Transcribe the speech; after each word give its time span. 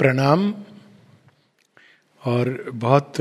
प्रणाम। 0.00 0.52
और 2.22 2.70
बहुत 2.74 3.14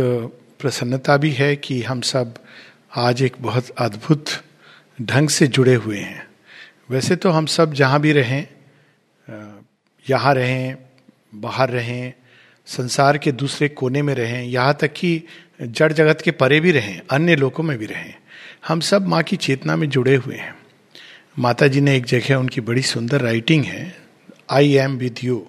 प्रसन्नता 0.59 1.15
भी 1.17 1.31
है 1.31 1.55
कि 1.55 1.81
हम 1.83 2.01
सब 2.01 2.33
आज 2.97 3.21
एक 3.23 3.35
बहुत 3.41 3.69
अद्भुत 3.79 4.29
ढंग 4.99 5.29
से 5.29 5.47
जुड़े 5.47 5.73
हुए 5.75 5.99
हैं। 5.99 6.27
वैसे 6.89 7.15
तो 7.15 7.29
हम 7.29 7.45
सब 7.47 7.73
जहाँ 7.73 7.99
भी 8.01 8.11
रहें 8.11 8.47
यहाँ 10.05 10.33
रहें, 10.33 10.77
बाहर 11.35 11.69
रहें, 11.69 12.13
संसार 12.67 13.17
के 13.17 13.31
दूसरे 13.33 13.67
कोने 13.69 14.01
में 14.01 14.13
रहें, 14.15 14.43
यहाँ 14.43 14.77
तक 14.81 14.93
कि 14.93 15.23
जड़ 15.61 15.91
जगत 15.93 16.21
के 16.21 16.31
परे 16.33 16.59
भी 16.59 16.71
रहें, 16.71 17.01
अन्य 17.11 17.35
लोगों 17.35 17.63
में 17.63 17.77
भी 17.77 17.85
रहें, 17.85 18.13
हम 18.67 18.79
सब 18.81 19.07
माँ 19.07 19.23
की 19.23 19.35
चेतना 19.37 19.75
में 19.75 19.89
जुड़े 19.89 20.15
हुए 20.15 20.35
हैं। 20.35 20.55
माता 21.39 21.67
जी 21.67 21.81
ने 21.81 21.95
एक 21.97 22.05
जगह 22.05 22.35
उनकी 22.35 22.61
बड़ी 22.61 22.81
सुंदर 22.83 23.21
राइटिंग 23.21 23.65
है 23.65 23.93
आई 24.49 24.73
एम 24.77 24.97
विद 24.97 25.19
यू 25.23 25.45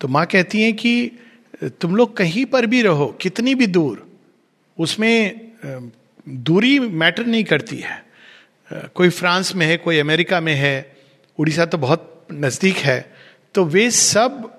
तो 0.00 0.08
माँ 0.08 0.24
कहती 0.26 0.62
हैं 0.62 0.74
कि, 0.76 1.10
तुम 1.80 1.96
लोग 1.96 2.16
कहीं 2.16 2.44
पर 2.46 2.66
भी 2.66 2.82
रहो, 2.82 3.06
कितनी 3.20 3.54
भी 3.54 3.66
दूर, 3.66 4.06
उसमें 4.78 5.40
दूरी 6.26 6.78
मैटर 6.78 7.26
नहीं 7.26 7.44
करती 7.44 7.76
है। 7.76 8.02
कोई 8.94 9.08
फ्रांस 9.10 9.54
में 9.54 9.66
है, 9.66 9.76
कोई 9.76 9.98
अमेरिका 9.98 10.40
में 10.40 10.54
है, 10.54 10.96
उड़ीसा 11.38 11.64
तो 11.64 11.78
बहुत 11.78 12.26
नज़दीक 12.32 12.76
है 12.76 13.00
तो 13.54 13.64
वे 13.64 13.90
सब 13.90 14.54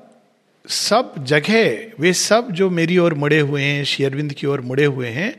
सब 0.66 1.13
जगह, 1.20 1.91
वे 1.99 2.11
सब 2.13 2.52
जो 2.52 2.69
मेरी 2.69 2.97
ओर 2.97 3.13
मुड़े 3.13 3.39
हुए 3.39 3.63
हैं 3.63 3.83
शेयरविंद 3.83 4.33
की 4.33 4.47
ओर 4.47 4.61
मुड़े 4.61 4.85
हुए 4.85 5.08
हैं, 5.08 5.35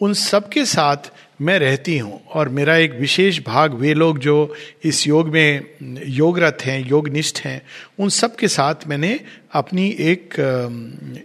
उन 0.00 0.14
सब 0.14 0.48
के 0.48 0.64
साथ 0.64 1.10
मैं 1.40 1.58
रहती 1.58 1.96
हूँ 1.98 2.20
और 2.34 2.48
मेरा 2.48 2.76
एक 2.76 2.92
विशेष 2.92 3.40
भाग 3.46 3.74
वे 3.74 3.92
लोग 3.94 4.18
जो 4.18 4.54
इस 4.84 5.06
योग 5.06 5.28
में 5.28 6.04
योगरत 6.06 6.58
हैं, 6.64 6.78
योगनिष्ठ 6.88 7.40
हैं, 7.40 7.60
उन 7.98 8.08
सब 8.08 8.36
के 8.36 8.48
साथ 8.48 8.86
मैंने 8.88 9.18
अपनी 9.52 9.88
एक 9.88 10.34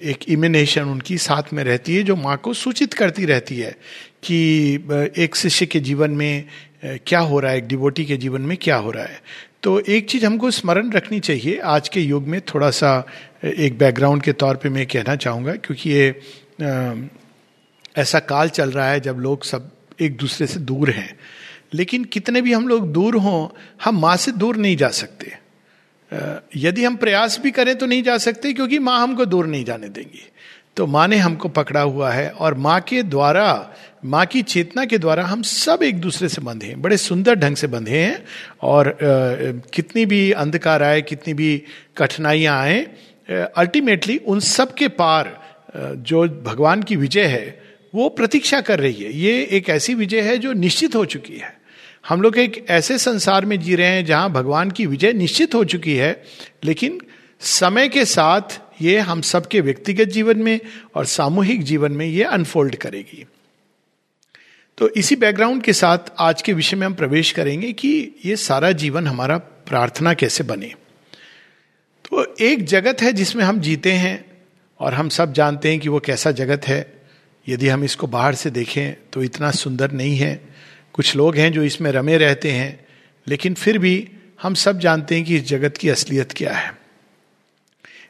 एक 0.04 0.30
इमिनेशन 0.30 0.84
उनकी 0.84 1.18
साथ 1.18 1.54
में 1.54 1.64
रहती 1.64 1.96
है 1.96 2.04
जो 2.04 2.16
माँ 2.16 2.38
को 2.38 2.54
सूचित 2.54 2.94
करती 2.94 3.26
रहती 3.26 3.58
है 3.58 3.72
कि 4.24 4.40
एक 5.18 5.36
शिष्य 5.36 5.66
के 5.66 5.80
जीवन 5.80 6.12
में 6.12 6.46
क्या 6.84 7.20
हो 7.20 7.40
रहा 7.40 7.52
है, 7.52 7.58
एक 7.58 7.68
डिवोटी 7.68 8.06
के 8.06 8.18
जीवन 8.18 8.42
में 8.42 8.58
क्या 8.58 8.76
हो 8.76 8.92
रहा 8.92 9.04
है। 9.04 9.22
तो 9.64 9.80
एक 9.80 10.10
चीज़ 10.10 10.26
हमको 10.26 10.52
स्मरण 10.52 10.92
रखनी 10.92 11.20
चाहिए। 11.20 11.60
आज 11.60 11.90
के 11.90 12.02
युग 12.02 12.28
में 12.28 12.40
थोड़ा 12.44 12.70
सा 12.72 13.06
एक 13.46 13.78
बैकग्राउंड 13.78 14.22
के 14.24 14.34
तौर 14.34 14.56
पे 14.56 14.70
मैं 14.70 14.86
कहना 14.86 15.16
चाहूँगा, 15.16 15.54
क्योंकि 15.56 15.90
ये 15.90 16.22
ऐसा 17.98 18.20
काल 18.22 18.50
चल 18.50 18.72
रहा 18.72 18.90
है 18.90 19.00
जब 19.00 19.20
लोग 19.20 19.44
सब 19.44 19.70
एक 20.02 20.18
दूसरे 20.18 20.48
से 20.48 20.60
दूर 20.62 20.90
हैं। 20.90 21.16
लेकिन 21.74 22.04
कितने 22.06 22.42
भी 22.42 22.54
हम 22.54 22.68
लोग 22.68 22.92
दूर 22.94 23.16
हों, 23.16 23.48
हम 23.84 24.00
माँ 24.00 24.16
से 24.18 24.32
दूर 24.32 24.58
नहीं 24.58 24.78
जा 24.78 24.90
सकते। 24.90 25.40
यदि 26.58 26.84
हम 26.84 26.96
प्रयास 26.96 27.40
भी 27.40 27.52
करें 27.52 27.76
तो 27.76 27.86
नहीं 27.86 28.04
जा 28.04 28.18
सकते, 28.18 28.54
क्योंकि 28.54 28.80
माँ 28.80 29.00
हमको 29.02 29.26
दूर 29.26 29.48
नहीं 29.48 29.66
जाने 29.66 29.90
देंगी। 29.90 30.28
तो 30.78 30.86
माँ 30.88 31.08
ने 31.08 31.18
हमको 31.18 31.50
पकड़ा 31.50 31.82
हुआ 31.82 32.12
है 32.12 32.30
और 32.30 32.54
माँ 32.56 32.80
के 32.82 33.02
द्वारा, 33.04 33.74
माँ 34.06 34.26
की 34.26 34.42
चेतना 34.42 34.86
के 34.86 34.98
द्वारा 34.98 35.26
हम 35.26 35.42
सब 35.42 35.84
एक 35.84 36.00
दूसरे 36.02 36.30
से 36.30 36.42
बंधे 36.42 36.68
हैं। 36.68 36.82
बड़े 36.82 36.98
सुंदर 36.98 37.36
ढंग 37.36 37.56
से 37.56 37.68
बंधे 37.68 38.00
हैं 38.00 38.24
और 38.62 38.98
कितनी 39.74 40.06
भी 40.06 40.32
अंधकार 40.34 40.84
आए, 40.84 41.02
कितनी 41.02 41.34
भी 41.34 41.64
कठिनाइयाँ 41.98 42.60
आए 42.60 42.80
अल्टीमेटली 43.30 44.18
उन 44.18 44.40
सब 44.40 44.74
के 44.74 44.88
पार 44.88 45.38
जो 45.78 46.28
भगवान 46.44 46.84
की 46.84 46.96
विजय 46.96 47.26
है 47.26 47.61
वो 47.96 48.10
प्रतीक्षा 48.10 48.62
कर 48.62 48.80
रही 48.80 49.04
है। 49.04 49.14
ये 49.14 49.48
एक 49.52 49.70
ऐसी 49.70 49.94
विजय 49.94 50.22
है 50.22 50.38
जो 50.38 50.54
निश्चित 50.54 50.96
हो 50.96 51.06
चुकी 51.06 51.38
है। 51.38 51.62
हम 52.10 52.22
लोग 52.22 52.38
एक 52.38 52.66
ऐसे 52.70 52.98
संसार 52.98 53.46
में 53.46 53.60
जी 53.60 53.76
रहे 53.76 53.88
हैं 53.88 54.06
जहाँ 54.06 54.32
भगवान 54.32 54.72
की 54.72 54.86
विजय 54.86 55.14
निश्चित 55.14 55.56
हो 55.56 55.64
चुकी 55.64 55.96
है, 55.96 56.24
लेकिन 56.64 57.02
समय 57.40 57.90
के 57.90 58.06
साथ 58.06 58.42
ये 58.82 59.00
हम 59.00 59.22
सबके 59.22 59.62
व्यक्तिगत 59.62 60.06
जीवन 60.06 60.38
में 60.38 60.60
और 60.96 61.06
सामूहिक 61.06 61.64
जीवन 61.64 61.92
में 61.92 62.06
ये 62.06 62.24
अनफोल्ड 62.24 62.76
करेगी। 62.76 63.26
तो 64.78 64.90
इसी 64.90 65.16
बैकग्राउंड 65.16 65.64
के 65.64 65.74
साथ 65.74 65.98
आज 66.20 66.42
के 66.42 66.54
विषय 66.54 66.76
में 66.76 66.88
हम 66.88 66.94
प्रवेश 66.94 67.32
करेंगे 67.32 67.74
कि 67.74 68.16
ये 68.26 68.36
सारा 68.36 68.72
जीवन 68.72 69.08
हमारा 69.08 69.38
प्रार्थना 69.38 70.14
कैसे 70.14 70.44
बने। 70.44 70.74
तो 72.06 72.36
एक 72.42 72.66
जगत 72.66 73.02
है 73.02 73.14
जिसमें 73.14 73.44
हम 73.44 73.60
जीते 73.60 73.92
हैं 73.92 74.26
और 74.80 74.94
हम 74.94 75.10
सब 75.10 75.34
जानते 75.34 75.70
हैं 75.70 75.80
कि 75.80 75.90
वो 75.90 76.00
कैसा 76.00 76.32
जगत 76.32 76.68
है। 76.68 77.01
यदि 77.48 77.68
हम 77.68 77.84
इसको 77.84 78.08
बाहर 78.08 78.36
से 78.36 78.50
देखें 78.50 78.94
तो 79.14 79.24
इतना 79.24 79.52
सुंदर 79.52 79.92
नहीं 79.92 80.18
है। 80.18 80.34
कुछ 80.94 81.16
लोग 81.16 81.36
हैं 81.36 81.52
जो 81.52 81.64
इसमें 81.64 81.92
रमे 81.92 82.18
रहते 82.18 82.52
हैं, 82.52 82.86
लेकिन 83.28 83.54
फिर 83.54 83.78
भी 83.78 84.10
हम 84.42 84.54
सब 84.54 84.80
जानते 84.80 85.16
हैं 85.16 85.24
कि 85.26 85.36
इस 85.36 85.44
जगत 85.44 85.78
की 85.78 85.90
असलियत 85.90 86.32
क्या 86.32 86.54
है। 86.54 86.74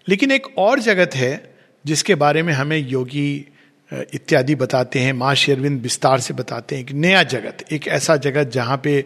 लेकिन 0.10 0.32
एक 0.32 0.58
और 0.58 0.80
जगत 0.80 1.16
है, 1.16 1.56
जिसके 1.86 2.16
बारे 2.16 2.44
में 2.44 2.54
हमें 2.54 2.78
योगी 2.78 3.46
इत्यादि 4.14 4.56
बताते 4.56 5.00
हैं, 5.00 5.14
माँ 5.14 5.34
शेरविंद 5.36 5.82
विस्तार 5.82 6.20
से 6.20 6.34
बताते 6.34 6.76
हैं 6.76 6.84
एक 6.84 6.92
नया 6.92 7.24
जगत, 7.24 7.66
एक 7.72 7.88
ऐसा 7.88 8.16
जगत 8.16 8.52
जहाँ 8.52 8.82
पे 8.84 9.04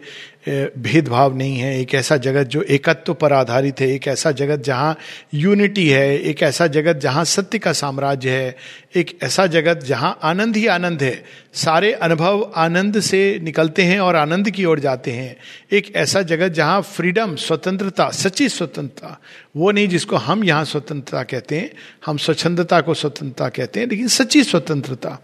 भेदभाव 0.48 1.36
नहीं 1.36 1.56
है, 1.56 1.80
एक 1.80 1.94
ऐसा 1.94 2.16
जगत 2.16 2.46
जो 2.46 2.62
एकत्व 2.62 3.14
पर 3.14 3.32
आधारित 3.32 3.80
है, 3.80 3.88
एक 3.88 4.08
ऐसा 4.08 4.30
जगत 4.30 4.62
जहाँ 4.62 4.96
यूनिटी 5.34 5.88
है, 5.88 6.18
एक 6.18 6.42
ऐसा 6.42 6.66
जगत 6.66 6.96
जहाँ 6.96 7.24
सत्य 7.24 7.58
का 7.58 7.72
साम्राज्य 7.72 8.30
है, 8.30 8.56
एक 8.96 9.18
ऐसा 9.22 9.46
जगत 9.46 9.84
जहाँ 9.84 10.18
आनंद 10.22 10.56
ही 10.56 10.66
आनंद 10.66 11.02
है। 11.02 11.24
सारे 11.54 11.92
अनुभव 11.92 12.52
आनंद 12.56 13.00
से 13.00 13.38
निकलते 13.42 13.82
हैं 13.82 13.98
और 14.00 14.16
आनंद 14.16 14.50
की 14.50 14.64
ओर 14.64 14.80
जाते 14.80 15.10
हैं। 15.10 15.36
एक 15.72 15.94
ऐसा 15.96 16.22
जगत 16.22 16.52
जहाँ 16.52 16.82
फ्रीडम 16.82 17.34
स्वतंत्रता, 17.36 18.08
सच्ची 18.10 18.48
स्वतंत्रता, 18.48 19.20
वो 19.56 19.70
नहीं 19.70 19.88
जिसको 19.88 20.16
हम 20.16 20.44
यहाँ 20.44 20.64
स्वतंत्रता 20.64 21.22
कहते 21.22 21.58
हैं, 21.58 21.70
हम 22.06 22.16
स्वच्छंदता 22.16 22.80
को 22.80 22.94
स्वतंत्रता 22.94 23.48
कहते 23.48 23.80
हैं, 23.80 23.86
लेकिन 23.86 24.08
सच्ची 24.08 24.44
स्वतंत्रता, 24.44 25.18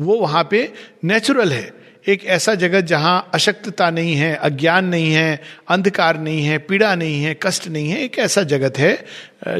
वो 0.00 0.18
वहाँ 0.18 0.48
पे 0.50 0.72
नेचुरल 1.04 1.52
है। 1.52 1.81
एक 2.08 2.24
ऐसा 2.24 2.54
जगत 2.54 2.80
जहाँ 2.80 3.30
अशक्तता 3.34 3.90
नहीं 3.90 4.14
है, 4.14 4.34
अज्ञान 4.34 4.84
नहीं 4.84 5.12
है, 5.12 5.42
अंधकार 5.68 6.18
नहीं 6.18 6.44
है, 6.44 6.58
पीड़ा 6.58 6.94
नहीं 6.94 7.22
है, 7.24 7.36
कष्ट 7.42 7.68
नहीं 7.68 7.90
है, 7.90 7.98
एक 7.98 8.18
ऐसा 8.18 8.42
जगत 8.42 8.78
है 8.78 9.04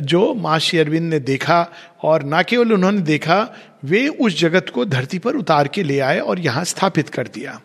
जो 0.01 0.35
माँ 0.35 0.59
श्री 0.59 0.79
अरविंद 0.79 1.11
ने 1.11 1.19
देखा 1.21 1.69
और 2.03 2.23
ना 2.23 2.43
केवल 2.43 2.73
उन्होंने 2.73 3.01
देखा, 3.01 3.49
वे 3.85 4.09
उस 4.09 4.39
जगत 4.41 4.69
को 4.69 4.85
धरती 4.85 5.19
पर 5.19 5.37
उतार 5.37 5.69
के 5.69 5.83
ले 5.83 5.99
आए 6.01 6.19
और 6.19 6.39
यहाँ 6.39 6.65
स्थापित 6.65 7.09
कर 7.09 7.29
दिया। 7.29 7.61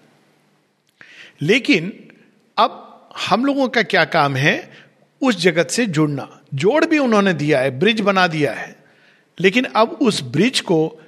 लेकिन 1.41 1.91
अब 2.57 3.09
हम 3.27 3.45
लोगों 3.45 3.67
का 3.67 3.83
क्या 3.83 4.05
काम 4.05 4.35
है? 4.35 4.71
उस 5.21 5.41
जगत 5.41 5.69
से 5.69 5.85
जुड़ना। 5.85 6.29
जोड़ 6.53 6.85
भी 6.85 6.97
उन्होंने 6.97 7.33
दिया 7.33 7.59
है, 7.59 7.79
ब्रिज 7.79 8.01
बना 8.01 8.27
दिया 8.27 8.53
है। 8.53 8.75
लेकिन 9.39 9.65
अब 9.65 9.97
उस 10.01 10.21
ब्रिज 10.23 10.59
को 10.59 10.99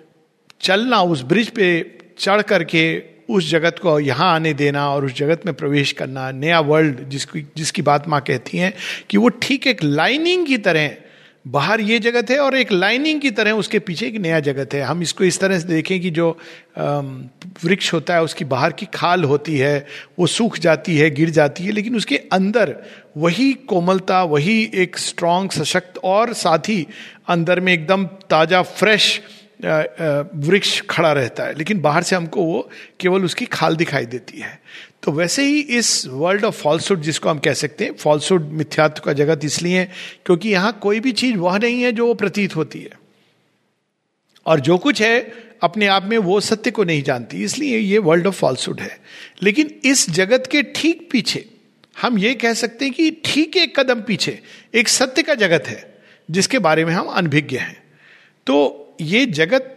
चलना, 0.61 1.01
उस 1.01 1.21
ब्रिज 1.21 1.49
पे 1.49 1.97
चढ़ 2.19 2.41
करके 2.41 3.18
उस 3.29 3.49
जगत 3.49 3.79
को 3.81 3.99
यहाँ 3.99 4.33
आने 4.35 4.53
देना 4.53 4.89
और 4.89 5.05
उस 5.05 5.13
जगत 5.15 5.45
में 5.45 5.53
प्रवेश 5.55 5.91
करना, 5.91 6.29
नया 6.31 6.59
वर्ल्ड 6.61 7.03
जिसकी 7.09 7.45
जिसकी 7.57 7.81
बात 7.81 8.07
माँ 8.07 8.21
कहती 8.21 8.57
हैं, 8.57 8.73
कि 9.09 9.17
वो 9.17 9.29
ठीक 9.41 9.67
एक 9.67 9.83
लाइनिंग 9.83 10.45
की 10.47 10.57
तरह, 10.59 10.91
बाहर 11.47 11.81
ये 11.81 11.97
जगत 11.99 12.31
है 12.31 12.37
और 12.39 12.55
एक 12.55 12.71
लाइनिंग 12.71 13.19
की 13.21 13.29
तरह 13.31 13.51
उसके 13.51 13.79
पीछे 13.79 14.07
एक 14.07 14.15
नया 14.17 14.39
जगत 14.39 14.73
है। 14.73 14.81
हम 14.81 15.01
इसको 15.01 15.23
इस 15.23 15.39
तरह 15.39 15.59
से 15.59 15.67
देखें 15.67 15.99
कि 16.01 16.09
जो 16.09 16.29
वृक्ष 16.77 17.93
होता 17.93 18.13
है, 18.13 18.23
उसकी 18.23 18.45
बाहर 18.45 18.71
की 18.71 18.85
खाल 18.93 19.23
होती 19.23 19.57
है, 19.57 19.85
वो 20.19 20.27
सूख 20.27 20.57
जाती 20.59 20.97
है, 20.97 21.09
गिर 21.09 21.29
जाती 21.29 21.63
है, 21.63 21.71
लेकिन 21.71 21.95
उसके 21.95 22.15
अंदर 22.33 22.75
वही 23.17 23.51
कोमलता, 23.67 24.23
वही 24.23 24.61
एक 24.73 24.97
स्ट्रांग 24.97 25.49
सशक्त 25.49 25.99
और 26.03 26.33
साथ 26.33 26.69
ही 26.69 26.85
अंदर 27.29 27.59
में 27.59 27.73
एकदम 27.73 28.05
ताज़ा 28.29 28.61
फ्रेश 28.61 29.21
वृक्ष 29.61 30.81
खड़ा 30.89 31.11
रहता 31.13 31.43
है, 31.43 31.55
लेकिन 31.57 31.79
बाहर 31.81 32.03
से 32.03 32.15
हमको 32.15 32.43
वो 32.43 32.69
केवल 32.99 33.25
उसकी 33.25 33.45
खाल 33.45 33.75
दिखाई 33.75 34.05
देती 34.05 34.39
है। 34.39 34.59
तो 35.03 35.11
वैसे 35.11 35.43
ही 35.43 35.59
इस 35.59 36.07
वर्ल्ड 36.07 36.45
ऑफ़ 36.45 36.55
फॉल्सुड 36.55 37.01
जिसको 37.01 37.29
हम 37.29 37.39
कह 37.39 37.53
सकते 37.53 37.85
हैं 37.85 37.93
फॉल्सुड 37.93 38.49
मिथ्यात्व 38.51 39.01
का 39.05 39.13
जगत 39.13 39.45
इसलिए 39.45 39.85
क्योंकि 40.25 40.49
यहाँ 40.49 40.71
कोई 40.81 40.99
भी 40.99 41.11
चीज़ 41.11 41.37
वह 41.37 41.57
नहीं 41.57 41.81
है 41.81 41.91
जो 41.91 42.07
वो 42.07 42.13
प्रतीत 42.13 42.55
होती 42.55 42.79
है। 42.79 42.97
और 44.45 44.59
जो 44.59 44.77
कुछ 44.77 45.01
है, 45.01 45.19
अपने 45.63 45.87
आप 45.87 46.03
में 46.03 46.17
वो 46.17 46.39
सत्य 46.39 46.71
को 46.71 46.83
नहीं 46.83 47.03
जानती, 47.03 47.43
इसलिए 47.43 47.77
ये 47.77 47.97
वर्ल्ड 47.99 48.27
ऑफ़ 48.27 48.35
फॉल्सुड 48.35 48.79
है। 48.79 48.97
लेकिन 49.43 49.79
इस 49.83 50.09
जगत 50.09 50.47
के 50.51 50.61
ठीक 50.75 51.07
पीछे, 51.11 51.45
हम 51.95 52.17
ये 52.17 52.33
कह 52.33 52.53
सकते 52.53 52.85
हैं 52.85 52.93
कि 52.93 53.09
ठीक 53.25 53.57
एक 53.57 53.79
कदम 53.79 54.01
पीछे, 54.01 54.39
एक 54.75 54.87
सत्य 54.87 55.23
का 55.23 55.35
जगत 55.35 55.67
है, 55.67 55.83
जिसके 56.29 56.59
बारे 56.59 56.85
में 56.85 56.93
हम 56.93 57.07
अनभिज्ञ 57.07 57.57
हैं। 57.57 57.81
तो 58.47 58.85
ये 59.01 59.25
जगत 59.25 59.75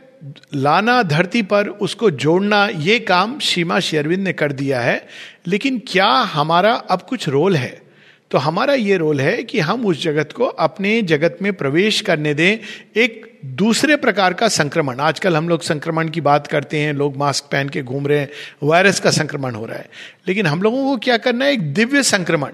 लाना 0.55 1.03
धरती 1.03 1.43
पर 1.43 1.69
उसको 1.69 2.11
जोड़ना, 2.11 2.69
ये 2.77 2.99
काम 2.99 3.39
सीमा 3.39 3.81
शेरविंद 3.81 4.25
ने 4.25 4.33
कर 4.33 4.53
दिया 4.53 4.81
है, 4.81 5.07
लेकिन 5.47 5.83
क्या 5.89 6.07
हमारा 6.07 6.73
अब 6.73 7.03
कुछ 7.03 7.29
रोल 7.29 7.57
है? 7.57 7.83
तो 8.31 8.39
हमारा 8.39 8.75
ये 8.75 8.97
रोल 8.97 9.21
है 9.21 9.43
कि 9.43 9.61
हम 9.61 9.87
उस 9.87 10.03
जगत 10.03 10.33
को 10.33 10.45
अपने 10.45 11.03
जगत 11.03 11.39
में 11.43 11.53
प्रवेश 11.53 12.01
करने 12.01 12.35
दें, 12.35 12.59
एक 12.97 13.39
दूसरे 13.45 13.97
प्रकार 13.97 14.33
का 14.33 14.49
संक्रमण। 14.49 15.01
आजकल 15.01 15.37
हम 15.37 15.49
लोग 15.49 15.63
संक्रमण 15.63 16.09
की 16.09 16.21
बात 16.21 16.47
करते 16.47 16.79
हैं, 16.79 16.93
लोग 16.93 17.17
मास्क 17.17 17.45
पहन 17.45 17.69
के 17.69 17.83
घूम 17.83 18.07
रहे 18.07 18.19
हैं, 18.19 18.29
वायरस 18.63 19.01
का 19.01 19.11
संक्रमण 19.11 19.55
हो 19.55 19.67
रहा 19.67 19.77
है। 19.77 19.89
लेकिन 20.29 20.47
हम 20.47 20.63
लोगों 20.63 20.85
को 20.85 20.97
क्या 20.97 21.17
करना 21.17 21.45
है? 21.45 21.53
एक 21.53 21.75
दिव्य 21.75 22.03
संक्रमण। 22.03 22.51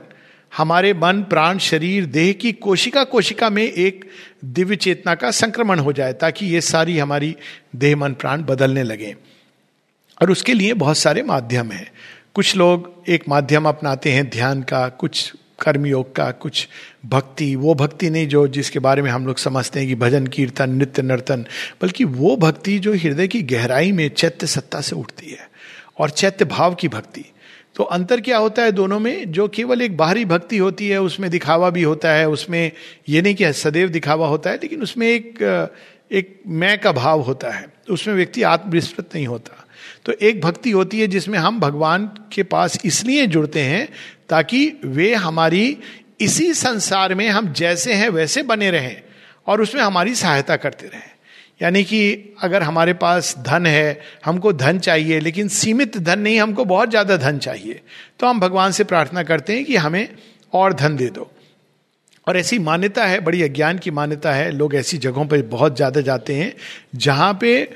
हमारे 0.56 0.94
मन, 0.94 1.22
प्राण, 1.22 1.58
शरीर, 1.58 2.06
देह 2.06 2.32
की 2.32 2.52
कोशिका 2.52 3.04
कोशिका 3.04 3.50
में 3.50 3.62
एक 3.62 4.10
दिव्य 4.44 4.76
चेतना 4.76 5.14
का 5.14 5.30
संक्रमण 5.30 5.78
हो 5.78 5.92
जाए 5.92 6.12
ताकि 6.12 6.46
ये 6.46 6.60
सारी 6.60 6.98
हमारी 6.98 7.36
देह, 7.76 7.96
मन, 7.96 8.12
प्राण 8.12 8.42
बदलने 8.42 8.82
लगे। 8.82 9.16
और 10.22 10.30
उसके 10.30 10.54
लिए 10.54 10.72
बहुत 10.72 10.98
सारे 10.98 11.22
माध्यम 11.22 11.72
हैं। 11.72 11.92
कुछ 12.34 12.56
लोग 12.56 13.04
एक 13.08 13.24
माध्यम 13.28 13.68
अपनाते 13.68 14.12
हैं 14.12 14.30
ध्यान 14.30 14.62
का, 14.62 14.88
कुछ 14.88 15.32
कर्मयोग 15.60 16.16
का, 16.16 16.30
कुछ 16.30 16.68
भक्ति, 17.06 17.56
वो 17.56 17.74
भक्ति 17.74 18.10
नहीं 18.10 18.28
जो 18.28 18.48
जिसके 18.48 18.78
बारे 18.78 19.02
में 19.02 19.10
हम 19.10 19.26
लोग 19.26 19.38
समझते 19.38 19.78
हैं 19.78 19.88
कि 19.88 19.94
भजन, 19.94 20.26
कीर्तन, 20.26 20.70
नृत्य 20.70 21.02
नर्तन, 21.02 21.46
बल्कि 21.82 22.04
वो 22.04 22.36
भक्ति 22.36 22.78
जो 22.78 22.94
हृदय 22.94 23.28
की 23.28 23.42
गहराई 23.42 23.92
में 23.92 24.08
चैत्य 24.08 24.46
सत्ता 24.46 24.80
से 24.80 24.96
उठती 24.96 25.30
है 25.30 25.50
और 25.98 26.10
चैत्य 26.10 26.44
भाव 26.44 26.74
की 26.74 26.88
भक्ति। 26.88 27.24
तो 27.78 27.84
अंतर 27.84 28.20
क्या 28.20 28.38
होता 28.38 28.62
है 28.62 28.72
दोनों 28.72 29.00
में? 29.00 29.32
जो 29.32 29.48
केवल 29.48 29.82
एक 29.82 29.96
बाहरी 29.96 30.25
भक्ति 30.25 30.58
होती 30.58 30.88
है, 30.88 31.00
उसमें 31.02 31.30
दिखावा 31.30 31.70
भी 31.70 31.82
होता 31.82 32.10
है, 32.10 32.28
उसमें 32.28 32.72
ये 33.08 33.22
नहीं 33.22 33.34
कि 33.34 33.52
सदैव 33.52 33.88
दिखावा 33.88 34.28
होता 34.28 34.50
है, 34.50 34.56
लेकिन 34.56 34.82
उसमें 34.82 35.08
एक 35.08 35.38
एक 36.12 36.42
मैं 36.46 36.80
का 36.80 36.92
भाव 36.92 37.20
होता 37.20 37.50
है। 37.50 37.69
उसमें 37.90 38.14
व्यक्ति 38.14 38.42
आत्मविस्मृत 38.42 39.14
नहीं 39.14 39.26
होता। 39.26 39.66
तो 40.04 40.12
एक 40.12 40.40
भक्ति 40.40 40.70
होती 40.70 41.00
है 41.00 41.06
जिसमें 41.06 41.38
हम 41.38 41.60
भगवान 41.60 42.06
के 42.32 42.42
पास 42.42 42.78
इसलिए 42.84 43.26
जुड़ते 43.26 43.60
हैं 43.60 43.88
ताकि 44.28 44.80
वे 44.84 45.14
हमारी 45.14 45.78
इसी 46.20 46.54
संसार 46.54 47.14
में 47.14 47.28
हम 47.28 47.52
जैसे 47.52 47.92
हैं, 47.92 48.08
वैसे 48.08 48.42
बने 48.42 48.70
रहें 48.70 49.02
और 49.46 49.62
उसमें 49.62 49.82
हमारी 49.82 50.14
सहायता 50.14 50.56
करते 50.56 50.86
रहें। 50.86 51.17
यानी 51.60 51.82
कि 51.84 52.34
अगर 52.43 52.62
हमारे 52.62 52.93
पास 52.94 53.34
धन 53.38 53.66
है, 53.66 54.00
हमको 54.25 54.52
धन 54.55 54.78
चाहिए, 54.81 55.20
लेकिन 55.20 55.49
सीमित 55.50 55.96
धन 55.99 56.19
नहीं, 56.19 56.38
हमको 56.40 56.64
बहुत 56.66 56.90
ज़्यादा 56.90 57.16
धन 57.19 57.38
चाहिए 57.38 57.81
तो 58.20 58.26
हम 58.26 58.40
भगवान 58.40 58.72
से 58.72 58.84
प्रार्थना 58.84 59.22
करते 59.25 59.55
हैं 59.55 59.64
कि 59.64 59.76
हमें 59.78 60.08
और 60.52 60.72
धन 60.75 60.96
दे 60.96 61.08
दो। 61.10 61.31
और 62.26 62.37
ऐसी 62.37 62.58
मान्यता 62.60 63.05
है, 63.06 63.20
बड़ी 63.20 63.43
अज्ञान 63.43 63.78
की 63.78 63.90
मान्यता 63.90 64.32
है, 64.32 64.50
लोग 64.52 64.75
ऐसी 64.75 64.99
जगहों 64.99 65.26
पर 65.26 65.43
बहुत 65.49 65.76
ज़्यादा 65.76 66.00
जाते 66.02 66.34
हैं, 66.34 66.52
जहाँ 66.96 67.32
पे 67.40 67.70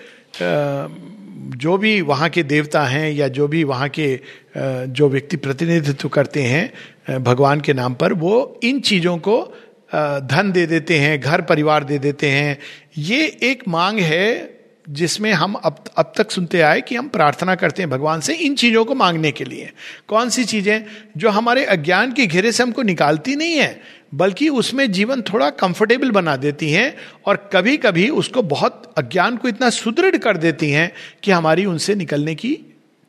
जो 1.55 1.77
भी 1.79 2.01
वहाँ 2.03 2.29
के 2.31 2.43
देवता 2.43 2.83
हैं 2.85 3.11
या 3.13 3.29
जो 3.29 3.47
भी 3.49 3.63
वहाँ 3.65 3.89
के 3.89 4.09
जो 4.57 5.09
व्यक्ति 5.09 5.37
प्रतिनिधित्व 5.37 6.09
करते 6.09 6.43
हैं 6.43 7.23
भगवान 7.23 7.61
के 7.61 7.73
नाम 7.73 7.95
पर, 7.95 8.13
वो 8.13 8.61
इन 8.63 8.81
चीज़ों 8.81 9.17
को 9.19 9.43
धन 9.93 10.51
दे 10.53 10.67
देते 10.67 10.99
हैं, 10.99 11.21
घर 11.21 11.41
परिवार 11.41 11.85
दे 11.85 11.99
देते 11.99 12.31
हैं। 12.31 12.59
ये 12.99 13.27
एक 13.43 13.63
मांग 13.69 13.99
है 13.99 14.61
जिसमें 14.91 15.33
हम 15.33 15.53
अब 15.55 15.85
अब 15.97 16.13
तक 16.17 16.31
सुनते 16.31 16.61
आए 16.61 16.81
कि 16.81 16.97
हम 16.97 17.09
प्रार्थना 17.09 17.55
करते 17.55 17.83
हैं 17.83 17.91
भगवान 17.91 18.21
से 18.21 18.35
इन 18.35 18.55
चीज़ों 18.55 18.85
को 18.85 18.95
मांगने 18.95 19.31
के 19.33 19.45
लिए। 19.45 19.71
कौन 20.09 20.31
सी 20.31 20.45
चीज़ें 20.45 20.85
जो 21.17 21.31
हमारे 21.31 21.65
अज्ञान 21.65 22.13
के 22.13 22.27
घेरे 22.27 22.53
से 22.53 22.63
हमको 22.63 22.83
निकालती 22.83 23.37
नहीं 23.37 23.57
है, 23.57 23.81
बल्कि 24.15 24.49
उसमें 24.49 24.91
जीवन 24.93 25.23
थोड़ा 25.23 25.51
कंफर्टेबल 25.51 26.11
बना 26.11 26.37
देती 26.37 26.71
हैं 26.71 26.95
और 27.27 27.37
कभी 27.53 27.77
कभी 27.77 28.09
उसको 28.09 28.43
बहुत 28.43 28.93
अज्ञान 28.99 29.37
को 29.37 29.49
इतना 29.49 29.71
सुदृढ़ 29.71 30.17
कर 30.17 30.37
देती 30.37 30.71
हैं 30.71 30.93
कि 31.23 31.31
हमारी 31.31 31.65
उनसे 31.65 31.95
निकलने 31.95 32.35
की 32.35 32.59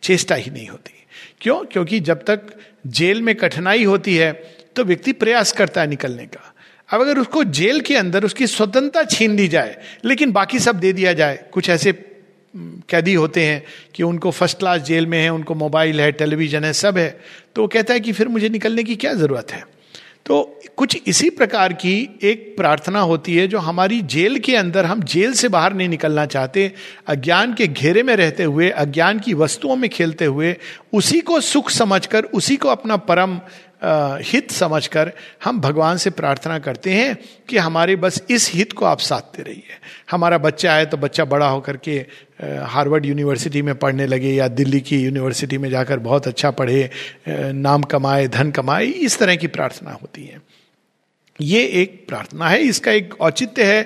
चेष्टा 0.03 0.35
ही 0.35 0.51
नहीं 0.51 0.67
होती। 0.67 0.93
क्यों? 1.41 1.63
क्योंकि 1.65 1.99
जब 1.99 2.23
तक 2.23 2.41
जेल 2.87 3.21
में 3.21 3.35
कठिनाई 3.35 3.83
होती 3.83 4.15
है 4.15 4.31
तो 4.75 4.83
व्यक्ति 4.83 5.11
प्रयास 5.13 5.51
करता 5.51 5.81
है 5.81 5.87
निकलने 5.87 6.25
का। 6.25 6.52
अब 6.89 7.01
अगर 7.01 7.19
उसको 7.19 7.43
जेल 7.43 7.79
के 7.81 7.95
अंदर 7.95 8.25
उसकी 8.25 8.47
स्वतंत्रता 8.47 9.03
छीन 9.05 9.35
ली 9.35 9.47
जाए, 9.47 9.77
लेकिन 10.05 10.31
बाकी 10.31 10.59
सब 10.59 10.79
दे 10.79 10.93
दिया 10.93 11.13
जाए, 11.13 11.43
कुछ 11.51 11.69
ऐसे 11.69 11.93
कैदी 12.89 13.13
होते 13.13 13.43
हैं 13.45 13.63
कि 13.95 14.03
उनको 14.03 14.31
फ़र्स्ट 14.31 14.57
क्लास 14.59 14.81
जेल 14.81 15.07
में 15.07 15.21
है, 15.21 15.29
उनको 15.29 15.55
मोबाइल 15.55 16.01
है 16.01 16.11
टेलीविज़न 16.11 16.63
है, 16.63 16.73
सब 16.73 16.97
है 16.97 17.19
तो 17.55 17.61
वो 17.61 17.67
कहता 17.67 17.93
है 17.93 17.99
कि 17.99 18.11
फिर 18.11 18.27
मुझे 18.27 18.49
निकलने 18.49 18.83
की 18.83 18.95
क्या 18.95 19.13
ज़रूरत 19.13 19.51
है? 19.51 19.63
तो 20.25 20.61
कुछ 20.77 20.97
इसी 21.07 21.29
प्रकार 21.29 21.73
की 21.73 22.19
एक 22.23 22.53
प्रार्थना 22.57 22.99
होती 22.99 23.35
है 23.35 23.47
जो 23.47 23.59
हमारी 23.59 23.99
जेल 24.01 24.37
के 24.39 24.55
अंदर 24.55 24.85
हम 24.85 25.01
जेल 25.03 25.33
से 25.33 25.47
बाहर 25.47 25.73
नहीं 25.73 25.89
निकलना 25.89 26.25
चाहते। 26.25 26.71
अज्ञान 27.07 27.53
के 27.53 27.67
घेरे 27.67 28.03
में 28.03 28.15
रहते 28.15 28.43
हुए, 28.43 28.69
अज्ञान 28.69 29.19
की 29.19 29.33
वस्तुओं 29.33 29.75
में 29.75 29.89
खेलते 29.89 30.25
हुए, 30.25 30.55
उसी 30.93 31.19
को 31.21 31.39
सुख 31.41 31.69
समझकर, 31.69 32.23
उसी 32.23 32.55
को 32.55 32.69
अपना 32.69 32.97
परम 32.97 33.39
हित 34.21 34.51
समझकर 34.51 35.11
हम 35.43 35.61
भगवान 35.61 35.97
से 35.97 36.09
प्रार्थना 36.09 36.59
करते 36.59 36.93
हैं 36.93 37.17
कि 37.49 37.57
हमारे 37.57 37.95
बस 37.95 38.21
इस 38.29 38.51
हित 38.53 38.73
को 38.73 38.85
आप 38.85 38.99
साधते 38.99 39.43
रहिए। 39.43 39.63
हमारा 40.11 40.37
बच्चा 40.37 40.73
आए 40.73 40.85
तो 40.85 40.97
बच्चा 40.97 41.25
बड़ा 41.25 41.47
होकर 41.47 41.77
के 41.77 42.05
हार्वर्ड 42.43 43.05
यूनिवर्सिटी 43.05 43.61
में 43.61 43.75
पढ़ने 43.75 44.05
लगे 44.05 44.33
या 44.33 44.47
दिल्ली 44.47 44.81
की 44.81 44.99
यूनिवर्सिटी 44.99 45.57
में 45.57 45.69
जाकर 45.69 45.99
बहुत 45.99 46.27
अच्छा 46.27 46.51
पढ़े 46.51 46.89
नाम 47.29 47.83
कमाए, 47.83 48.27
धन 48.27 48.51
कमाए, 48.51 48.85
इस 48.85 49.17
तरह 49.17 49.35
की 49.35 49.47
प्रार्थना 49.47 49.91
होती 49.91 50.25
है। 50.25 50.41
ये 51.41 51.65
एक 51.65 52.05
प्रार्थना 52.07 52.49
है। 52.49 52.59
इसका 52.59 52.91
एक 52.91 53.21
औचित्य 53.21 53.63
है। 53.63 53.83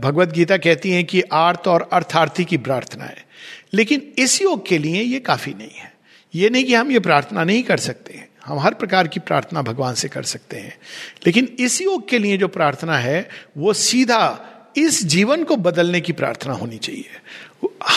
भगवत 0.00 0.32
गीता 0.32 0.56
कहती 0.56 0.90
है 0.90 1.02
कि 1.02 1.22
आर्थ 1.32 1.68
और 1.68 1.88
अर्थार्थी 1.92 2.44
की 2.44 2.56
प्रार्थना 2.56 3.04
है। 3.04 3.26
लेकिन 3.74 4.12
इस 4.18 4.42
योग 4.42 4.66
के 4.66 4.78
लिए 4.78 5.02
ये 5.02 5.20
काफ़ी 5.20 5.54
नहीं 5.54 5.78
है। 5.78 5.92
ये 6.34 6.50
नहीं 6.50 6.64
कि 6.64 6.74
हम 6.74 6.90
ये 6.90 6.98
प्रार्थना 6.98 7.44
नहीं 7.44 7.62
कर 7.62 7.76
सकते 7.76 8.14
हैं। 8.14 8.29
हम 8.46 8.58
हर 8.58 8.74
प्रकार 8.74 9.08
की 9.08 9.20
प्रार्थना 9.20 9.62
भगवान 9.62 9.94
से 9.94 10.08
कर 10.08 10.22
सकते 10.22 10.56
हैं। 10.56 10.78
लेकिन 11.26 11.56
इस 11.60 11.82
योग 11.82 12.08
के 12.08 12.18
लिए 12.18 12.36
जो 12.36 12.48
प्रार्थना 12.48 12.98
है, 12.98 13.28
वो 13.58 13.72
सीधा 13.72 14.46
इस 14.76 15.04
जीवन 15.04 15.44
को 15.44 15.56
बदलने 15.56 16.00
की 16.00 16.12
प्रार्थना 16.12 16.52
होनी 16.52 16.78
चाहिए। 16.78 17.10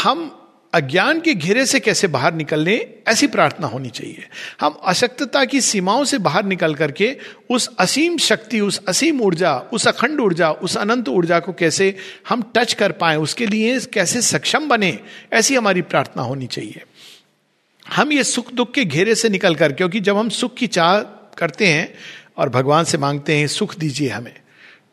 हम 0.04 0.40
अज्ञान 0.74 1.22
के 1.22 1.34
घेरे 1.34 1.66
से 1.66 1.80
कैसे 1.80 2.08
बाहर 2.08 2.34
निकलने 2.34 2.96
ऐसी 3.08 3.28
प्रार्थना 3.28 3.68
होनी 3.68 3.90
चाहिए। 3.90 4.28
हम 4.62 4.80
अशक्तता 4.86 5.46
की 5.46 5.62
सीमाओं 5.62 6.04
से 6.04 6.18
बाहर 6.18 6.46
निकल 6.46 6.76
करके 6.76 7.18
उस 7.50 7.70
असीम 7.80 8.18
शक्ति, 8.18 8.60
उस 8.60 8.82
असीम 8.88 9.22
ऊर्जा, 9.22 9.60
उस 9.74 9.88
अखंड 9.88 10.20
ऊर्जा, 10.20 10.52
उस 10.52 10.78
अनंत 10.78 11.10
ऊर्जा 11.10 11.40
को 11.40 11.54
कैसे 11.54 11.96
हम 12.30 12.52
टच 12.56 12.74
कर 12.74 12.92
पाए, 12.92 13.16
उसके 13.16 13.46
लिए 13.46 13.80
कैसे 13.80 14.22
सक्षम 14.22 14.68
बने, 14.68 15.00
ऐसी 15.34 15.56
हमारी 15.56 15.82
प्रार्थना 15.82 16.24
होनी 16.24 16.48
चाहिए। 16.48 16.82
हम 17.96 18.12
ये 18.12 18.24
सुख 18.24 18.52
दुख 18.54 18.72
के 18.74 18.86
घेरे 18.86 19.16
से 19.16 19.30
निकल 19.30 19.56
कर, 19.56 19.72
क्योंकि 19.72 20.00
जब 20.00 20.18
हम 20.18 20.30
सुख 20.32 20.56
की 20.56 20.68
चाह 20.68 21.00
करते 21.38 21.68
हैं 21.68 21.94
और 22.38 22.50
भगवान 22.50 22.84
से 22.84 22.98
मांगते 22.98 23.36
हैं, 23.38 23.48
सुख 23.50 23.76
दीजिए 23.76 24.10
हमें 24.10 24.34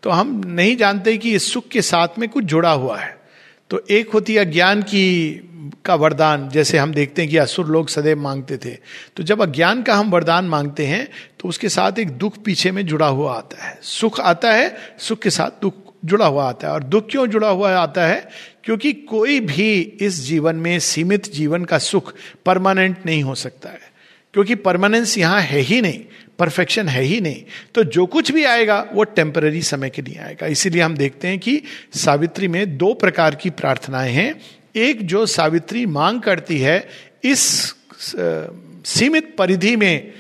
तो 0.03 0.11
हम 0.11 0.41
नहीं 0.47 0.77
जानते 0.77 1.17
कि 1.19 1.35
इस 1.35 1.53
सुख 1.53 1.69
के 1.69 1.83
साथ 1.83 2.19
में 2.19 2.29
कुछ 2.29 2.45
जुड़ा 2.45 2.71
हुआ 2.73 2.99
है। 2.99 3.19
तो 3.71 3.81
एक 3.91 4.11
होती 4.11 4.35
है 4.35 4.45
ज्ञान 4.45 4.83
की, 4.83 5.47
का 5.85 5.95
वरदान, 5.95 6.49
जैसे 6.49 6.79
हम 6.79 6.93
देखते 6.95 7.23
हैं 7.23 7.31
कि 7.31 7.37
असुर 7.37 7.67
लोग 7.67 7.89
सदैव 7.89 8.21
मांगते 8.21 8.57
थे। 8.57 8.71
तो 9.17 9.23
जब 9.23 9.43
अज्ञान 9.43 9.83
का 9.83 9.95
हम 9.95 10.11
वरदान 10.11 10.45
मांगते 10.47 10.87
हैं 10.87 11.07
तो 11.41 11.49
उसके 11.49 11.69
साथ 11.69 11.99
एक 11.99 12.11
दुख 12.19 12.39
पीछे 12.45 12.71
में 12.71 12.85
जुड़ा 12.87 13.07
हुआ 13.09 13.37
आता 13.37 13.65
है। 13.65 13.79
सुख 13.83 14.21
आता 14.21 14.53
है, 14.53 14.77
सुख 14.99 15.19
के 15.19 15.31
साथ 15.31 15.63
दुख 15.63 15.90
जुड़ा 16.05 16.27
हुआ 16.27 16.49
आता 16.49 16.67
है 16.67 16.73
और 16.73 16.83
दुख 16.83 17.11
क्यों 17.11 17.27
जुड़ा 17.27 17.49
हुआ 17.49 17.73
आता 17.73 18.07
है? 18.07 18.29
क्योंकि 18.65 18.93
कोई 18.93 19.41
भी 19.41 19.81
इस 20.01 20.21
जीवन 20.21 20.57
में 20.57 20.79
सीमित 20.79 21.33
जीवन 21.33 21.65
का 21.65 21.79
सुख 21.79 22.15
परमानेंट 22.47 22.97
नहीं 23.07 23.23
हो 23.23 23.35
सकता 23.35 23.69
है। 23.69 23.91
क्योंकि 24.35 24.55
परमानेंस 24.55 25.19
यहाँ 25.19 25.41
है 25.41 25.59
ही 25.59 25.81
नहीं, 25.81 26.01
परफेक्शन 26.39 26.89
है 26.89 27.03
ही 27.03 27.21
नहीं। 27.21 27.43
तो 27.75 27.85
जो 27.85 28.07
कुछ 28.07 28.31
भी 28.33 28.45
आएगा, 28.45 28.87
वो 28.93 29.05
टेम्पररी 29.05 29.63
समय 29.63 29.91
के 29.91 30.03
लिए 30.03 30.19
आएगा। 30.19 30.47
इसीलिए 30.47 30.83
हम 30.83 30.97
देखते 30.97 31.29
हैं 31.29 31.39
कि 31.39 31.63
सावित्री 31.95 32.49
में 32.49 32.77
दो 32.79 32.93
प्रकार 32.95 33.35
की 33.35 33.51
प्रार्थनाएँ 33.51 34.13
हैं। 34.13 34.41
एक 34.77 35.07
जो 35.07 35.27
सावित्री 35.27 35.87
मांग 35.87 36.21
करती 36.21 36.59
है, 36.59 36.89
इस 37.25 37.75
सीमित 38.85 39.35
परिधि 39.39 39.77
में 39.77 40.13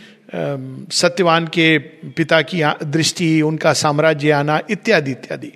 सत्यवान 0.92 1.46
के 1.46 1.78
पिता 1.78 2.42
की 2.42 2.62
दृष्टि, 2.82 3.42
उनका 3.42 3.72
साम्राज्य 3.72 4.30
आना, 4.30 4.60
इत्यादि 4.70 5.10
इत्यादि। 5.10 5.52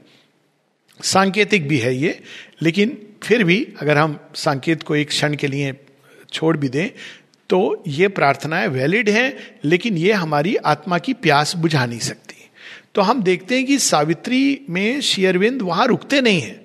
सांकेतिक 1.04 1.68
भी 1.68 1.78
है 1.78 1.96
ये 1.96 2.20
लेकिन 2.62 2.99
फिर 3.23 3.44
भी 3.44 3.68
अगर 3.80 3.96
हम 3.96 4.18
सांकेत 4.34 4.82
को 4.82 4.96
एक 4.96 5.08
क्षण 5.08 5.34
के 5.34 5.46
लिए 5.46 5.75
छोड़ 6.32 6.56
भी 6.56 6.68
दें 6.68 6.88
तो 7.50 7.82
ये 7.88 8.08
प्रार्थनाएँ 8.08 8.68
वैलिड 8.68 9.08
हैं 9.08 9.58
लेकिन 9.64 9.96
ये 9.96 10.12
हमारी 10.12 10.56
आत्मा 10.56 10.99
की 10.99 11.12
प्यास 11.12 11.56
बुझा 11.56 11.87
नहीं 11.87 11.99
सकती। 11.99 12.34
तो 12.94 13.02
हम 13.02 13.23
देखते 13.23 13.56
हैं 13.56 13.66
कि 13.66 13.78
सावित्री 13.78 14.61
में 14.70 15.00
शेयरविंद 15.00 15.62
वहाँ 15.62 15.87
रुकते 15.87 16.20
नहीं 16.20 16.40
हैं। 16.40 16.61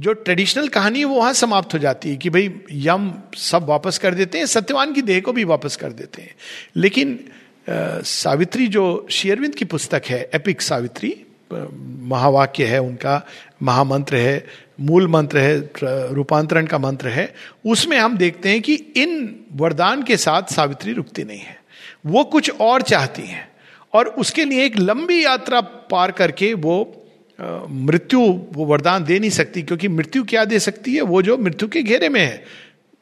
जो 0.00 0.12
ट्रेडिशनल 0.12 0.68
कहानी 0.68 0.98
है 0.98 1.04
वो 1.04 1.16
वहाँ 1.16 1.32
समाप्त 1.32 1.74
हो 1.74 1.78
जाती 1.78 2.08
है 2.08 2.16
कि 2.16 2.30
भाई 2.30 2.52
यम 2.72 3.12
सब 3.36 3.64
वापस 3.64 3.98
कर 3.98 4.14
देते 4.14 4.38
हैं 4.38 4.46
सत्यवान 4.46 4.92
की 4.92 5.02
देह 5.02 5.20
को 5.20 5.32
भी 5.32 5.44
वापस 5.44 5.76
कर 5.76 5.92
देते 5.92 6.22
हैं। 6.22 6.34
लेकिन 6.76 7.18
आ, 7.68 8.00
सावित्री 8.00 8.66
जो 8.66 9.06
शेयरविंद 9.10 9.54
की 9.54 9.64
पुस्तक 9.64 10.02
है 10.06 10.30
एपिक 10.34 10.62
सावित्री 10.62 11.24
महावाक्य 11.52 12.64
है, 12.64 12.80
उनका 12.80 13.22
महामंत्र 13.62 14.16
है, 14.16 14.44
मूल 14.80 15.08
मंत्र 15.08 15.38
है, 15.38 15.58
रूपांतरण 16.14 16.66
का 16.66 16.78
मंत्र 16.78 17.08
है, 17.08 17.32
उसमें 17.66 17.96
हम 17.98 18.16
देखते 18.16 18.48
हैं 18.48 18.60
कि 18.62 18.74
इन 18.74 19.34
वरदान 19.56 20.02
के 20.02 20.16
साथ 20.16 20.52
सावित्री 20.52 20.92
रुकती 20.92 21.24
नहीं 21.24 21.38
है। 21.38 21.56
वो 22.06 22.24
कुछ 22.24 22.50
और 22.50 22.82
चाहती 22.82 23.22
हैं 23.22 23.48
और 23.94 24.08
उसके 24.18 24.44
लिए 24.44 24.64
एक 24.64 24.76
लंबी 24.78 25.24
यात्रा 25.24 25.60
पार 25.60 26.10
करके 26.10 26.52
वो 26.54 26.94
मृत्यु, 27.38 28.20
वो 28.52 28.64
वरदान 28.64 29.04
दे 29.04 29.18
नहीं 29.18 29.30
सकती, 29.30 29.62
क्योंकि 29.62 29.88
मृत्यु 29.88 30.24
क्या 30.24 30.44
दे 30.44 30.58
सकती 30.58 30.94
है? 30.94 31.00
वो 31.02 31.22
जो 31.22 31.36
मृत्यु 31.38 31.68
के 31.68 31.82
घेरे 31.82 32.08
में 32.08 32.20
है। 32.20 32.44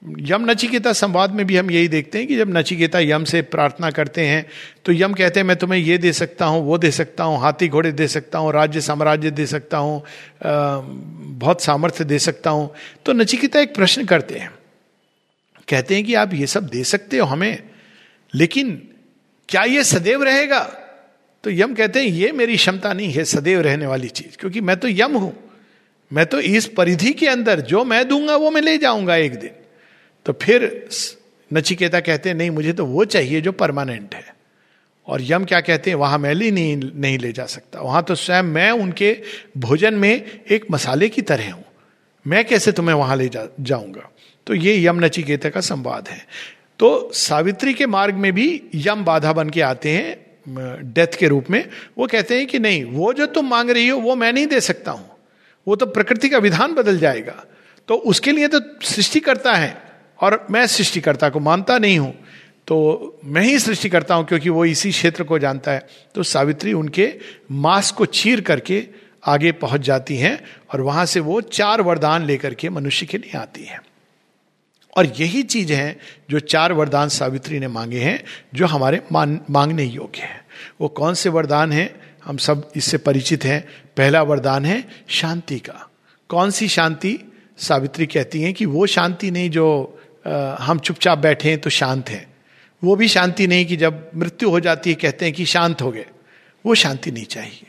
यम 0.06 0.50
नचिकेता 0.50 0.92
संवाद 0.92 1.30
में 1.30 1.44
भी 1.46 1.56
हम 1.56 1.70
यही 1.70 1.88
देखते 1.88 2.18
हैं 2.18 2.26
कि 2.26 2.36
जब 2.36 2.56
नचिकेता 2.56 2.98
यम 3.00 3.24
से 3.24 3.40
प्रार्थना 3.44 3.90
करते 3.90 4.26
हैं 4.26 4.46
तो 4.84 4.92
यम 4.92 5.14
कहते 5.14 5.40
हैं, 5.40 5.46
मैं 5.46 5.56
तुम्हें 5.56 5.80
ये 5.80 5.98
दे 5.98 6.12
सकता 6.12 6.46
हूँ, 6.46 6.62
वो 6.64 6.78
दे 6.78 6.90
सकता 6.90 7.24
हूँ, 7.24 7.40
हाथी 7.40 7.68
घोड़े 7.68 7.92
दे 7.92 8.08
सकता 8.08 8.38
हूँ, 8.38 8.52
राज्य 8.52 8.80
साम्राज्य 8.80 9.30
दे 9.30 9.46
सकता 9.46 9.78
हूँ 9.78 10.02
बहुत 10.42 11.62
सामर्थ्य 11.62 12.04
दे 12.04 12.18
सकता 12.18 12.50
हूँ। 12.50 12.70
तो 13.04 13.12
नचिकेता 13.12 13.60
एक 13.60 13.74
प्रश्न 13.74 14.04
करते 14.04 14.38
हैं। 14.38 14.50
कहते 15.68 15.94
हैं 15.94 16.04
कि 16.04 16.14
आप 16.14 16.34
ये 16.34 16.46
सब 16.46 16.68
दे 16.68 16.84
सकते 16.84 17.18
हो 17.18 17.26
हमें, 17.26 17.62
लेकिन 18.32 18.70
क्या 19.48 19.62
ये 19.64 19.84
सदैव 19.84 20.22
रहेगा? 20.22 20.60
तो 21.44 21.50
यम 21.50 21.74
कहते 21.74 22.00
हैं, 22.00 22.06
ये 22.06 22.32
मेरी 22.32 22.56
क्षमता 22.56 22.92
नहीं 22.92 23.10
है 23.12 23.24
सदैव 23.24 23.60
रहने 23.60 23.86
वाली 23.86 24.08
चीज़, 24.08 24.36
क्योंकि 24.38 24.60
मैं 24.60 24.76
तो 24.76 24.88
यम 24.88 25.16
हूँ। 25.16 25.32
मैं 26.10 26.26
तो 26.26 26.40
इस 26.40 26.66
परिधि 26.68 27.12
के 27.12 27.26
अंदर, 27.26 27.60
जो 27.60 27.84
मैं 27.84 28.06
दूँगा, 28.08 28.36
वो 28.36 28.50
मैं 28.50 28.62
ले 28.62 28.78
जाऊँगा 28.78 29.16
एक 29.16 29.34
दिन। 29.34 29.50
तो 30.26 30.32
फिर 30.32 30.88
नचिकेता 31.52 32.00
कहते 32.00 32.28
हैं, 32.28 32.36
नहीं, 32.36 32.50
मुझे 32.50 32.72
तो 32.72 32.86
वो 32.86 33.04
चाहिए 33.04 33.40
जो 33.40 33.52
परमानेंट 33.52 34.14
है। 34.14 34.36
और 35.06 35.22
यम 35.22 35.44
क्या 35.44 35.60
कहते 35.60 35.90
हैं, 35.90 35.96
वहाँ 35.96 36.18
मैं 36.18 36.34
ली 36.34 36.50
नहीं 36.50 36.76
नहीं 36.94 37.18
ले 37.18 37.32
जा 37.32 37.46
सकता। 37.46 37.80
वहाँ 37.80 38.02
तो 38.02 38.14
स्वयं 38.14 38.42
मैं 38.42 38.70
उनके 38.70 39.22
भोजन 39.58 39.94
में 39.94 40.40
एक 40.50 40.64
मसाले 40.70 41.08
की 41.08 41.22
तरह 41.22 41.52
हूँ। 41.52 41.64
मैं 42.26 42.44
कैसे 42.44 42.72
तुम्हें 42.72 42.94
वहाँ 42.96 43.16
ले 43.16 43.28
जा, 43.28 43.46
जाऊँगा? 43.60 44.10
तो 44.46 44.54
ये 44.54 44.86
यम 44.86 45.04
नचिकेता 45.04 45.50
का 45.50 45.60
संवाद 45.60 46.08
है। 46.08 46.26
तो 46.78 47.10
सावित्री 47.12 47.74
के 47.74 47.86
मार्ग 47.86 48.14
में 48.14 48.32
भी 48.32 48.62
यम 48.74 49.04
बाधा 49.04 49.32
बन 49.32 49.50
के 49.50 49.60
आते 49.60 49.90
हैं, 49.90 50.26
डेथ 50.92 51.18
के 51.18 51.28
रूप 51.28 51.50
में। 51.50 51.68
वो 51.98 52.06
कहते 52.06 52.38
हैं 52.38 52.46
कि 52.46 52.58
नहीं, 52.58 52.84
वो 52.84 53.12
जो 53.12 53.26
तुम 53.26 53.48
मांग 53.48 53.70
रही 53.70 53.88
हो, 53.88 53.98
वो 53.98 54.14
मैं 54.14 54.32
नहीं 54.32 54.46
दे 54.46 54.60
सकता 54.60 54.90
हूँ। 54.90 55.10
वो 55.68 55.76
तो 55.76 55.86
प्रकृति 55.86 56.28
का 56.28 56.38
विधान 56.38 56.74
बदल 56.74 56.98
जाएगा। 56.98 57.44
तो 57.88 57.94
उसके 57.94 58.32
लिए 58.32 58.48
तो 58.48 58.60
सृष्टि 58.82 59.20
करता 59.20 59.52
है। 59.52 59.85
और 60.20 60.46
मैं 60.50 60.66
सृष्टिकर्ता 60.66 61.28
को 61.28 61.40
मानता 61.40 61.78
नहीं 61.78 61.98
हूँ 61.98 62.14
तो 62.66 63.18
मैं 63.24 63.42
ही 63.42 63.58
सृष्टि 63.58 63.88
करता 63.88 64.14
हूँ, 64.14 64.24
क्योंकि 64.26 64.48
वो 64.48 64.64
इसी 64.64 64.90
क्षेत्र 64.90 65.24
को 65.24 65.38
जानता 65.38 65.70
है। 65.70 65.86
तो 66.14 66.22
सावित्री 66.22 66.72
उनके 66.72 67.12
मांस 67.50 67.90
को 67.90 68.06
चीर 68.06 68.40
करके 68.40 68.82
आगे 69.24 69.52
पहुँच 69.52 69.80
जाती 69.80 70.16
हैं 70.16 70.38
और 70.72 70.80
वहाँ 70.80 71.04
से 71.06 71.20
वो 71.20 71.40
चार 71.40 71.80
वरदान 71.80 72.24
लेकर 72.24 72.54
के 72.54 72.68
मनुष्य 72.68 73.06
के 73.06 73.18
लिए 73.18 73.38
आती 73.38 73.64
हैं। 73.64 73.80
और 74.96 75.06
यही 75.18 75.42
चीज़ 75.42 75.72
है 75.72 75.96
जो 76.30 76.40
चार 76.40 76.72
वरदान 76.72 77.08
सावित्री 77.08 77.58
ने 77.58 77.68
मांगे 77.68 78.00
हैं, 78.00 78.22
जो 78.54 78.66
हमारे 78.66 79.00
मान, 79.12 79.40
मांगने 79.50 79.84
योग्य 79.84 80.22
हैं। 80.22 80.40
वो 80.80 80.88
कौन 80.88 81.14
से 81.14 81.28
वरदान 81.28 81.72
हैं? 81.72 81.94
हम 82.24 82.36
सब 82.36 82.70
इससे 82.76 82.98
परिचित 82.98 83.44
हैं। 83.44 83.60
पहला 83.96 84.22
वरदान 84.22 84.64
है 84.64 84.84
शांति 85.08 85.58
का। 85.58 85.88
कौन 86.28 86.50
सी 86.50 86.68
शांति? 86.68 87.18
सावित्री 87.58 88.06
कहती 88.06 88.42
हैं 88.42 88.54
कि 88.54 88.66
वो 88.66 88.86
शांति 88.86 89.30
नहीं 89.30 89.50
जो 89.50 89.95
हम 90.60 90.78
चुपचाप 90.78 91.18
बैठे 91.18 91.48
हैं 91.48 91.60
तो 91.60 91.70
शांत 91.70 92.08
हैं। 92.08 92.36
वो 92.84 92.96
भी 92.96 93.08
शांति 93.08 93.46
नहीं 93.46 93.66
कि 93.66 93.76
जब 93.76 94.10
मृत्यु 94.16 94.50
हो 94.50 94.60
जाती 94.60 94.90
है, 94.90 94.96
कहते 94.96 95.24
हैं 95.24 95.34
कि 95.34 95.46
शांत 95.46 95.82
हो 95.82 95.90
गए। 95.90 96.06
वो 96.66 96.74
शांति 96.74 97.10
नहीं 97.10 97.24
चाहिए। 97.24 97.66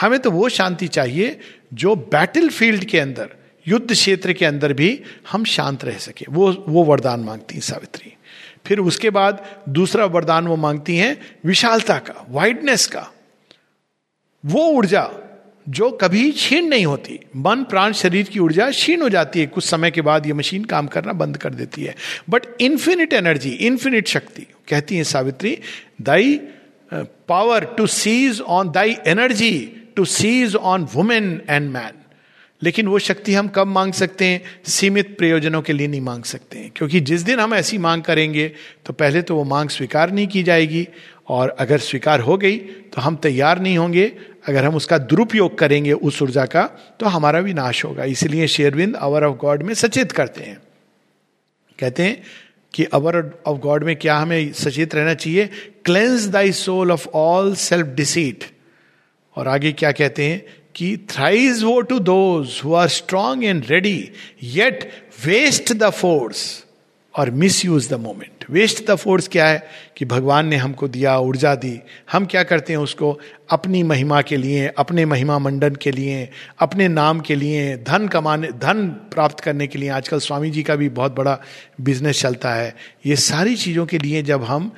हमें 0.00 0.20
तो 0.20 0.30
वो 0.30 0.48
शांति 0.48 0.88
चाहिए 0.88 1.40
जो 1.74 1.94
बैटल 1.94 2.48
फ़ील्ड 2.48 2.84
के 2.84 3.00
अंदर, 3.00 3.30
युद्ध 3.68 3.92
क्षेत्र 3.92 4.32
के 4.32 4.44
अंदर 4.44 4.72
भी 4.72 5.02
हम 5.30 5.44
शांत 5.44 5.84
रह 5.84 5.98
सके। 5.98 6.26
वो 6.30 6.64
वो 6.68 6.84
वरदान 6.84 7.20
मांगती 7.20 7.54
हैं 7.54 7.60
सावित्री। 7.60 8.16
फिर 8.66 8.78
उसके 8.78 9.10
बाद 9.10 9.62
दूसरा 9.68 10.04
वरदान 10.04 10.48
वो 10.48 10.56
मांगती 10.56 10.96
हैं, 10.96 11.36
विशालता 11.44 11.98
का 11.98 12.26
वाइडनेस 12.30 12.86
का। 12.86 13.10
वो 14.46 14.66
ऊर्जा 14.66 15.10
जो 15.66 15.90
कभी 15.90 16.30
क्षीण 16.32 16.64
नहीं 16.64 16.86
होती। 16.86 17.18
मन, 17.36 17.62
प्राण, 17.64 17.92
शरीर 17.92 18.26
की 18.26 18.38
ऊर्जा 18.38 18.70
क्षीण 18.70 19.02
हो 19.02 19.08
जाती 19.08 19.40
है। 19.40 19.46
कुछ 19.46 19.64
समय 19.64 19.90
के 19.90 20.00
बाद 20.00 20.26
ये 20.26 20.32
मशीन 20.32 20.64
काम 20.64 20.86
करना 20.86 21.12
बंद 21.12 21.36
कर 21.36 21.54
देती 21.54 21.84
है। 21.84 21.94
बट 22.30 22.46
इंफिनिट 22.60 23.12
एनर्जी 23.12 23.50
इन्फिनिट 23.50 24.08
शक्ति, 24.08 24.46
कहती 24.68 24.96
है 24.96 25.04
Savitri 25.04 25.58
thy 26.02 26.40
power 27.28 27.64
to 27.78 27.86
seize 27.86 28.40
on 28.40 28.70
thy 28.72 28.96
energy 29.06 29.58
to 29.96 30.04
seize 30.04 30.56
on 30.56 30.88
women 30.94 31.40
and 31.48 31.70
man 31.70 31.98
लेकिन 32.62 32.86
वो 32.86 32.98
शक्ति 32.98 33.34
हम 33.34 33.46
कब 33.48 33.66
मांग 33.66 33.92
सकते 33.92 34.24
हैं? 34.24 34.42
सीमित 34.64 35.16
प्रयोजनों 35.18 35.60
के 35.62 35.72
लिए 35.72 35.86
नहीं 35.86 36.00
मांग 36.00 36.24
सकते 36.24 36.58
हैं। 36.58 36.70
क्योंकि 36.76 37.00
जिस 37.00 37.22
दिन 37.22 37.38
हम 37.38 37.54
ऐसी 37.54 37.78
मांग 37.78 38.02
करेंगे 38.02 38.46
तो 38.86 38.92
पहले 38.92 39.22
तो 39.22 39.36
वो 39.36 39.44
मांग 39.44 39.68
स्वीकार 39.68 40.10
नहीं 40.10 40.26
की 40.26 40.42
जाएगी। 40.42 40.86
और 41.28 41.56
अगर 41.58 41.78
स्वीकार 41.78 42.20
हो 42.20 42.36
गई 42.36 42.56
तो 42.92 43.00
हम 43.00 43.16
तैयार 43.16 43.60
नहीं 43.60 43.78
होंगे। 43.78 44.12
अगर 44.50 44.64
हम 44.64 44.74
उसका 44.74 44.98
दुरुपयोग 44.98 45.58
करेंगे 45.58 45.92
उस 45.92 46.20
ऊर्जा 46.22 46.44
का 46.46 46.62
तो 47.00 47.06
हमारा 47.06 47.40
भी 47.40 47.54
नाश 47.54 47.84
होगा। 47.84 48.04
इसलिए 48.04 48.46
शेरविंद 48.48 48.96
अवर 48.96 49.24
ऑफ़ 49.24 49.36
गॉड 49.36 49.62
में 49.62 49.74
सचेत 49.74 50.12
करते 50.12 50.42
हैं। 50.42 50.58
कहते 51.78 52.02
हैं 52.02 52.22
कि 52.74 52.84
अवर 52.84 53.18
ऑफ़ 53.46 53.58
गॉड 53.58 53.84
में 53.84 53.96
क्या 53.96 54.16
हमें 54.16 54.52
सचेत 54.52 54.94
रहना 54.94 55.14
चाहिए? 55.14 55.46
Cleanse 55.84 56.26
thy 56.26 56.52
soul 56.52 56.92
of 56.92 57.08
all 57.08 57.54
self 57.54 57.86
deceit 57.86 58.44
और 59.36 59.48
आगे 59.48 59.72
क्या 59.72 59.92
कहते 59.92 60.24
हैं? 60.24 60.42
कि 60.74 60.96
thrice 61.10 61.62
woe 61.62 61.80
to 61.80 61.98
those 61.98 62.60
who 62.64 62.74
are 62.74 62.88
strong 62.88 63.44
and 63.44 63.64
ready 63.70 64.10
yet 64.42 64.90
waste 65.26 65.72
the 65.72 65.90
force 65.90 66.42
और 67.16 67.30
misuse 67.64 67.90
the 67.90 67.94
moment 67.94 68.44
waste 68.50 68.90
the 68.90 68.94
force 68.94 69.28
क्या 69.28 69.46
है? 69.46 69.68
कि 69.96 70.04
भगवान 70.04 70.46
ने 70.46 70.56
हमको 70.56 70.88
दिया, 70.88 71.18
ऊर्जा 71.18 71.54
दी। 71.54 71.80
हम 72.12 72.26
क्या 72.26 72.42
करते 72.42 72.72
हैं 72.72 72.80
उसको? 72.80 73.20
अपनी 73.50 73.82
महिमा 73.82 74.22
के 74.22 74.36
लिए, 74.36 74.66
अपने 74.78 75.04
महिमा 75.04 75.38
मंडन 75.38 75.74
के 75.74 75.90
लिए, 75.90 76.28
अपने 76.58 76.88
नाम 76.88 77.20
के 77.20 77.34
लिए, 77.34 77.76
धन 77.76 78.08
कमाने, 78.08 78.48
धन 78.48 78.88
प्राप्त 78.88 79.40
करने 79.40 79.66
के 79.66 79.78
लिए। 79.78 79.88
आजकल 79.88 80.18
स्वामी 80.18 80.50
जी 80.50 80.62
का 80.62 80.76
भी 80.76 80.88
बहुत 80.88 81.16
बड़ा 81.16 81.38
बिज़नेस 81.80 82.20
चलता 82.20 82.54
है। 82.54 82.76
ये 83.06 83.16
सारी 83.16 83.56
चीज़ों 83.56 83.86
के 83.86 83.98
लिए 83.98 84.22
जब 84.22 84.44
हम 84.44 84.72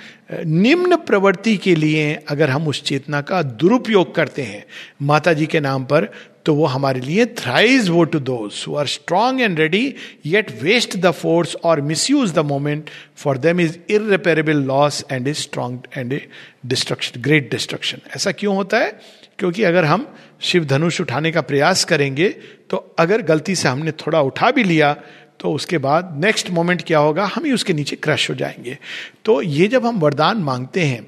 निम्न 0.47 0.97
प्रवृत्ति 0.97 1.57
के 1.57 1.75
लिए 1.75 2.15
अगर 2.29 2.51
हम 2.51 2.69
उस 2.69 2.83
चेतना 2.83 3.21
का 3.21 3.43
दुरुपयोग 3.43 4.15
करते 4.15 4.43
हैं 4.43 4.65
माता 5.03 5.33
जी 5.33 5.47
के 5.47 5.61
नाम 5.61 5.85
पर 5.85 6.13
तो 6.45 6.55
वो 6.55 6.67
हमारे 6.67 7.01
लिए 7.01 7.27
thrice 7.27 7.89
woe 7.89 8.05
to 8.05 8.19
those 8.19 8.65
who 8.69 8.75
are 8.77 8.87
strong 8.87 9.41
and 9.41 9.59
ready 9.59 9.95
yet 10.27 10.51
waste 10.63 10.97
the 10.97 11.11
force 11.11 11.55
और 11.65 11.81
misuse 12.11 12.35
the 12.35 12.39
moment 12.39 12.91
for 13.17 13.39
them 13.39 13.61
is 13.61 13.77
irreparable 13.91 14.63
loss 14.65 15.05
and 15.13 15.29
is 15.29 15.37
strong 15.37 15.81
and 15.97 16.13
a 16.13 16.27
destruction 16.67 17.21
great 17.21 17.51
destruction 17.51 17.99
ऐसा 18.17 18.33
क्यों 18.33 18.57
होता 18.57 18.79
है? 18.79 19.01
क्योंकि 19.39 19.63
अगर 19.63 19.85
हम 19.85 20.15
शिव 20.41 20.65
धनुष 20.65 21.01
उठाने 21.01 21.31
का 21.33 21.41
प्रयास 21.41 21.85
करेंगे 21.85 22.29
तो 22.71 22.77
अगर 22.99 23.23
गलती 23.23 23.55
से 23.55 23.69
हमने 23.69 23.93
थोड़ा 23.93 24.21
उठा 24.21 24.51
भी 24.51 24.65
लिया 24.65 24.93
तो 25.41 25.53
उसके 25.53 25.79
बाद 25.79 26.21
नेक्स्ट 26.25 26.51
मोमेंट 26.51 26.83
क्या 26.83 26.99
होगा? 26.99 27.25
हम 27.25 27.45
ही 27.45 27.53
उसके 27.53 27.73
नीचे 27.73 27.97
क्रश 27.97 28.31
हो 28.31 28.35
जाएँगे। 28.35 28.79
तो 29.25 29.43
ये 29.43 29.67
जब 29.69 29.87
हम 29.87 29.99
वरदान 29.99 30.37
मांगते 30.37 30.81
हैं 30.81 31.07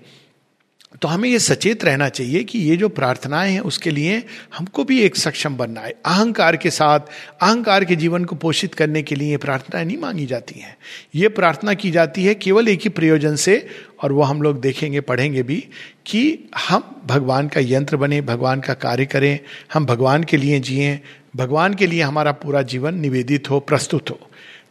तो 1.02 1.08
हमें 1.08 1.28
ये 1.28 1.38
सचेत 1.38 1.84
रहना 1.84 2.08
चाहिए 2.08 2.44
कि 2.44 2.58
ये 2.58 2.76
जो 2.76 2.88
प्रार्थनाएँ 2.88 3.52
हैं, 3.52 3.60
उसके 3.60 3.90
लिए 3.90 4.22
हमको 4.58 4.84
भी 4.84 5.00
एक 5.00 5.16
सक्षम 5.16 5.56
बनना 5.56 5.80
है। 5.80 5.90
अहंकार 5.90 6.56
के 6.56 6.70
साथ, 6.70 7.00
अहंकार 7.42 7.84
के 7.84 7.96
जीवन 7.96 8.24
को 8.24 8.36
पोषित 8.36 8.74
करने 8.74 9.02
के 9.02 9.14
लिए 9.14 9.36
प्रार्थनाएँ 9.36 9.84
नहीं 9.84 9.98
मांगी 9.98 10.26
जाती 10.26 10.60
हैं। 10.60 10.76
ये 11.14 11.28
प्रार्थना 11.28 11.74
की 11.74 11.90
जाती 11.90 12.24
है 12.24 12.34
केवल 12.34 12.68
एक 12.68 12.80
ही 12.80 12.88
प्रयोजन 12.88 13.36
से, 13.36 13.66
और 14.02 14.12
वो 14.12 14.22
हम 14.22 14.42
लोग 14.42 14.60
देखेंगे, 14.60 15.00
पढ़ेंगे 15.00 15.42
भी 15.42 15.68
कि 16.06 16.38
हम 16.68 17.02
भगवान 17.06 17.48
का 17.48 17.60
यंत्र 17.60 17.96
बने, 17.96 18.20
भगवान 18.20 18.60
का 18.60 18.74
कार्य 18.74 19.06
करें, 19.06 19.38
हम 19.74 19.86
भगवान 19.86 20.24
के 20.24 20.36
लिए 20.36 20.60
जिए, 20.60 21.00
भगवान 21.36 21.74
के 21.74 21.86
लिए 21.86 22.02
हमारा 22.02 22.32
पूरा 22.32 22.62
जीवन 22.62 22.94
निवेदित 22.94 23.50
हो, 23.50 23.60
प्रस्तुत 23.60 24.10
हो। 24.10 24.20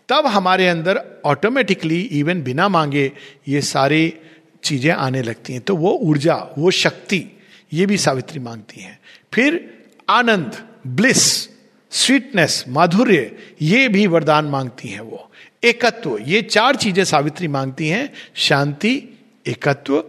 तब 0.10 0.26
हमारे 0.28 0.68
अंदर 0.68 1.22
ऑटोमेटिकली 1.26 2.02
इवन 2.02 2.42
बिना 2.42 2.70
मांगे, 2.70 3.12
ये 3.48 3.62
सारे 3.62 4.22
चीज़ें 4.64 4.92
आने 4.92 5.22
लगती 5.22 5.54
हैं। 5.54 5.62
तो 5.62 5.76
वो 5.76 5.92
ऊर्जा, 5.92 6.36
वो 6.58 6.72
शक्ति, 6.72 7.26
ये 7.74 7.86
भी 7.86 7.98
सावित्री 7.98 8.40
मांगती 8.40 8.82
हैं। 8.82 9.00
फिर 9.34 9.74
आनंद, 10.10 10.68
ब्लिस, 10.88 11.50
स्वीटनेस, 11.92 12.66
माधुर्य, 12.68 13.38
ये 13.62 13.88
भी 13.88 14.08
वरदान 14.08 14.46
मांगती 14.46 14.88
हैं 14.88 15.02
वो। 15.02 15.32
एकत्व, 15.64 16.18
ये 16.18 16.42
चार 16.42 16.76
चीज़ें 16.76 17.04
सावित्री 17.04 17.48
मांगती 17.48 17.88
हैं। 17.88 18.14
शांति, 18.36 19.04
एकत्व, 19.48 20.04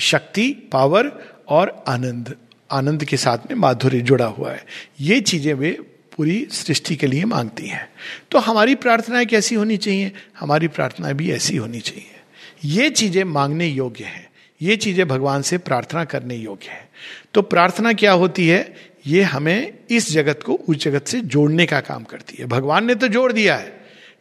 शक्ति, 0.00 0.52
पावर 0.72 1.34
और 1.48 1.84
आनंद। 1.88 2.36
आनंद 2.70 3.04
के 3.04 3.16
साथ 3.16 3.38
में 3.38 3.54
माधुर्य 3.54 4.00
जुड़ा 4.00 4.24
हुआ 4.24 4.52
है। 4.52 4.64
ये 5.00 5.20
चीज़ें 5.20 5.54
वे 5.54 5.70
पूरी 6.16 6.48
सृष्टि 6.50 6.96
के 6.96 7.06
लिए 7.06 7.24
मांगती 7.24 7.66
हैं। 7.66 7.88
तो 8.30 8.38
हमारी 8.38 8.74
प्रार्थनाएँ 8.74 9.26
कैसी 9.26 9.54
होनी 9.54 9.76
चाहिए? 9.76 10.12
हमारी 10.38 10.68
प्रार्थनाएँ 10.68 11.14
भी 11.14 11.30
ऐसी 11.30 11.56
होनी 11.56 11.80
चाहिए। 11.80 12.21
ये 12.62 12.88
चीज़ें 12.90 13.22
मांगने 13.24 13.66
योग्य 13.66 14.04
है। 14.04 14.30
ये 14.60 14.76
चीज़ें 14.76 15.06
भगवान 15.08 15.42
से 15.42 15.58
प्रार्थना 15.58 16.04
करने 16.04 16.34
योग्य 16.36 16.70
है। 16.70 16.88
तो 17.34 17.42
प्रार्थना 17.42 17.92
क्या 17.92 18.12
होती 18.12 18.46
है? 18.48 18.74
ये 19.06 19.22
हमें 19.22 19.72
इस 19.90 20.10
जगत 20.12 20.42
को 20.42 20.54
उस 20.54 20.76
जगत 20.76 21.06
से 21.06 21.20
जोड़ने 21.20 21.66
का 21.66 21.80
काम 21.80 22.02
करती 22.04 22.36
है। 22.38 22.46
भगवान 22.46 22.84
ने 22.86 22.94
तो 22.94 23.08
जोड़ 23.08 23.32
दिया 23.32 23.56
है, 23.56 23.72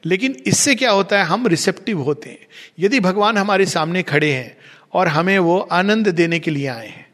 लेकिन 0.05 0.35
इससे 0.47 0.75
क्या 0.75 0.91
होता 0.91 1.19
है? 1.19 1.25
हम 1.25 1.47
रिसेप्टिव 1.47 2.01
होते 2.01 2.29
हैं। 2.29 2.47
यदि 2.79 2.99
भगवान 2.99 3.37
हमारे 3.37 3.65
सामने 3.65 4.03
खड़े 4.03 4.31
हैं 4.31 4.55
और 4.93 5.07
हमें 5.07 5.37
वो 5.39 5.57
आनंद 5.59 6.07
देने 6.09 6.39
के 6.39 6.51
लिए 6.51 6.67
आए 6.67 6.87
हैं, 6.87 7.05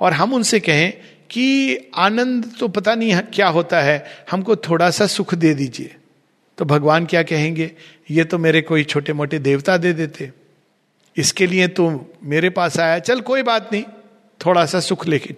और 0.00 0.12
हम 0.12 0.34
उनसे 0.34 0.60
कहें 0.60 0.92
कि 1.30 1.76
आनंद 1.96 2.50
तो 2.58 2.68
पता 2.68 2.94
नहीं 2.94 3.20
क्या 3.34 3.48
होता 3.48 3.80
है, 3.80 4.04
हमको 4.30 4.56
थोड़ा 4.58 4.90
सा 4.90 5.06
सुख 5.06 5.34
दे 5.34 5.54
दीजिए। 5.54 5.94
तो 6.58 6.64
भगवान 6.64 7.06
क्या 7.06 7.22
कहेंगे? 7.22 7.70
ये 8.10 8.24
तो 8.24 8.38
मेरे 8.38 8.60
कोई 8.62 8.84
छोटे 8.84 9.12
मोटे 9.12 9.38
देवता 9.38 9.76
दे 9.76 9.92
देते। 9.92 10.30
इसके 11.16 11.46
लिए 11.46 11.68
तू 11.68 11.88
मेरे 12.22 12.50
पास 12.50 12.78
आया, 12.78 12.98
चल 12.98 13.20
कोई 13.20 13.42
बात 13.42 13.72
नहीं, 13.72 13.84
थोड़ा 14.40 14.64
सा 14.66 14.80
सुख 14.80 15.06
लेके 15.06 15.34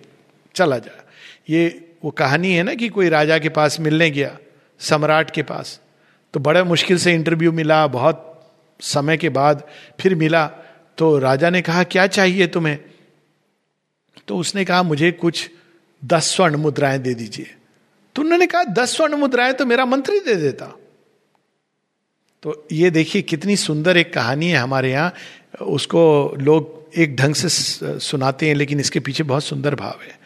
चला 0.55 0.79
जा। 0.79 1.05
ये 1.51 1.69
वो 2.05 2.11
कहानी 2.11 2.53
है 2.53 2.63
ना 2.63 2.75
कि 2.75 2.89
कोई 2.89 3.09
राजा 3.09 3.39
के 3.39 3.49
पास 3.49 3.79
मिलने 3.81 4.11
गया, 4.11 4.37
सम्राट 4.81 5.31
के 5.31 5.43
पास 5.43 5.81
तो 6.35 6.41
बड़े 6.41 6.63
मुश्किल 6.63 6.99
से 6.99 7.13
इंटरव्यू 7.15 7.53
मिला, 7.53 7.87
बहुत 7.87 8.25
समय 8.81 9.17
के 9.17 9.29
बाद 9.29 9.63
फिर 10.01 10.15
मिला 10.15 10.47
तो 10.99 11.19
राजा 11.19 11.51
ने 11.51 11.63
कहा, 11.63 11.83
क्या 11.85 12.07
चाहिए 12.07 12.47
तुम्हें? 12.47 12.79
तो 14.29 14.37
उसने 14.37 14.65
कहा, 14.65 14.83
मुझे 14.83 15.11
कुछ 15.13 15.51
दस 16.03 16.35
स्वर्ण 16.35 16.57
मुद्राएँ 16.57 16.99
दे 16.99 17.15
दीजिए। 17.15 17.55
तो 18.17 18.23
उन्होंने 18.23 18.47
कहा, 18.47 18.65
दस 18.65 18.97
स्वर्ण 18.97 19.17
मुद्राएँ 19.17 19.53
तो 19.53 19.67
मेरा 19.67 19.85
मंत्री 19.85 20.19
दे 20.21 20.35
देता। 20.35 20.67
तो 22.43 22.67
ये 22.73 22.91
देखिए 22.91 23.23
कितनी 23.23 23.57
सुंदर 23.57 23.97
एक 23.97 24.13
कहानी 24.13 24.49
है 24.49 24.59
हमारे 24.59 24.91
यहाँ 24.91 25.13
उसको 25.63 26.35
लोग 26.39 26.91
एक 26.97 27.17
ढंग 27.17 27.35
से 27.35 27.49
सुनाते 27.99 28.49
हैं, 28.49 28.55
लेकिन 28.55 28.81
इसके 28.81 29.01
पीछे 29.01 29.23
बहुत 29.23 29.45
सुंदर 29.45 29.75
भाव 29.75 29.99
है। 30.03 30.19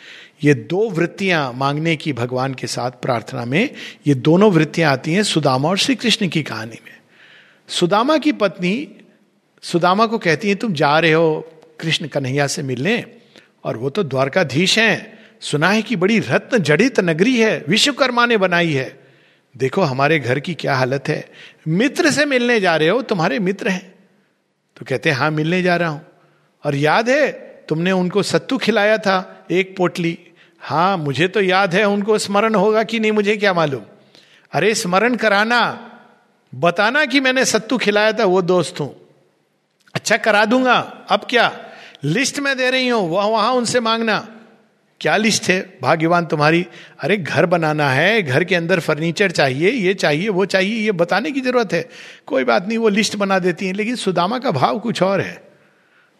ये 0.44 0.54
दो 0.54 0.90
वृत्तियाँ 0.90 1.52
मांगने 1.52 1.96
की 1.96 2.12
भगवान 2.12 2.54
के 2.54 2.66
साथ 2.66 2.90
प्रार्थना 2.90 3.44
में, 3.44 3.70
ये 4.06 4.14
दोनों 4.14 4.52
वृत्तियाँ 4.52 4.92
आती 4.92 5.12
हैं 5.12 5.22
सुदामा 5.22 5.68
और 5.68 5.78
श्री 5.78 5.94
कृष्ण 5.94 6.28
की 6.28 6.42
कहानी 6.42 6.78
में। 6.84 6.98
सुदामा 7.68 8.18
की 8.18 8.32
पत्नी, 8.32 8.88
सुदामा 9.62 10.06
को 10.06 10.18
कहती 10.18 10.48
है, 10.48 10.54
तुम 10.54 10.72
जा 10.72 10.98
रहे 10.98 11.12
हो 11.12 11.50
कृष्ण 11.80 12.06
कन्हैया 12.06 12.46
से 12.46 12.62
मिलने, 12.62 13.04
और 13.64 13.76
वो 13.76 13.90
तो 13.90 14.02
द्वारकाधीश 14.02 14.78
हैं। 14.78 15.18
सुना 15.40 15.70
है 15.70 15.82
कि 15.82 15.96
बड़ी 15.96 16.18
रत्न 16.18 16.58
जड़ित 16.58 17.00
नगरी 17.00 17.36
है, 17.38 17.64
विश्वकर्मा 17.68 18.26
ने 18.26 18.36
बनाई 18.36 18.72
है। 18.72 19.00
देखो, 19.56 19.82
हमारे 19.82 20.18
घर 20.18 20.40
की 20.40 20.54
क्या 20.54 20.74
हालत 20.74 21.08
है। 21.08 21.30
मित्र 21.68 22.10
से 22.10 22.24
मिलने 22.24 22.60
जा 22.60 22.76
रहे 22.76 22.88
हो, 22.88 23.02
तुम्हारे 23.02 23.38
मित्र 23.38 23.68
हैं। 23.68 23.91
तो 24.82 24.86
कहते 24.88 25.10
हैं 25.10 25.16
हाँ 25.16 25.30
मिलने 25.30 25.62
जा 25.62 25.76
रहा 25.76 25.88
हूँ। 25.88 26.06
और 26.66 26.74
याद 26.74 27.08
है, 27.08 27.32
तुमने 27.68 27.92
उनको 27.92 28.22
सत्तू 28.22 28.58
खिलाया 28.58 28.98
था, 28.98 29.46
एक 29.50 29.76
पोटली। 29.76 30.18
हाँ 30.60 30.96
मुझे 30.96 31.28
तो 31.28 31.40
याद 31.40 31.74
है, 31.74 31.84
उनको 31.84 32.18
स्मरण 32.18 32.54
होगा 32.54 32.82
कि 32.82 33.00
नहीं, 33.00 33.12
मुझे 33.12 33.36
क्या 33.36 33.54
मालूम? 33.54 33.82
अरे, 34.52 34.74
स्मरण 34.74 35.14
कराना। 35.14 35.90
बताना 36.54 37.04
कि 37.04 37.20
मैंने 37.20 37.44
सत्तू 37.44 37.78
खिलाया 37.78 38.12
था, 38.12 38.24
वो 38.24 38.42
दोस्त 38.42 38.80
हूँ। 38.80 38.96
अच्छा 39.94 40.16
करा 40.16 40.44
दूँगा। 40.44 40.78
अब 41.08 41.20
क्या? 41.30 41.66
लिस्ट 42.04 42.38
में 42.38 42.56
दे 42.56 42.70
रही 42.70 42.88
हूँ, 42.88 43.10
वह 43.10 43.24
वहाँ 43.24 43.52
उनसे 43.52 43.80
मांगना। 43.80 44.28
क्या 45.02 45.16
लिस्ट 45.16 45.48
है? 45.48 45.78
भाग्यवान 45.82 46.26
तुम्हारी, 46.26 46.66
अरे 47.00 47.16
घर 47.16 47.46
बनाना 47.46 47.90
है, 47.90 48.22
घर 48.22 48.44
के 48.44 48.54
अंदर 48.54 48.80
फर्नीचर 48.80 49.30
चाहिए, 49.30 49.70
ये 49.70 49.94
चाहिए, 49.94 50.28
वो 50.28 50.44
चाहिए, 50.44 50.84
ये 50.84 50.92
बताने 50.92 51.30
की 51.30 51.40
ज़रूरत 51.40 51.72
है। 51.72 51.88
कोई 52.26 52.44
बात 52.44 52.68
नहीं, 52.68 52.78
वो 52.78 52.88
लिस्ट 52.88 53.16
बना 53.16 53.38
देती 53.38 53.66
है, 53.66 53.72
लेकिन 53.72 53.96
सुदामा 53.96 54.38
का 54.38 54.50
भाव 54.50 54.78
कुछ 54.78 55.02
और 55.02 55.20
है। 55.20 55.42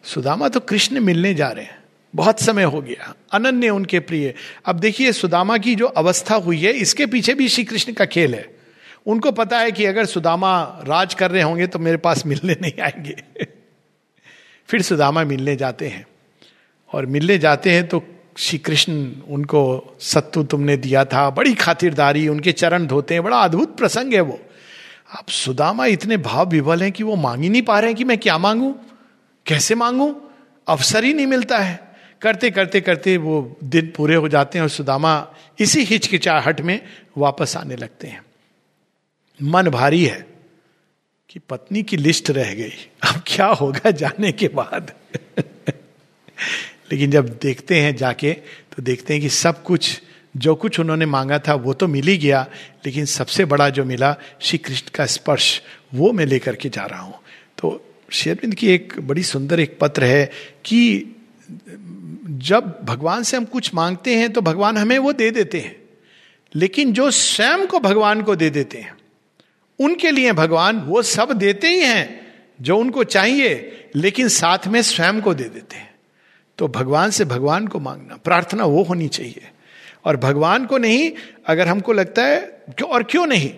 सुदामा 0.03 0.49
तो 0.49 0.59
कृष्ण 0.59 0.99
मिलने 0.99 1.33
जा 1.33 1.47
रहे 1.47 1.65
हैं। 1.65 1.83
बहुत 2.15 2.39
समय 2.41 2.63
हो 2.63 2.81
गया, 2.81 3.15
अनन्य 3.31 3.69
उनके 3.69 3.99
प्रिय। 3.99 4.33
अब 4.65 4.79
देखिए, 4.79 5.11
सुदामा 5.11 5.57
की 5.57 5.75
जो 5.75 5.85
अवस्था 5.85 6.35
हुई 6.35 6.59
है, 6.59 6.71
इसके 6.71 7.05
पीछे 7.05 7.33
भी 7.33 7.49
श्री 7.49 7.63
कृष्ण 7.63 7.93
का 7.93 8.05
खेल 8.05 8.35
है। 8.35 8.55
उनको 9.05 9.31
पता 9.31 9.59
है 9.59 9.71
कि 9.71 9.85
अगर 9.85 10.05
सुदामा 10.05 10.63
राज 10.63 11.13
कर 11.13 11.31
रहे 11.31 11.41
होंगे 11.41 11.67
तो 11.67 11.79
मेरे 11.79 11.97
पास 11.97 12.25
मिलने 12.25 12.57
नहीं 12.61 12.81
आएँगे। 12.81 13.15
फिर 14.67 14.81
सुदामा 14.81 15.23
मिलने 15.23 15.55
जाते 15.55 15.87
हैं। 15.87 16.07
और 16.93 17.05
मिलने 17.05 17.37
जाते 17.37 17.71
हैं 17.71 17.87
तो 17.87 18.07
श्री 18.37 18.59
कृष्ण 18.59 19.11
उनको 19.27 19.95
सत्तु 19.99 20.43
तुमने 20.43 20.77
दिया 20.77 21.05
था, 21.05 21.29
बड़ी 21.29 21.53
खातिरदारी, 21.53 22.27
उनके 22.27 22.51
चरण 22.51 22.87
धोते 22.87 23.13
हैं, 23.13 23.23
बड़ा 23.23 23.37
अद्भुत 23.37 23.77
प्रसंग 23.77 24.13
है 24.13 24.21
वो। 24.21 24.39
अब 25.19 25.25
सुदामा 25.29 25.85
इतने 25.85 26.17
भाव 26.17 26.49
विवल 26.49 26.83
हैं 26.83 26.91
कि 26.91 27.03
वो 27.03 27.15
मांग 27.15 27.43
ही 27.43 27.49
नहीं 27.49 27.61
पा 27.61 27.79
रहे 27.79 27.89
हैं 27.89 27.97
कि 27.97 28.03
मैं 28.03 28.17
क्या 28.17 28.37
मांगू? 28.37 28.75
कैसे 29.45 29.75
मांगू? 29.75 30.21
अवसर 30.67 31.03
ही 31.03 31.13
नहीं 31.13 31.27
मिलता 31.27 31.57
है। 31.57 31.95
करते 32.21 32.51
करते 32.51 32.81
करते 32.81 33.17
वो 33.17 33.57
दिन 33.63 33.93
पूरे 33.95 34.15
हो 34.15 34.29
जाते 34.29 34.57
हैं 34.57 34.63
और 34.63 34.69
सुदामा 34.69 35.27
इसी 35.59 35.83
हिचकिचाहट 35.83 36.61
में 36.61 36.81
वापस 37.17 37.57
आने 37.57 37.75
लगते 37.75 38.07
हैं। 38.07 38.23
मन 39.41 39.69
भारी 39.69 40.05
है 40.05 40.27
कि 41.29 41.39
पत्नी 41.39 41.83
की 41.83 41.97
लिस्ट 41.97 42.29
रह 42.29 42.53
गई। 42.53 42.89
अब 43.01 43.21
क्या 43.27 43.45
होगा 43.45 43.91
जाने 43.91 44.31
के 44.31 44.47
बाद? 44.47 44.91
लेकिन 46.93 47.11
जब 47.11 47.29
देखते 47.41 47.79
हैं 47.79 47.95
जाके 47.95 48.33
तो 48.33 48.81
देखते 48.81 49.13
हैं 49.13 49.21
कि 49.21 49.29
सब 49.29 49.63
कुछ, 49.63 50.01
जो 50.37 50.55
कुछ 50.55 50.79
उन्होंने 50.79 51.05
मांगा 51.05 51.39
था, 51.39 51.53
वो 51.53 51.73
तो 51.73 51.87
मिल 51.87 52.07
ही 52.07 52.17
गया, 52.17 52.47
लेकिन 52.85 53.05
सबसे 53.05 53.45
बड़ा 53.45 53.69
जो 53.69 53.83
मिला 53.83 54.15
श्री 54.41 54.57
कृष्ण 54.57 54.91
का 54.93 55.05
स्पर्श, 55.05 55.61
वो 55.93 56.11
मैं 56.11 56.25
लेकर 56.25 56.55
के 56.55 56.69
जा 56.69 56.85
रहा 56.85 56.99
हूँ। 56.99 57.13
तो 57.57 57.95
शेरविंद 58.09 58.55
की 58.55 58.67
एक 58.67 58.93
बड़ी 58.99 59.23
सुंदर 59.23 59.59
एक 59.59 59.77
पत्र 59.81 60.03
है 60.03 60.31
कि 60.65 61.15
जब 62.29 62.79
भगवान 62.83 63.23
से 63.23 63.37
हम 63.37 63.45
कुछ 63.45 63.73
मांगते 63.75 64.15
हैं 64.15 64.33
तो 64.33 64.41
भगवान 64.41 64.77
हमें 64.77 64.97
वो 64.97 65.13
दे 65.13 65.31
देते 65.31 65.59
हैं। 65.59 65.75
लेकिन 66.55 66.93
जो 66.93 67.11
स्वयं 67.11 67.67
को 67.67 67.79
भगवान 67.79 68.21
को 68.21 68.35
दे 68.35 68.49
देते 68.49 68.77
हैं, 68.77 68.97
उनके 69.79 70.11
लिए 70.11 70.31
भगवान 70.31 70.79
वो 70.79 71.01
सब 71.01 71.31
देते 71.31 71.67
ही 71.67 71.79
हैं, 71.79 72.33
जो 72.61 72.77
उनको 72.77 73.03
चाहिए, 73.03 73.89
लेकिन 73.95 74.27
साथ 74.27 74.67
में 74.67 74.81
स्वयं 74.81 75.21
को 75.21 75.33
दे 75.33 75.43
देते 75.43 75.75
हैं। 75.75 75.92
तो 76.57 76.67
भगवान 76.67 77.09
से 77.09 77.25
भगवान 77.25 77.67
को 77.67 77.79
मांगना, 77.79 78.15
प्रार्थना 78.15 78.65
वो 78.65 78.83
होनी 78.83 79.07
चाहिए। 79.07 79.47
और 80.05 80.17
भगवान 80.17 80.65
को 80.65 80.77
नहीं, 80.77 81.11
अगर 81.47 81.67
हमको 81.67 81.93
लगता 81.93 82.25
है 82.25 82.37
क्यों 82.77 82.89
और 82.89 83.03
क्यों 83.03 83.25
नहीं? 83.27 83.49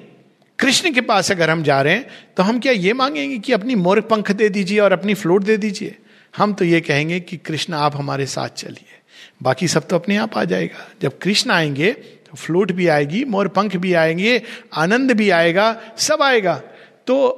कृष्ण 0.60 0.94
के 0.94 1.02
पास 1.02 1.32
अगर 1.32 1.50
हम 1.50 1.64
जा 1.64 1.82
रहे 1.82 1.94
हैं 1.94 2.08
तो 2.38 2.44
हम 2.44 2.60
क्या 2.60 2.74
ये 2.74 2.94
मांगेंगे 2.94 3.38
कि 3.40 3.54
अपनी 3.54 3.76
मोर 3.76 4.02
पंख 4.02 4.32
दे 4.32 4.50
दीजिए 4.50 4.80
और 4.80 4.94
अपनी 4.94 5.14
फ्लोट 5.14 5.44
दे 5.44 5.58
दीजिए? 5.58 5.98
हम 6.38 6.54
तो 6.54 6.66
ये 6.66 6.82
कहेंगे 6.82 7.20
कि 7.20 7.38
कृष्ण, 7.38 7.74
आप 7.74 7.96
हमारे 7.96 8.26
साथ 8.26 8.50
चलिए। 8.50 9.00
बाकी 9.44 9.68
सब 9.68 9.88
तो 9.88 9.96
अपने 9.96 10.16
आप 10.18 10.38
आ 10.38 10.44
जाएगा। 10.44 10.90
जब 11.02 11.18
कृष्ण 11.18 11.52
आएँगे 11.52 11.92
तो 11.94 12.38
फ्लूट 12.38 12.72
भी 12.72 12.88
आएगी, 12.88 13.24
मोर 13.24 13.48
पंख 13.48 13.76
भी 13.76 13.94
आएँगे, 13.94 14.42
आनंद 14.74 15.12
भी 15.12 15.30
आएगा, 15.30 15.82
सब 15.98 16.22
आएगा। 16.22 16.62
तो 17.08 17.30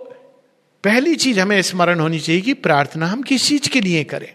पहली 0.83 1.15
चीज़ 1.15 1.39
हमें 1.39 1.61
स्मरण 1.61 1.99
होनी 1.99 2.19
चाहिए 2.19 2.41
कि 2.41 2.53
प्रार्थना 2.53 3.07
हम 3.07 3.21
किस 3.21 3.47
चीज़ 3.47 3.69
के 3.69 3.81
लिए 3.81 4.03
करें? 4.03 4.33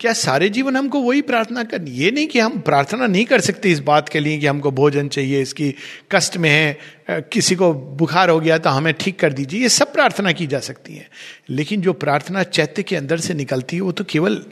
क्या 0.00 0.12
सारे 0.12 0.48
जीवन 0.48 0.76
हमको 0.76 1.00
वही 1.00 1.22
प्रार्थना 1.22 1.62
करनी 1.64 1.90
ये 1.92 2.10
नहीं 2.10 2.26
कि 2.26 2.38
हम 2.38 2.58
प्रार्थना 2.60 3.06
नहीं 3.06 3.24
कर 3.24 3.40
सकते 3.40 3.70
इस 3.70 3.80
बात 3.80 4.08
के 4.08 4.20
लिए 4.20 4.38
कि 4.38 4.46
हमको 4.46 4.70
भोजन 4.70 5.08
चाहिए, 5.08 5.40
इसकी 5.42 5.74
कष्ट 6.12 6.36
में 6.36 6.48
है 6.50 7.20
किसी 7.32 7.54
को 7.54 7.72
बुखार 7.72 8.30
हो 8.30 8.38
गया 8.40 8.56
तो 8.58 8.70
हमें 8.70 8.92
ठीक 8.94 9.18
कर 9.20 9.32
दीजिए, 9.32 9.60
ये 9.62 9.68
सब 9.68 9.92
प्रार्थना 9.92 10.32
की 10.32 10.46
जा 10.46 10.58
सकती 10.58 10.94
है। 10.94 11.08
लेकिन 11.50 11.80
जो 11.80 11.92
प्रार्थना 11.92 12.42
चैत्य 12.42 12.82
के 12.82 12.96
अंदर 12.96 13.18
से 13.18 13.34
निकलती 13.34 13.76
है, 13.76 13.82
वो 13.82 13.92
तो 13.92 14.04
केवल 14.04 14.42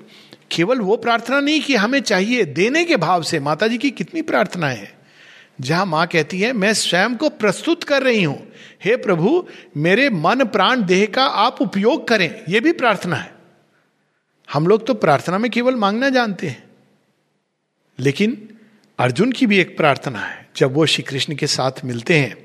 केवल 0.50 0.80
वो 0.80 0.96
प्रार्थना 0.96 1.40
नहीं 1.40 1.60
कि 1.60 1.74
हमें 1.76 2.00
चाहिए, 2.00 2.44
देने 2.44 2.84
के 2.84 2.96
भाव 2.96 3.22
से। 3.22 3.40
माता 3.40 3.68
जी 3.68 3.78
की 3.78 3.90
कितनी 3.90 4.22
प्रार्थनाएँ 4.22 4.76
हैं। 4.76 4.92
जहाँ 5.60 5.86
माँ 5.86 6.06
कहती 6.06 6.40
है, 6.40 6.52
मैं 6.52 6.74
स्वयं 6.74 7.16
को 7.16 7.28
प्रस्तुत 7.30 7.84
कर 7.84 8.02
रही 8.02 8.22
हूँ। 8.22 8.38
हे 8.84 8.96
प्रभु, 8.98 9.46
मेरे 9.76 10.10
मन 10.10 10.44
प्राण 10.44 10.84
देह 10.84 11.06
का 11.06 11.24
आप 11.24 11.62
उपयोग 11.62 12.06
करें। 12.08 12.30
यह 12.48 12.60
भी 12.60 12.72
प्रार्थना 12.72 13.16
है। 13.16 13.37
हम 14.48 14.66
लोग 14.66 14.86
तो 14.86 14.94
प्रार्थना 14.94 15.38
में 15.38 15.50
केवल 15.50 15.74
मांगना 15.74 16.08
जानते 16.08 16.48
हैं। 16.48 16.64
लेकिन 17.98 18.48
अर्जुन 18.98 19.32
की 19.32 19.46
भी 19.46 19.58
एक 19.58 19.76
प्रार्थना 19.76 20.20
है, 20.20 20.48
जब 20.56 20.74
वो 20.74 20.86
श्री 20.86 21.02
कृष्ण 21.02 21.34
के 21.34 21.46
साथ 21.46 21.84
मिलते 21.84 22.18
हैं 22.18 22.36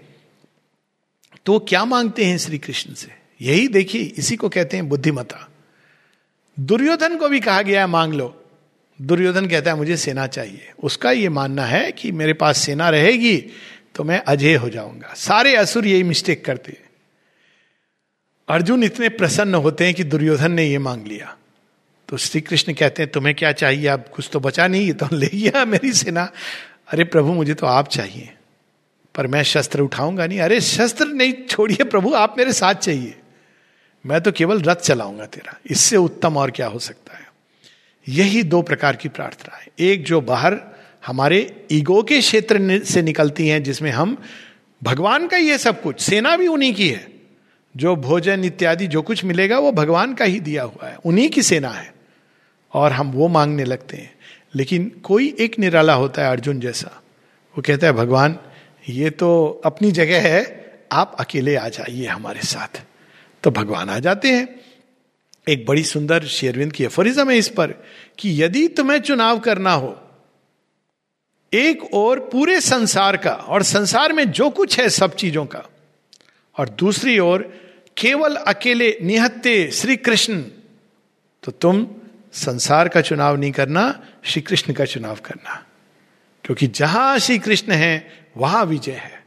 तो 1.45 1.57
क्या 1.59 1.83
मांगते 1.85 2.25
हैं 2.25 2.37
श्री 2.37 2.57
कृष्ण 2.57 2.93
से? 2.93 3.11
यही 3.41 3.67
देखिए, 3.67 4.01
इसी 4.01 4.35
को 4.35 4.49
कहते 4.49 4.77
हैं 4.77 4.87
बुद्धिमता 4.89 5.49
दुर्योधन 6.57 7.17
को 7.17 7.29
भी 7.29 7.39
कहा 7.39 7.61
गया 7.61 7.79
है, 7.81 7.87
मांग 7.87 8.13
लो। 8.13 8.39
दुर्योधन 8.99 9.47
कहता 9.47 9.71
है, 9.71 9.77
मुझे 9.77 9.97
सेना 9.97 10.25
चाहिए। 10.27 10.71
उसका 10.83 11.11
ये 11.11 11.29
मानना 11.29 11.65
है 11.65 11.91
कि 11.91 12.11
मेरे 12.11 12.33
पास 12.33 12.57
सेना 12.57 12.89
रहेगी 12.89 13.37
तो 13.95 14.03
मैं 14.03 14.19
अजय 14.19 14.55
हो 14.55 14.69
जाऊँगा। 14.69 15.13
सारे 15.13 15.55
असुर 15.55 15.87
यही 15.87 16.03
मिस्टेक 16.03 16.43
करते 16.45 16.77
अर्जुन 18.47 18.83
इतने 18.83 19.09
प्रसन्न 19.09 19.55
होते 19.55 19.85
हैं 19.85 19.93
कि 19.93 20.03
दुर्योधन 20.03 20.51
ने 20.51 20.65
ये 20.65 20.77
मांग 20.77 21.07
लिया। 21.07 21.35
तो 22.09 22.17
श्री 22.17 22.41
कृष्ण 22.41 22.73
कहते 22.73 23.03
हैं, 23.03 23.11
तुम्हें 23.11 23.35
क्या 23.35 23.51
चाहिए? 23.51 23.87
अब 23.87 24.05
कुछ 24.15 24.29
तो 24.33 24.39
बचा 24.39 24.67
नहीं 24.67 24.93
तो 24.93 25.07
ले 25.13 25.27
गया 25.27 25.65
मेरी 25.65 25.93
सेना। 25.93 26.31
अरे 26.87 27.03
प्रभु, 27.03 27.33
मुझे 27.33 27.53
तो 27.53 27.67
आप 27.67 27.89
चाहिए। 27.89 28.33
पर 29.15 29.27
मैं 29.27 29.43
शस्त्र 29.43 29.79
उठाऊँगा 29.79 30.27
नहीं। 30.27 30.39
अरे 30.39 30.61
शस्त्र 30.61 31.05
नहीं, 31.05 31.33
छोड़िए 31.49 31.83
प्रभु, 31.83 32.13
आप 32.13 32.35
मेरे 32.37 32.53
साथ 32.53 32.73
चाहिए। 32.73 33.19
मैं 34.05 34.21
तो 34.21 34.31
केवल 34.31 34.61
रथ 34.61 34.75
चलाऊँगा 34.75 35.25
तेरा। 35.25 35.59
इससे 35.71 35.97
उत्तम 35.97 36.37
और 36.37 36.51
क्या 36.51 36.67
हो 36.67 36.79
सकता 36.79 37.17
है? 37.17 37.33
यही 38.07 38.43
दो 38.43 38.61
प्रकार 38.61 38.95
की 38.95 39.09
प्रार्थना 39.09 39.57
है। 39.57 39.67
एक 39.79 40.03
जो 40.03 40.21
बाहर 40.21 40.57
हमारे 41.05 41.65
ईगो 41.71 42.03
के 42.03 42.19
क्षेत्र 42.19 42.83
से 42.83 43.01
निकलती 43.01 43.47
हैं, 43.47 43.63
जिसमें 43.63 43.91
हम 43.91 44.23
भगवान 44.83 45.27
का 45.27 45.37
ये 45.37 45.57
सब 45.57 45.81
कुछ, 45.81 46.01
सेना 46.01 46.37
भी 46.37 46.47
उन्हीं 46.47 46.73
की 46.73 46.89
है। 46.89 47.12
जो 47.77 47.95
भोजन 47.95 48.43
इत्यादि 48.43 48.87
जो 48.87 49.01
कुछ 49.01 49.25
मिलेगा, 49.25 49.59
वो 49.59 49.71
भगवान 49.71 50.13
का 50.13 50.25
ही 50.25 50.39
दिया 50.39 50.63
हुआ 50.63 50.87
है। 50.87 50.95
उन्हीं 51.05 51.29
की 51.29 51.41
सेना 51.41 51.69
है। 51.69 51.93
और 52.73 52.91
हम 52.91 53.11
वो 53.11 53.27
मांगने 53.27 53.63
लगते 53.63 53.97
हैं। 53.97 54.15
लेकिन 54.55 55.01
कोई 55.03 55.35
एक 55.39 55.59
निराला 55.59 55.93
होता 55.93 56.21
है 56.21 56.31
अर्जुन 56.31 56.59
जैसा। 56.59 57.01
वो 57.57 57.61
कहता 57.61 57.87
है, 57.87 57.93
भगवान, 57.93 58.39
ये 58.89 59.09
तो 59.09 59.61
अपनी 59.65 59.91
जगह 59.91 60.21
है। 60.21 60.63
आप 60.91 61.15
अकेले 61.19 61.55
आ 61.55 61.69
जाइए 61.69 62.07
हमारे 62.07 62.41
साथ। 62.41 62.83
तो 63.43 63.51
भगवान 63.51 63.89
आ 63.89 63.99
जाते 63.99 64.27
हैं। 64.27 64.61
एक 65.49 65.65
बड़ी 65.65 65.83
सुंदर 65.83 66.23
शेरविंद 66.23 66.73
की 66.73 66.83
एफोरिज्म 66.83 67.31
है 67.31 67.37
इस 67.37 67.49
पर 67.49 67.71
कि 68.19 68.43
यदि 68.43 68.67
तुम्हें 68.67 69.01
चुनाव 69.01 69.39
करना 69.39 69.73
हो, 69.73 70.01
एक 71.53 71.93
और 71.93 72.19
पूरे 72.19 72.61
संसार 72.61 73.17
का 73.17 73.31
और 73.31 73.63
संसार 73.63 74.13
में 74.13 74.31
जो 74.31 74.49
कुछ 74.49 74.79
है 74.79 74.89
सब 74.89 75.15
चीज़ों 75.15 75.45
का 75.45 75.65
और 76.57 76.69
दूसरी 76.69 77.19
ओर, 77.19 77.41
केवल 77.97 78.35
अकेले 78.35 78.97
निहत्ते 79.01 79.71
श्री 79.71 79.95
कृष्ण 79.95 80.41
तो 81.43 81.51
तुम 81.51 81.87
संसार 82.33 82.87
का 82.87 83.01
चुनाव 83.01 83.35
नहीं 83.35 83.51
करना 83.51 84.07
श्री 84.23 84.41
कृष्ण 84.41 84.73
का 84.73 84.85
चुनाव 84.85 85.15
करना। 85.15 85.65
क्योंकि 86.43 86.67
जहाँ 86.67 87.19
श्री 87.19 87.39
कृष्ण 87.39 87.71
है, 87.71 88.25
वहाँ 88.37 88.65
विजय 88.65 88.91
है। 88.91 89.23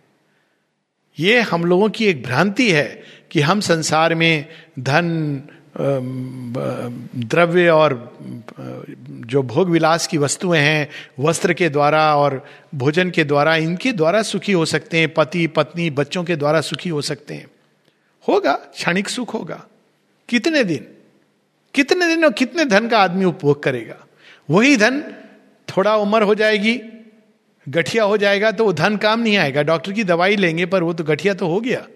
ये 1.18 1.40
हम 1.40 1.64
लोगों 1.64 1.88
की 1.88 2.06
एक 2.06 2.22
भ्रांति 2.22 2.70
है 2.72 3.04
कि 3.30 3.40
हम 3.40 3.60
संसार 3.60 4.14
में 4.14 4.48
धन 4.78 5.42
द्रव्य 5.80 7.68
और 7.68 8.18
जो 9.08 9.42
भोग 9.42 9.70
विलास 9.70 10.06
की 10.06 10.18
वस्तुएँ 10.18 10.60
हैं, 10.60 10.88
वस्त्र 11.20 11.54
के 11.54 11.68
द्वारा 11.68 12.16
और 12.16 12.46
भोजन 12.74 13.10
के 13.10 13.24
द्वारा, 13.24 13.56
इनके 13.56 13.92
द्वारा 13.92 14.22
सुखी 14.22 14.52
हो 14.52 14.64
सकते 14.64 14.98
हैं, 14.98 15.14
पति, 15.14 15.46
पत्नी, 15.46 15.90
बच्चों 15.90 16.24
के 16.24 16.36
द्वारा 16.36 16.60
सुखी 16.60 16.88
हो 16.88 17.02
सकते 17.02 17.34
हैं। 17.34 17.46
होगा, 18.28 18.52
क्षणिक 18.52 19.08
सुख 19.08 19.34
होगा। 19.34 19.66
कितने 20.28 20.64
दिन? 20.64 20.86
कितने 21.74 22.06
दिन 22.06 22.24
और 22.24 22.32
कितने 22.32 22.64
धन 22.64 22.88
का 22.88 22.98
आदमी 22.98 23.24
उपभोग 23.24 23.62
करेगा? 23.62 23.96
वही 24.50 24.76
धन 24.76 25.00
थोड़ा 25.68 25.96
उम्र 25.96 26.22
हो 26.22 26.34
जाएगी, 26.34 26.80
गठिया 27.68 28.04
हो 28.04 28.16
जाएगा 28.16 28.50
तो 28.50 28.64
वो 28.64 28.72
धन 28.72 28.96
काम 28.96 29.20
नहीं 29.20 29.36
आएगा। 29.36 29.62
डॉक्टर 29.62 29.92
की 29.92 30.04
दवाई 30.04 30.36
लेंगे, 30.36 30.66
पर 30.66 30.82
वो 30.82 30.92
तो 30.92 31.04
गठिया 31.04 31.34
तो 31.34 31.48
हो 31.48 31.60
गया। 31.60 31.86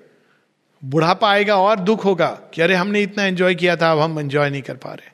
बुढ़ापा 0.84 1.30
आएगा 1.30 1.56
और 1.56 1.80
दुख 1.80 2.04
होगा 2.04 2.40
कि 2.54 2.62
अरे 2.62 2.74
हमने 2.74 3.02
इतना 3.02 3.24
एंजॉय 3.24 3.54
किया 3.54 3.76
था, 3.76 3.92
अब 3.92 3.98
हम 3.98 4.20
एंजॉय 4.20 4.50
नहीं 4.50 4.62
कर 4.62 4.74
पा 4.74 4.92
रहे। 4.92 5.10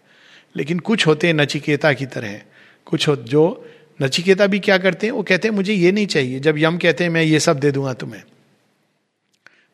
लेकिन 0.56 0.78
कुछ 0.78 1.06
होते 1.06 1.26
हैं 1.26 1.34
नचिकेता 1.34 1.92
की 1.92 2.06
तरह। 2.06 2.40
कुछ 2.86 3.08
हो 3.08 3.16
जो 3.16 3.68
नचिकेता 4.02 4.46
भी 4.46 4.58
क्या 4.58 4.78
करते 4.78 5.06
हैं, 5.06 5.14
वो 5.14 5.22
कहते 5.22 5.48
हैं, 5.48 5.54
मुझे 5.54 5.72
ये 5.72 5.92
नहीं 5.92 6.06
चाहिए। 6.06 6.40
जब 6.40 6.54
यम 6.58 6.78
कहते 6.78 7.04
हैं, 7.04 7.10
मैं 7.10 7.22
ये 7.22 7.40
सब 7.40 7.58
दे 7.58 7.70
दूँगा 7.70 7.92
तुम्हें। 7.92 8.22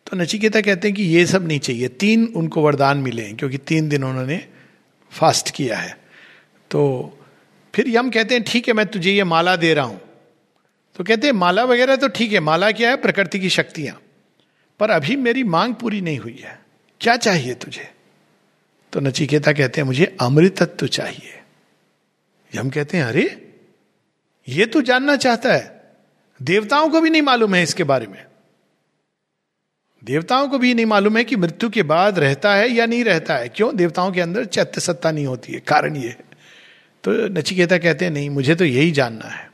तो 0.06 0.16
नचिकेता 0.16 0.60
कहते 0.60 0.88
हैं 0.88 0.96
कि 0.96 1.02
ये 1.02 1.26
सब 1.26 1.46
नहीं 1.48 1.58
चाहिए। 1.58 1.88
तीन 1.88 2.32
उनको 2.36 2.62
वरदान 2.62 2.98
मिले 2.98 3.22
हैं, 3.22 3.36
क्योंकि 3.36 3.58
तीन 3.58 3.88
दिन 3.88 4.04
उन्होंने 4.04 4.46
फास्ट 5.10 5.50
किया 5.50 5.78
है। 5.78 5.98
तो 6.70 7.12
फिर 7.74 7.88
यम 7.88 8.10
कहते 8.10 8.34
हैं, 8.34 8.44
ठीक 8.44 8.68
है, 8.68 8.74
मैं 8.74 8.86
तुझे 8.86 9.12
ये 9.12 9.24
माला 9.24 9.56
दे 9.56 9.74
रहा 9.74 9.84
हूँ। 9.84 10.00
तो 10.96 11.04
कहते 11.04 11.26
हैं, 11.26 11.34
माला 11.34 11.64
वगैरह 11.64 11.96
तो 11.96 12.08
ठीक 12.08 12.32
है, 12.32 12.40
माला 12.40 12.70
क्या 12.70 12.90
है? 12.90 12.96
प्रकृति 12.96 13.40
की 13.40 13.48
शक्तियाँ। 13.48 14.00
पर 14.78 14.90
अभी 14.90 15.16
मेरी 15.16 15.44
मांग 15.44 15.74
पूरी 15.74 16.00
नहीं 16.00 16.18
हुई 16.18 16.38
है। 16.44 16.60
क्या 17.00 17.16
चाहिए 17.16 17.54
तुझे? 17.54 17.90
तो 18.92 19.00
नचिकेता 19.00 19.52
कहते 19.52 19.80
हैं, 19.80 19.86
मुझे 19.86 20.16
अमृतत्व 20.20 20.86
चाहिए। 20.86 21.42
हम 22.58 22.70
कहते 22.70 22.96
हैं, 22.96 23.04
अरे, 23.04 23.54
ये 24.48 24.66
तू 24.66 24.82
जानना 24.82 25.16
चाहता 25.16 25.52
है। 25.52 25.82
देवताओं 26.42 26.88
को 26.88 27.00
भी 27.00 27.10
नहीं 27.10 27.22
मालूम 27.22 27.54
है 27.54 27.62
इसके 27.62 27.84
बारे 27.84 28.06
में। 28.06 28.24
देवताओं 30.04 30.48
को 30.48 30.58
भी 30.58 30.74
नहीं 30.74 30.86
मालूम 30.86 31.16
है 31.16 31.24
कि 31.24 31.36
मृत्यु 31.36 31.70
के 31.70 31.82
बाद 31.82 32.18
रहता 32.18 32.54
है 32.54 32.68
या 32.68 32.86
नहीं 32.86 33.04
रहता 33.04 33.36
है। 33.36 33.48
क्यों? 33.48 33.76
देवताओं 33.76 34.12
के 34.12 34.20
अंदर 34.20 34.44
चैत्य 34.44 34.80
सत्ता 34.80 35.10
नहीं 35.10 35.26
होती 35.26 35.52
है। 35.52 35.60
कारण 35.60 35.96
ये 35.96 36.16
तो 37.04 37.12
नचिकेता 37.28 37.78
कहते 37.78 38.04
हैं, 38.04 38.12
नहीं, 38.12 38.30
मुझे 38.30 38.54
तो 38.54 38.64
यही 38.64 38.90
जानना 38.90 39.28
है। 39.28 39.52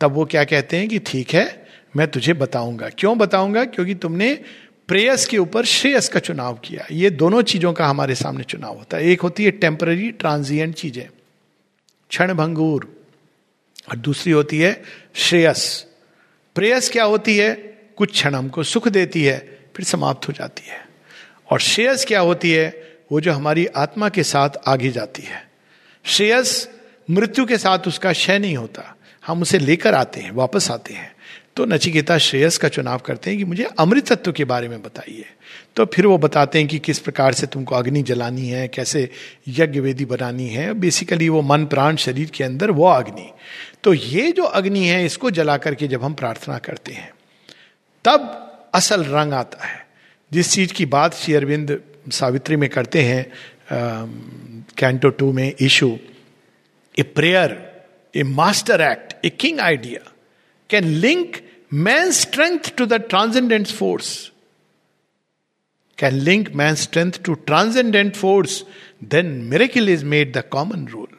तब 0.00 0.12
वो 0.12 0.24
क्या 0.24 0.44
कहते 0.44 0.76
हैं 0.76 0.88
कि, 0.88 0.98
ठीक 0.98 1.30
है 1.30 1.61
मैं 1.96 2.10
तुझे 2.10 2.32
बताऊँगा। 2.32 2.88
क्यों 2.88 3.18
बताऊँगा? 3.18 3.64
क्योंकि 3.64 3.94
तुमने 3.94 4.40
प्रेयस 4.88 5.26
के 5.26 5.38
ऊपर 5.38 5.64
श्रेयस 5.64 6.08
का 6.08 6.20
चुनाव 6.20 6.54
किया। 6.54 6.86
ये 6.90 7.10
दोनों 7.10 7.42
चीज़ों 7.42 7.72
का 7.72 7.86
हमारे 7.86 8.14
सामने 8.14 8.44
चुनाव 8.44 8.78
होता 8.78 8.96
है। 8.96 9.04
एक 9.04 9.20
होती 9.20 9.44
है 9.44 9.50
टेम्पररी 9.50 10.10
ट्रांजिएंट 10.10 10.74
चीज़ें। 10.74 11.08
क्षण 12.10 12.34
भंगूर 12.34 13.04
और 13.90 13.96
दूसरी 13.96 14.32
होती 14.32 14.58
है 14.58 14.82
श्रेयस। 15.14 15.86
प्रेयस 16.54 16.90
क्या 16.90 17.04
होती 17.04 17.36
है? 17.36 17.54
कुछ 17.96 18.10
क्षण 18.10 18.34
हमको 18.34 18.62
सुख 18.62 18.88
देती 18.88 19.24
है, 19.24 19.58
फिर 19.76 19.86
समाप्त 19.86 20.28
हो 20.28 20.32
जाती 20.32 20.68
है। 20.68 20.88
और 21.50 21.60
श्रेयस 21.60 22.04
क्या 22.04 22.20
होती 22.20 22.50
है? 22.50 22.96
वो 23.12 23.20
जो 23.20 23.32
हमारी 23.32 23.66
आत्मा 23.66 24.08
के 24.08 24.22
साथ 24.22 24.50
आगे 24.66 24.90
जाती 24.90 25.22
है। 25.22 25.50
श्रेयस 26.04 26.68
मृत्यु 27.10 27.46
के 27.46 27.58
साथ 27.58 27.78
उसका 27.78 28.12
क्षय 28.12 28.38
नहीं 28.38 28.56
होता। 28.56 28.96
हम 29.26 29.42
उसे 29.42 29.58
लेकर 29.58 29.94
आते 29.94 30.20
हैं, 30.20 30.30
वापस 30.30 30.70
आते 30.70 30.94
हैं। 30.94 31.16
तो 31.56 31.64
नचिकेता 31.64 32.16
श्रेयस 32.18 32.56
का 32.58 32.68
चुनाव 32.68 32.98
करते 32.98 33.30
हैं 33.30 33.38
कि 33.38 33.44
मुझे 33.44 33.64
अमृत 33.78 34.12
तत्व 34.12 34.32
के 34.32 34.44
बारे 34.44 34.68
में 34.68 34.82
बताइए। 34.82 35.24
तो 35.76 35.84
फिर 35.84 36.06
वो 36.06 36.18
बताते 36.18 36.58
हैं 36.58 36.68
कि 36.68 36.78
किस 36.78 36.98
प्रकार 36.98 37.32
से 37.32 37.46
तुमको 37.46 37.74
अग्नि 37.74 38.02
जलानी 38.02 38.48
है, 38.48 38.68
कैसे 38.68 39.08
यज्ञ 39.48 39.80
वेदी 39.80 40.04
बनानी 40.04 40.48
है। 40.48 40.72
बेसिकली 40.74 41.28
वो 41.28 41.42
मन, 41.42 41.64
प्राण, 41.64 41.96
शरीर 41.96 42.30
के 42.30 42.44
अंदर 42.44 42.70
वो 42.70 42.86
अग्नि। 42.86 43.28
तो 43.84 43.94
ये 43.94 44.32
जो 44.32 44.42
अग्नि 44.42 44.86
है, 44.86 45.04
इसको 45.06 45.30
जला 45.30 45.56
करके 45.56 45.88
जब 45.88 46.04
हम 46.04 46.14
प्रार्थना 46.14 46.58
करते 46.58 46.92
हैं, 46.92 47.12
तब 48.04 48.70
असल 48.74 49.04
रंग 49.04 49.32
आता 49.32 49.66
है। 49.66 49.86
जिस 50.32 50.52
चीज़ 50.52 50.72
की 50.72 50.86
बात 50.86 51.14
श्री 51.14 51.34
अरविंद 51.34 51.80
सावित्री 52.12 52.56
में 52.56 52.68
करते 52.70 53.02
हैं 53.02 53.26
कैंटो 54.78 55.08
टू 55.08 55.32
में 55.32 55.52
issue 55.60 55.98
a 56.98 57.02
prayer, 57.02 57.50
a 58.14 58.22
master 58.22 58.80
act, 58.80 59.14
a 59.24 59.30
king 59.30 59.60
idea 59.60 60.11
can 60.72 60.90
link 61.04 61.40
man's 61.86 62.20
strength 62.24 62.70
to 62.76 62.86
the 62.90 62.98
transcendent 63.06 63.72
force. 63.80 64.10
Can 65.98 66.20
link 66.24 66.50
man's 66.60 66.82
strength 66.82 67.22
to 67.22 67.36
transcendent 67.50 68.16
force, 68.16 68.54
then 69.14 69.32
miracle 69.50 69.88
is 69.88 70.04
made 70.12 70.32
the 70.36 70.42
common 70.54 70.86
rule. 70.94 71.14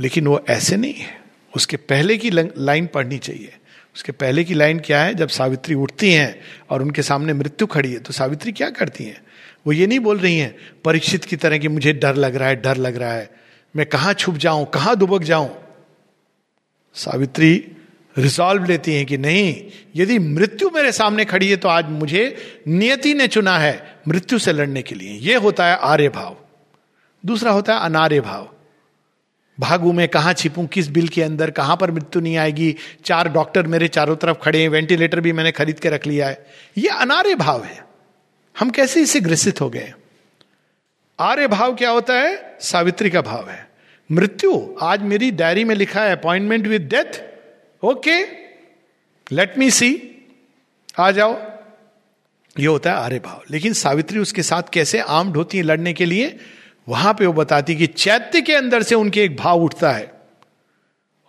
लेकिन 0.00 0.26
वो 0.26 0.44
ऐसे 0.50 0.76
नहीं 0.76 0.94
है। 0.94 1.20
उसके 1.56 1.76
पहले 1.76 2.16
की 2.18 2.30
line 2.58 2.86
पढ़नी 2.86 3.18
चाहिए। 3.18 3.54
उसके 3.96 4.12
पहले 4.12 4.44
की 4.44 4.54
लाइन 4.54 4.78
क्या 4.80 5.02
है? 5.02 5.14
जब 5.14 5.28
सावित्री 5.28 5.74
उठती 5.74 6.12
हैं 6.12 6.40
और 6.70 6.82
उनके 6.82 7.02
सामने 7.02 7.32
मृत्यु 7.32 7.66
खड़ी 7.66 7.92
है 7.92 7.98
तो 7.98 8.12
सावित्री 8.12 8.52
क्या 8.52 8.70
करती 8.70 9.04
हैं? 9.04 9.22
वो 9.66 9.72
ये 9.72 9.86
नहीं 9.86 10.00
बोल 10.00 10.18
रही 10.18 10.38
हैं 10.38 10.56
परीक्षित 10.84 11.24
की 11.24 11.36
तरह 11.36 11.58
कि 11.58 11.68
मुझे 11.68 11.92
डर 11.92 12.16
लग 12.16 12.36
रहा 12.36 12.48
है 12.48 12.56
डर 12.56 12.76
लग 12.76 12.96
रहा 12.96 13.12
है। 13.12 13.30
मैं 13.76 13.86
कहाँ 13.86 14.14
छुप 14.14 14.36
जाऊँ? 14.36 14.66
कहाँ 14.66 14.96
दुबक 14.96 15.22
जाऊँ? 15.22 15.50
सावित्री 16.94 17.72
रिजॉल्व 18.18 18.64
लेती 18.64 18.94
हैं 18.94 19.06
कि 19.06 19.18
नहीं, 19.18 19.64
यदि 19.96 20.18
मृत्यु 20.18 20.70
मेरे 20.74 20.92
सामने 20.92 21.24
खड़ी 21.24 21.50
है 21.50 21.56
तो 21.56 21.68
आज 21.68 21.84
मुझे 21.88 22.36
नियति 22.68 23.14
ने 23.14 23.28
चुना 23.28 23.58
है 23.58 23.96
मृत्यु 24.08 24.38
से 24.38 24.52
लड़ने 24.52 24.82
के 24.82 24.94
लिए। 24.94 25.10
यह 25.10 25.38
होता 25.38 25.66
है 25.66 25.76
आर्य 25.76 26.08
भाव। 26.08 26.36
दूसरा 27.26 27.50
होता 27.50 27.74
है 27.74 27.80
अनार्य 27.80 28.20
भाव। 28.20 28.48
भागू 29.60 29.92
में 29.92 30.08
कहा 30.08 30.32
छिपूं? 30.32 30.66
किस 30.66 30.88
बिल 30.88 31.08
के 31.08 31.22
अंदर? 31.22 31.50
कहाँ 31.50 31.76
पर 31.76 31.90
मृत्यु 31.90 32.22
नहीं 32.22 32.36
आएगी? 32.36 32.76
चार 33.04 33.28
डॉक्टर 33.28 33.66
मेरे 33.66 33.88
चारों 33.88 34.16
तरफ़ 34.16 34.36
खड़े 34.36 34.62
हैं, 34.62 34.68
वेंटिलेटर 34.68 35.20
भी 35.20 35.32
मैंने 35.32 35.52
खरीद 35.52 35.78
के 35.78 35.88
रख 35.88 36.06
लिया 36.06 36.28
है। 36.28 36.46
यह 36.78 36.94
अनार्य 36.94 37.34
भाव 37.34 37.64
है। 37.64 37.84
हम 38.58 38.70
कैसे 38.70 39.00
इसे 39.00 39.20
ग्रसित 39.20 39.60
हो 39.60 39.70
गए 39.70 39.92
आर्य 41.20 41.46
भाव 41.46 41.74
क्या 41.74 41.90
होता 41.90 42.14
है? 42.14 42.56
सावित्री 42.60 43.10
का 43.10 43.22
भाव 43.22 43.48
है। 43.50 43.68
मृत्यु, 44.12 44.74
आज 44.82 45.02
मेरी 45.02 45.30
डायरी 45.30 45.64
में 45.64 45.74
लिखा 45.74 46.02
है, 46.02 46.12
appointment 46.12 46.66
with 46.66 46.82
death 46.82 47.27
okay 47.84 48.22
let 49.32 49.58
me 49.58 49.70
see 49.70 50.14
आ 50.98 51.10
जाओ. 51.10 51.40
ये 52.60 52.66
होता 52.66 52.90
है 52.90 52.96
आर्य 52.96 53.18
भाव. 53.18 53.42
लेकिन 53.50 53.72
सावित्री 53.72 54.18
उसके 54.18 54.42
साथ 54.42 54.62
कैसे 54.72 55.00
आम 55.00 55.28
होती 55.28 55.58
है 55.58 55.64
लड़ने 55.64 55.92
के 55.92 56.04
लिए? 56.04 56.40
वहाँ 56.88 57.14
पे 57.14 57.26
वो 57.26 57.32
बताती 57.32 57.76
कि 57.76 57.86
चैत्य 57.86 58.40
के 58.40 58.54
अंदर 58.54 58.82
से 58.82 58.94
उनके 58.94 59.22
एक 59.22 59.36
भाव 59.36 59.62
उठता 59.62 59.92
है। 59.92 60.12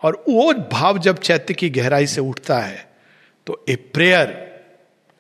और 0.03 0.23
वो 0.29 0.53
भाव 0.53 0.97
जब 0.97 1.17
चैत्य 1.17 1.53
की 1.53 1.69
गहराई 1.69 2.07
से 2.07 2.21
उठता 2.21 2.59
है 2.59 2.91
तो 3.47 3.65
a 3.69 3.75
prayer 3.75 4.29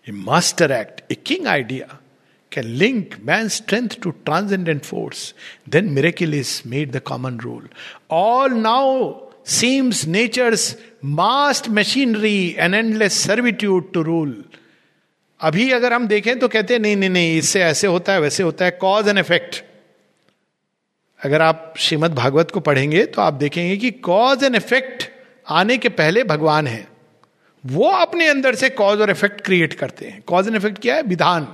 a 0.09 0.11
master 0.11 0.71
act 0.71 1.11
a 1.11 1.15
king 1.15 1.47
idea 1.47 1.97
can 2.51 2.63
link 2.63 3.15
man 3.23 3.47
strength 3.47 3.89
to 4.03 4.09
transcendent 4.09 4.83
force 4.83 5.35
then 5.69 5.85
mere 5.85 5.95
miracle 5.95 6.33
is 6.33 6.61
made 6.67 6.91
the 6.91 6.99
common 6.99 7.39
rule 7.39 7.69
all 8.11 8.53
now 8.53 9.13
seems 9.45 10.05
nature's 10.07 10.73
massed 11.05 11.69
machinery 11.69 12.55
an 12.59 12.73
endless 12.73 13.19
servitude 13.19 13.91
to 13.93 14.01
rule 14.01 14.43
अभी 15.39 15.69
अगर 15.71 15.93
हम 15.93 16.07
देखें 16.07 16.39
तो 16.39 16.47
कहते 16.47 16.73
हैं, 16.73 16.81
नहीं 16.81 16.95
नहीं 16.95 17.09
नहीं, 17.09 17.37
इससे 17.37 17.61
ऐसे 17.63 17.87
होता 17.87 18.13
है, 18.13 18.19
वैसे 18.21 18.43
होता 18.43 18.65
है 18.65 18.71
कॉज 18.71 19.07
एंड 19.07 19.17
इफ़ेक्ट 19.17 19.63
अगर 21.19 21.41
आप 21.41 21.73
श्रीमद 21.77 22.13
भागवत 22.13 22.51
को 22.51 22.59
पढ़ेंगे 22.59 23.05
तो 23.05 23.21
आप 23.21 23.33
देखेंगे 23.33 23.77
कि 23.77 23.91
कॉज 23.91 24.43
एंड 24.43 24.55
इफ़ेक्ट 24.55 25.09
आने 25.47 25.77
के 25.77 25.89
पहले 25.89 26.23
भगवान 26.23 26.67
है। 26.67 26.87
वो 27.63 27.89
अपने 27.89 28.27
अंदर 28.27 28.55
से 28.55 28.69
कॉज 28.71 29.01
और 29.01 29.09
इफ़ेक्ट 29.09 29.41
क्रिएट 29.41 29.73
करते 29.73 30.05
हैं। 30.05 30.21
कॉज 30.21 30.47
एंड 30.47 30.55
इफ़ेक्ट 30.55 30.81
क्या 30.81 30.95
है? 30.95 31.01
विधान। 31.03 31.47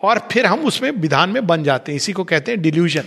और 0.00 0.18
फिर 0.32 0.46
हम 0.46 0.64
उसमें, 0.64 0.90
विधान 0.90 1.30
में 1.30 1.46
बन 1.46 1.64
जाते 1.64 1.92
हैं। 1.92 1.96
इसी 1.96 2.12
को 2.12 2.24
कहते 2.24 2.52
हैं 2.52 2.60
डिल्यूजन 2.62 3.04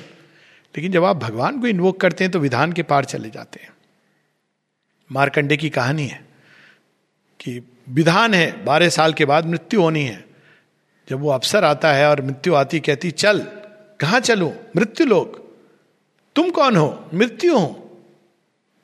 लेकिन 0.78 0.92
जब 0.92 1.04
आप 1.04 1.16
भगवान 1.16 1.62
को 1.62 1.68
इन्वोक 1.68 2.02
करते 2.02 2.24
हैं 2.24 2.32
तो 2.32 2.40
विधान 2.40 2.74
के 2.74 2.84
पार 2.84 3.06
चले 3.06 3.30
जाते 3.30 3.60
हैं। 3.64 3.70
मारकंडे 5.12 5.58
की 5.58 5.70
कहानी 5.70 6.08
है 6.08 6.26
कि 7.40 7.72
विधान 7.90 8.34
है, 8.34 8.66
बारह 8.66 8.90
साल 8.90 9.14
के 9.14 9.26
बाद 9.26 9.46
मृत्यु 9.46 9.82
होनी 9.82 10.06
है। 10.06 10.26
जब 11.10 11.20
वो 11.20 11.30
अवसर 11.30 11.64
आता 11.64 11.94
है 11.94 12.10
और 12.10 12.22
मृत्यु 12.22 12.56
आती 12.56 12.80
कहती, 12.80 13.12
चल, 13.12 13.40
कहा 14.00 14.20
चलू? 14.20 14.54
मृत्यु 14.76 15.08
लोग 15.08 15.50
तुम 16.36 16.50
कौन 16.50 16.76
हो? 16.76 17.10
मृत्यु 17.14 17.58
हो। 17.58 18.00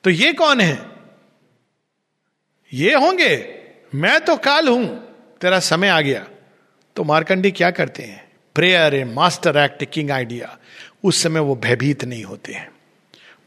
तो 0.04 0.10
ये 0.10 0.34
कौन 0.34 0.62
है? 0.62 0.90
ये 2.74 2.94
होंगे। 2.94 3.62
मैं 3.96 4.22
तो 4.22 4.38
काल 4.38 4.68
हूँ। 4.68 5.06
तेरा 5.42 5.60
समय 5.60 5.88
आ 5.88 6.02
गया। 6.02 6.28
तो 6.96 7.04
मारकंडी 7.04 7.52
क्या 7.52 7.72
करते 7.72 8.04
हैं? 8.04 8.32
Prayer 8.56 8.96
a 8.96 9.04
master 9.04 9.58
act 9.58 9.84
king 9.84 10.12
idea 10.12 10.58
उस 11.06 11.24
समय 11.24 11.40
वो 11.40 11.56
भयभीत 11.56 12.06
नहीं 12.06 12.24
होते 12.24 12.54
हैं। 12.54 12.72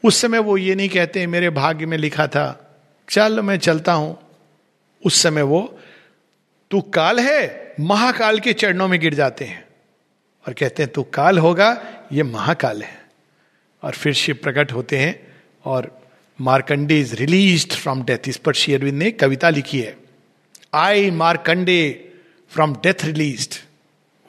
उस 0.04 0.16
समय 0.16 0.38
वो 0.38 0.56
ये 0.56 0.74
नहीं 0.74 0.88
कहते, 0.88 1.26
मेरे 1.26 1.50
भाग्य 1.50 1.86
में 1.86 1.98
लिखा 1.98 2.26
था, 2.26 2.76
चल 3.10 3.40
मैं 3.40 3.58
चलता 3.58 3.92
हूँ। 3.92 4.18
उस 5.06 5.22
समय 5.22 5.42
वो, 5.42 5.78
तू 6.70 6.80
काल 6.80 7.20
है, 7.20 7.74
महाकाल 7.80 8.38
के 8.38 8.52
चरणों 8.52 8.88
में 8.88 9.00
गिर 9.00 9.14
जाते 9.14 9.44
हैं। 9.44 9.66
और 10.48 10.54
कहते 10.54 10.82
हैं, 10.82 10.92
तू 10.92 11.02
काल 11.02 11.38
होगा, 11.38 11.86
ये 12.12 12.22
महाकाल 12.22 12.82
है। 12.82 12.98
और 13.82 13.92
फिर 13.92 14.12
शिव 14.12 14.38
प्रकट 14.42 14.72
होते 14.72 14.98
हैं 14.98 15.36
और 15.64 16.00
Markandey 16.40 17.00
is 17.00 17.14
release 17.14 17.66
from 17.66 18.04
death 18.04 18.18
इस 18.28 18.36
पर 18.36 18.54
श्री 18.54 18.74
अरविंद 18.74 19.02
ने 19.02 19.10
कविता 19.10 19.50
लिखी 19.50 19.80
है। 19.80 19.96
I 20.74 21.10
Markandey 21.10 22.12
from 22.50 22.74
death 22.74 23.04
release 23.04 23.48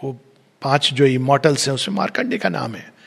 वो 0.03 0.19
पाँच 0.61 0.93
जो 0.93 1.05
इमोटल्स 1.05 1.67
हैं, 1.67 1.75
उसमें 1.75 1.95
मार्कंडे 1.95 2.37
का 2.37 2.49
नाम 2.49 2.75
है। 2.75 2.98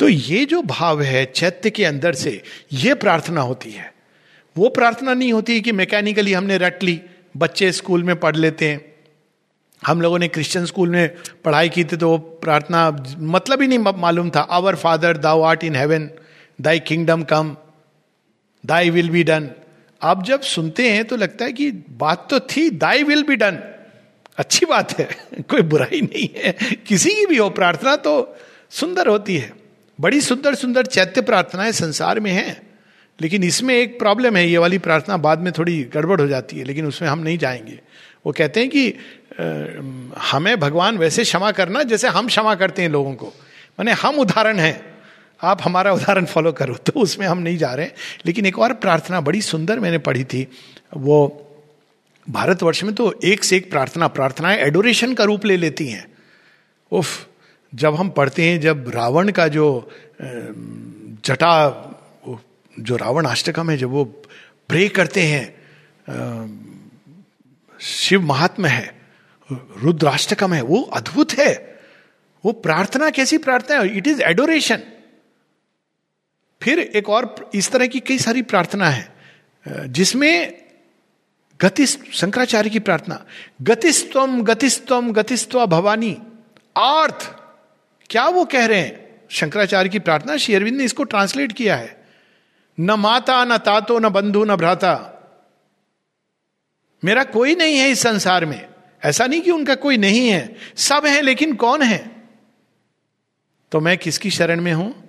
तो 0.00 0.08
ये 0.08 0.44
जो 0.44 0.62
भाव 0.62 1.02
है 1.02 1.24
चैत्य 1.26 1.70
के 1.70 1.84
अंदर 1.84 2.14
से, 2.14 2.42
ये 2.72 2.94
प्रार्थना 2.94 3.40
होती 3.40 3.70
है। 3.70 3.94
वो 4.56 4.68
प्रार्थना 4.68 5.14
नहीं 5.14 5.32
होती 5.32 5.60
कि 5.60 5.72
मैकेनिकली 5.72 6.32
हमने 6.32 6.58
रट 6.58 6.82
ली, 6.82 7.00
बच्चे 7.36 7.72
स्कूल 7.72 8.04
में 8.04 8.16
पढ़ 8.16 8.36
लेते 8.36 8.68
हैं। 8.68 8.94
हम 9.86 10.00
लोगों 10.00 10.18
ने 10.18 10.28
क्रिश्चियन 10.28 10.66
स्कूल 10.66 10.88
में 10.88 11.14
पढ़ाई 11.44 11.68
की 11.68 11.84
थी 11.84 11.96
तो 11.96 12.08
वो 12.10 12.18
प्रार्थना 12.18 13.04
मतलब 13.18 13.62
ही 13.62 13.68
नहीं 13.68 13.78
मालूम 13.78 14.30
था 14.30 14.40
our 14.40 14.76
father 14.76 15.16
thou 15.16 15.42
art 15.42 15.64
in 15.64 15.76
heaven 15.76 16.10
thy 16.60 16.80
kingdom 16.80 17.22
come 17.22 17.56
thy 18.66 18.90
will 18.90 19.10
be 19.10 19.24
done 19.24 19.50
आप 20.02 20.24
जब 20.24 20.40
सुनते 20.40 20.90
हैं 20.90 21.04
तो 21.04 21.16
लगता 21.16 21.44
है 21.44 21.52
कि 21.52 21.70
बात 21.90 22.26
तो 22.30 22.40
थी 22.40 22.70
दाई 22.70 23.02
विल 23.02 23.22
बी 23.22 23.36
डन 23.36 23.58
अच्छी 24.38 24.66
बात 24.66 24.98
है, 24.98 25.08
कोई 25.40 25.62
बुराई 25.62 26.00
नहीं 26.00 26.28
है। 26.36 26.52
किसी 26.88 27.14
की 27.14 27.26
भी 27.26 27.36
हो, 27.36 27.50
प्रार्थना 27.50 27.96
तो 27.96 28.36
सुंदर 28.70 29.06
होती 29.06 29.36
है। 29.36 29.59
बड़ी 30.00 30.20
सुंदर 30.20 30.54
सुंदर 30.54 30.86
चैत्य 30.86 31.20
प्रार्थनाएँ 31.20 31.72
संसार 31.72 32.20
में 32.20 32.30
हैं 32.32 32.60
लेकिन 33.20 33.44
इसमें 33.44 33.74
एक 33.74 33.98
प्रॉब्लम 33.98 34.36
है 34.36 34.46
ये 34.48 34.58
वाली 34.58 34.78
प्रार्थना 34.78 35.16
बाद 35.16 35.38
में 35.38 35.52
थोड़ी 35.52 35.82
गड़बड़ 35.84 36.20
हो 36.20 36.26
जाती 36.26 36.58
है 36.58 36.64
लेकिन 36.64 36.86
उसमें 36.86 37.08
हम 37.08 37.18
नहीं 37.18 37.38
जाएँगे। 37.38 37.80
वो 38.26 38.32
कहते 38.32 38.60
हैं 38.60 38.68
कि 38.68 38.88
आ, 38.90 40.22
हमें 40.30 40.60
भगवान 40.60 40.98
वैसे 40.98 41.24
क्षमा 41.24 41.50
करना 41.52 41.82
जैसे 41.82 42.08
हम 42.08 42.26
क्षमा 42.26 42.54
करते 42.54 42.82
हैं 42.82 42.88
लोगों 42.88 43.14
को। 43.14 43.26
माने 43.26 43.92
हम 43.92 44.18
उदाहरण 44.18 44.58
हैं 44.58 44.80
आप 45.42 45.62
हमारा 45.62 45.92
उदाहरण 45.92 46.24
फॉलो 46.24 46.52
करो 46.52 46.74
तो 46.76 47.00
उसमें 47.00 47.26
हम 47.26 47.38
नहीं 47.38 47.56
जा 47.56 47.74
रहे 47.74 47.86
हैं। 47.86 47.94
लेकिन 48.26 48.46
एक 48.46 48.58
और 48.58 48.72
प्रार्थना 48.74 49.20
बड़ी 49.20 49.40
सुंदर 49.42 49.80
मैंने 49.80 49.98
पढ़ी 49.98 50.24
थी 50.24 50.46
वो 50.96 51.46
भारतवर्ष 52.26 52.82
में 52.84 52.94
तो 52.94 53.12
एक 53.24 53.44
से 53.44 53.56
एक 53.56 53.70
प्रार्थना 53.70 54.08
प्रार्थनाएँ 54.08 54.58
एडोरेशन 54.58 55.14
का 55.14 55.24
रूप 55.24 55.44
ले 55.46 55.56
लेती 55.56 55.86
हैं। 55.88 56.06
उफ 56.92 57.26
जब 57.72 57.94
हम 57.94 58.08
पढ़ते 58.10 58.42
हैं, 58.42 58.60
जब 58.60 58.90
रावण 58.94 59.30
का 59.30 59.48
जो 59.48 59.66
जटा 61.24 61.86
जो 62.76 62.96
रावण 62.96 63.26
अष्टकम 63.26 63.70
है, 63.70 63.76
जब 63.76 63.90
वो 63.90 64.04
प्रे 64.68 64.88
करते 64.88 65.22
हैं 65.22 65.44
शिव 67.80 68.22
महात्मा 68.22 68.68
है 68.68 69.00
रुद्राष्टकम 69.48 70.52
है, 70.54 70.62
वो 70.62 70.82
अद्भुत 70.82 71.32
है। 71.32 71.80
वो 72.44 72.52
प्रार्थना 72.52 73.10
कैसी 73.10 73.38
प्रार्थना 73.38 73.76
है? 73.76 73.96
इट 73.96 74.06
इज़ 74.06 74.22
एडोरेशन 74.22 74.82
फिर 76.62 76.78
एक 76.78 77.08
और 77.08 77.50
इस 77.54 77.70
तरह 77.72 77.86
की 77.86 78.00
कई 78.00 78.18
सारी 78.18 78.42
प्रार्थना 78.42 78.88
है 78.88 79.88
जिसमें 79.88 80.54
गति 81.60 81.86
शंकराचार्य 81.86 82.70
की 82.70 82.78
प्रार्थना 82.78 83.24
गतिस्तम 83.62 84.42
गतिस्तम 84.42 85.12
गतिस्व 85.12 85.66
भवानी, 85.66 86.16
आर्थ। 86.76 87.39
क्या 88.10 88.28
वो 88.28 88.44
कह 88.44 88.66
रहे 88.66 88.80
हैं? 88.80 89.20
शंकराचार्य 89.30 89.88
की 89.88 89.98
प्रार्थना, 89.98 90.36
श्री 90.36 90.54
अरविंद 90.54 90.78
ने 90.78 90.84
इसको 90.84 91.04
ट्रांसलेट 91.04 91.52
किया 91.52 91.76
है। 91.76 92.04
न 92.80 92.90
माता, 92.90 93.44
न 93.44 93.58
तातो, 93.58 93.98
न 93.98 94.08
बंधु, 94.08 94.44
न 94.44 94.56
भ्राता। 94.56 95.16
मेरा 97.04 97.24
कोई 97.24 97.54
नहीं 97.54 97.78
है 97.78 97.90
इस 97.90 98.00
संसार 98.00 98.46
में। 98.46 98.68
ऐसा 99.04 99.26
नहीं 99.26 99.40
कि 99.40 99.50
उनका 99.50 99.74
कोई 99.74 99.96
नहीं 99.96 100.28
है। 100.28 100.56
सब 100.76 101.06
है, 101.06 101.22
लेकिन 101.22 101.54
कौन 101.54 101.82
है? 101.82 102.10
तो 103.72 103.80
मैं 103.80 103.98
किसकी 103.98 104.30
शरण 104.30 104.60
में 104.60 104.72
हूँ? 104.72 105.08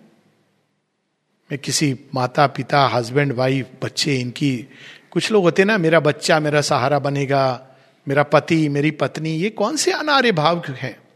मैं 1.52 1.58
किसी 1.58 2.00
माता, 2.16 2.48
पिता 2.48 2.88
हस्बैंड 2.88 3.34
वाइफ 3.34 3.68
बच्चे, 3.84 4.16
इनकी 4.16 4.68
कुछ 5.12 5.32
लोग 5.32 5.44
होते 5.44 5.64
ना, 5.64 5.78
मेरा 5.78 6.00
बच्चा, 6.00 6.40
मेरा 6.40 6.62
सहारा 6.62 7.00
बनेगा, 7.00 7.68
मेरा 8.08 8.24
पति, 8.24 8.70
मेरी 8.70 8.92
पत्नी, 8.92 9.30
ये 9.30 9.50
कौन 9.50 9.76
से 9.76 9.92
अनार्य 9.92 10.32
भाव 10.32 10.64
हैं? 10.70 11.11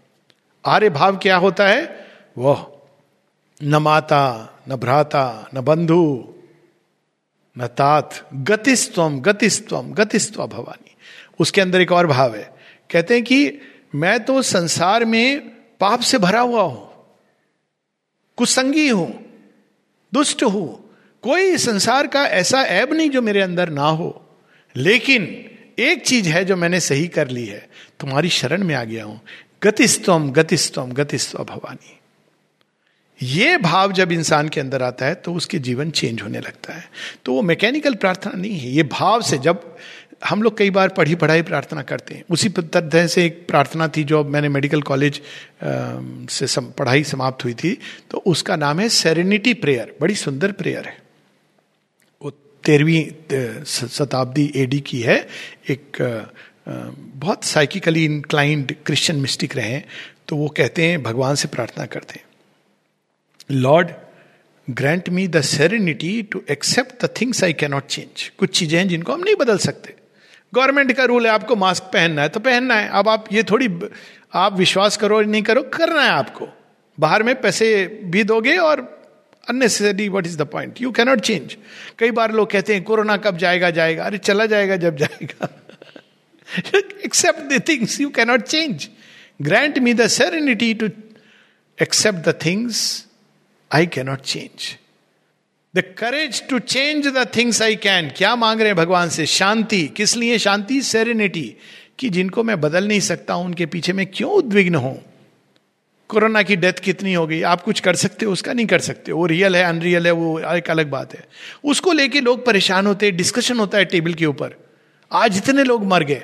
आर्य 0.66 0.90
भाव 0.90 1.18
क्या 1.18 1.38
होता 1.38 1.68
है? 1.68 2.06
वह 2.38 2.66
न 3.62 3.76
माता, 3.76 4.24
न 4.70 4.76
भ्राता, 4.76 5.50
न 5.56 5.62
बंधु, 5.62 6.34
न 7.56 7.68
तात 7.68 8.28
गतिस्वम 8.34 9.20
गतिस्वम 9.20 9.92
गतिस्व 9.94 10.46
भवानी। 10.48 10.96
उसके 11.40 11.62
अंदर 11.62 11.82
एक 11.82 11.92
और 11.92 12.08
भाव 12.08 12.36
है। 12.36 12.54
कहते 12.90 13.14
हैं 13.14 13.24
कि 13.24 13.60
मैं 13.96 14.24
तो 14.26 14.42
संसार 14.42 15.06
में 15.06 15.50
पाप 15.80 16.00
से 16.00 16.18
भरा 16.18 16.42
हुआ 16.42 16.62
हूँ, 16.62 16.90
कुसंगी 18.38 18.88
हूँ, 18.90 19.12
दुष्ट 20.14 20.44
हूँ। 20.44 20.68
कोई 21.24 21.58
संसार 21.58 22.08
का 22.08 22.26
ऐसा 22.26 22.62
ऐब 22.62 22.94
नहीं 22.94 23.10
जो 23.10 23.22
मेरे 23.22 23.42
अंदर 23.42 23.70
ना 23.70 23.88
हो। 23.90 24.10
लेकिन 24.76 25.24
एक 25.80 26.06
चीज़ 26.06 26.30
है 26.30 26.44
जो 26.46 26.56
मैंने 26.56 26.80
सही 26.80 27.08
कर 27.08 27.28
ली 27.28 27.46
है, 27.46 27.68
तुम्हारी 28.00 28.30
शरण 28.30 28.64
में 28.64 28.76
आ 28.76 28.84
गया 28.84 29.06
हूँ। 29.06 29.20
गतिस्तम 29.66 30.30
गतिस्तम 30.32 30.92
गतिस्व 30.94 31.44
भवानी। 31.44 32.00
ये 33.20 33.58
भाव 33.58 33.92
जब 33.94 34.12
इंसान 34.12 34.50
के 34.50 34.60
अंदर 34.62 34.84
आता 34.84 35.06
है 35.06 35.16
तो 35.16 35.34
उसके 35.34 35.60
जीवन 35.60 35.92
चेंज 35.92 36.22
होने 36.22 36.40
लगता 36.40 36.74
है। 36.74 36.84
तो 37.26 37.34
वो 37.34 37.42
मैकेनिकल 37.44 37.94
प्रार्थना 37.96 38.34
नहीं 38.34 38.58
है। 38.60 38.72
ये 38.72 38.84
भाव 38.86 39.22
से 39.22 39.38
जब 39.40 39.78
हम 40.26 40.44
लोग 40.44 40.58
कई 40.58 40.70
बार 40.70 40.90
पढ़ी 40.90 41.16
पढ़ाई 41.16 41.42
प्रार्थना 41.42 41.82
करते 41.84 42.14
हैं 42.16 42.24
उसी 42.30 42.50
तरह 42.50 43.08
से 43.08 43.26
एक 43.26 43.46
प्रार्थना 43.48 43.88
थी 43.88 44.04
जो 44.04 44.24
मैंने 44.26 44.50
मेडिकल 44.50 44.82
कॉलेज 44.82 45.22
से 45.64 46.48
सम, 46.48 46.66
पढ़ाई 46.78 47.04
समाप्त 47.06 47.44
हुई 47.44 47.54
थी 47.54 47.78
तो 48.12 48.18
उसका 48.28 48.56
नाम 48.56 48.80
है 48.80 48.88
सेरेनिटी 48.92 49.54
प्रेयर 49.56 49.96
बड़ी 50.02 50.16
सुंदर 50.16 50.52
प्रेयर 50.54 50.86
है। 50.86 50.98
वो 52.22 52.32
तेरहवीं 52.64 53.64
शताब्दी 53.66 54.52
एडी 54.56 54.80
की 54.82 55.02
है। 55.02 55.18
एक 55.70 56.02
बहुत 56.68 57.44
साइकिकली 57.44 58.06
इंक्लाइंड 58.06 58.76
क्रिश्चियन 58.86 59.20
मिस्टिक 59.20 59.56
रहे 59.56 59.68
हैं 59.68 59.84
तो 60.28 60.36
वो 60.36 60.48
कहते 60.58 60.88
हैं, 60.88 61.02
भगवान 61.04 61.36
से 61.36 61.48
प्रार्थना 61.48 61.86
करते 61.86 62.20
हैं। 62.20 62.26
Lord 63.52 63.90
grant 64.68 65.10
me 65.10 65.28
the 65.28 65.42
serenity 65.42 66.22
to 66.24 66.42
accept 66.50 67.06
the 67.06 67.10
things 67.22 67.44
I 67.44 67.54
cannot 67.54 67.88
change 67.88 68.30
कुछ 68.38 68.58
चीज़ें 68.60 68.78
हैं 68.80 68.88
जिनको 68.88 69.14
हम 69.14 69.24
नहीं 69.24 69.36
बदल 69.36 69.58
सकते। 69.60 69.94
गवर्नमेंट 70.54 70.92
का 70.94 71.04
रूल 71.04 71.26
है, 71.26 71.32
आपको 71.32 71.56
मास्क 71.56 71.84
पहनना 71.94 72.22
है 72.22 72.30
तो 72.30 72.40
पहनना 72.40 72.76
है। 72.76 72.90
अब 72.90 73.10
आप 73.10 73.26
ये 73.34 73.44
थोड़ी 73.44 73.70
आप 74.34 74.58
विश्वास 74.58 74.98
करो 74.98 75.22
नहीं 75.22 75.42
करो, 75.44 75.62
करना 75.64 76.02
है 76.02 76.10
आपको। 76.10 76.48
बाहर 76.98 77.24
में 77.24 77.34
पैसे 77.42 77.86
भी 78.06 78.24
दोगे 78.24 78.56
और 78.58 78.82
unnecessary 79.50 80.08
what 80.10 80.28
is 80.28 80.38
the 80.38 80.42
point 80.48 80.82
you 80.82 80.92
cannot 80.92 81.20
change 81.22 81.58
कई 82.00 82.12
बार 82.12 82.32
लोग 82.32 82.50
कहते 82.52 82.74
हैं, 82.74 82.84
कोरोना 82.84 83.18
कब 83.18 83.38
जाएगा 83.38 83.70
जाएगा। 83.72 84.04
अरे, 84.04 84.18
चला 84.20 84.46
जाएगा 84.46 84.76
जब 84.78 84.98
जाएगा। 84.98 85.48
accept 87.06 87.50
the 87.50 87.60
things 87.70 88.00
you 88.00 88.10
cannot 88.18 88.46
change. 88.46 88.88
Grant 89.48 89.82
me 89.82 89.94
the 89.94 90.10
serenity 90.10 90.80
to 90.80 90.90
accept 91.82 92.24
the 92.24 92.34
things 92.34 92.74
I 93.76 93.90
cannot 93.98 94.24
change. 94.24 94.74
The 95.76 95.84
courage 95.98 96.48
to 96.48 96.60
change 96.60 97.08
the 97.08 97.28
things 97.36 97.62
I 97.62 97.76
can 97.76 98.12
क्या 98.18 98.36
मांग 98.36 98.60
रहे 98.60 98.68
हैं 98.68 98.76
भगवान 98.76 99.10
से? 99.10 99.26
शांति. 99.26 99.88
किस 99.88 100.16
लिए? 100.16 100.38
शांति 100.38 100.82
सेरेनिटी 100.82 101.56
कि 102.00 102.10
जिनको 102.10 102.44
मैं 102.44 102.62
बदल 102.62 102.88
नहीं 102.88 103.00
सकता 103.00 103.34
हूँ, 103.34 103.46
उनके 103.46 103.66
पीछे 103.66 103.94
मैं 103.94 104.06
क्यों 104.06 104.32
उद्विग्न 104.32 104.76
हूँ? 104.76 105.06
कोरोना 106.08 106.44
की 106.44 106.56
डेथ 106.56 106.74
कितनी 106.74 107.14
हो 107.14 107.28
गई? 107.28 107.42
आप 107.42 107.62
कुछ 107.62 107.80
कर 107.80 107.96
सकते 107.96 108.26
हो, 108.26 108.32
उसका 108.32 108.54
नहीं 108.54 108.66
कर 108.66 108.80
सकते 108.80 109.12
वो 109.12 109.26
रियल 109.26 109.56
है 109.56 109.64
अनरियल 109.64 110.06
है, 110.06 110.12
वो 110.12 110.40
एक 110.40 110.70
अलग 110.70 110.90
बात 110.90 111.14
है। 111.14 111.26
उसको 111.64 111.92
लेके 111.92 112.22
लोग 112.22 112.46
परेशान 112.46 112.88
होते 112.88 113.12
डिस्कशन 113.12 113.60
होता 113.60 113.78
है 113.78 113.86
टेबल 113.86 114.14
के 114.14 114.26
ऊपर। 114.26 114.56
आज 115.12 115.38
इतने 115.38 115.64
लोग 115.64 115.86
मर 115.86 116.04
गए। 116.04 116.24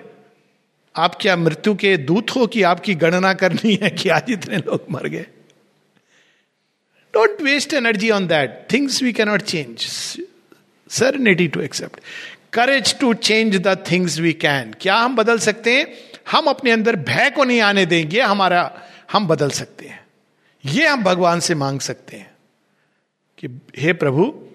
आप 0.96 1.18
क्या 1.22 1.36
मृत्यु 1.36 1.76
के 1.76 1.98
दूत 1.98 2.30
हो 2.30 2.48
कि 2.48 2.64
आपकी 2.64 2.96
गणना 2.96 3.34
करनी 3.34 3.80
है 3.84 3.90
कि 3.90 4.10
आज 4.10 4.24
इतने 4.30 4.58
लोग 4.58 4.86
मर 4.92 5.08
गए? 5.08 5.26
Don't 7.14 7.42
waste 7.42 7.74
energy 7.74 8.10
on 8.10 8.28
that 8.28 8.68
things 8.74 9.04
we 9.04 9.14
cannot 9.14 9.42
change 9.42 9.80
serenity 11.16 11.48
to 11.48 11.62
accept 11.62 12.00
courage 12.54 13.00
to 13.00 13.14
change 13.14 13.58
the 13.58 13.86
things 13.92 14.20
we 14.20 14.34
can 14.34 14.76
क्या 14.82 14.96
हम 14.96 15.16
बदल 15.16 15.40
सकते 15.40 15.74
हैं? 15.74 15.88
हम 16.32 16.46
अपने 16.46 16.72
अंदर 16.72 16.96
भय 16.96 17.30
को 17.30 17.44
नहीं 17.44 17.62
आने 17.62 17.86
देंगे, 17.86 18.22
हमारा, 18.22 18.82
हम 19.12 19.28
बदल 19.28 19.50
सकते 19.50 19.86
हैं। 19.86 20.08
ये 20.66 20.88
हम 20.88 21.04
भगवान 21.04 21.40
से 21.40 21.56
मांग 21.56 21.80
सकते 21.80 22.18
हैं 22.18 22.32
कि, 23.38 23.62
हे 23.78 23.94
प्रभु, 23.94 24.46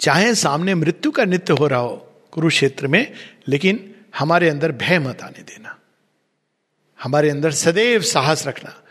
चाहे 0.00 0.34
सामने 0.34 0.74
मृत्यु 0.74 1.10
का 1.10 1.24
नित्य 1.24 1.52
हो 1.52 1.66
रहा 1.66 1.78
हो 1.78 2.12
कुरुक्षेत्र 2.32 2.86
में, 2.86 3.12
लेकिन 3.48 3.93
हमारे 4.18 4.48
अंदर 4.48 4.72
भय 4.72 4.98
मत 4.98 5.22
आने 5.22 5.42
देना। 5.42 5.78
हमारे 7.02 7.30
अंदर 7.30 7.50
सदैव 7.50 8.02
साहस 8.02 8.46
रखना। 8.46 8.82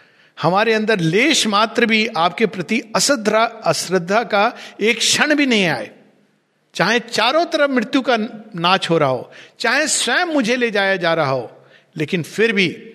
हमारे 0.41 0.73
अंदर 0.73 0.99
लेश 0.99 1.47
मात्र 1.47 1.85
भी 1.85 2.07
आपके 2.07 2.45
प्रति 2.45 2.81
अश्रद्धा 2.95 3.43
अश्रद्धा 3.43 4.23
का 4.23 4.55
एक 4.81 4.97
क्षण 4.97 5.35
भी 5.35 5.45
नहीं 5.45 5.65
आए। 5.65 5.91
चाहे 6.75 6.99
चारों 6.99 7.45
तरफ़ 7.45 7.71
मृत्यु 7.71 8.01
का 8.01 8.17
नाच 8.55 8.89
हो 8.89 8.97
रहा 8.97 9.09
हो, 9.09 9.31
चाहे 9.59 9.87
स्वयं 9.87 10.25
मुझे 10.25 10.55
ले 10.55 10.71
जाया 10.71 10.95
जा 10.95 11.13
रहा 11.13 11.31
हो, 11.31 11.65
लेकिन 11.97 12.23
फिर 12.23 12.53
भी 12.53 12.89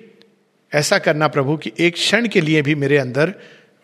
ऐसा 0.75 0.99
करना 0.99 1.29
प्रभु 1.29 1.57
कि 1.57 1.73
एक 1.79 1.95
क्षण 1.95 2.29
के 2.29 2.41
लिए 2.41 2.63
भी 2.63 2.75
मेरे 2.75 2.99
अंदर, 2.99 3.35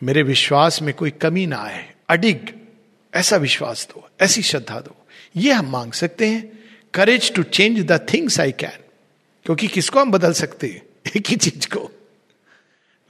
मेरे 0.03 0.23
विश्वास 0.23 0.83
में 0.83 0.95
कोई 0.95 1.11
कमी 1.11 1.47
ना 1.47 1.57
आए। 1.57 1.93
अडिग, 2.09 2.39
ऐसा 3.15 3.37
विश्वास 3.37 3.89
दो, 3.91 4.09
ऐसी 4.21 4.43
श्रद्धा 4.43 4.81
दो। 4.81 5.07
ये 5.37 5.53
हम 5.53 5.67
मांग 5.67 5.93
सकते 5.93 6.27
हैं। 6.27 6.64
Courage 6.95 7.33
to 7.35 7.43
change 7.43 7.81
the 7.81 8.07
things 8.13 8.41
I 8.41 8.53
can 8.53 8.83
क्योंकि 9.47 9.69
किसको 9.69 10.01
हम 10.01 10.11
बदल 10.11 10.33
सकते 10.33 10.67
हैं? 10.67 10.83
एक 11.17 11.27
ही 11.27 11.37
चीज़ 11.37 11.67
को। 11.67 11.91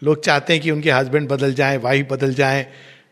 लोग 0.03 0.25
चाहते 0.25 0.53
हैं 0.53 0.63
कि 0.63 0.71
उनके 0.71 0.91
हस्बैंड 0.91 1.29
बदल 1.29 1.55
जाएँ 1.55 1.79
वाइफ 1.79 2.09
बदल 2.11 2.35
जाएँ, 2.35 2.67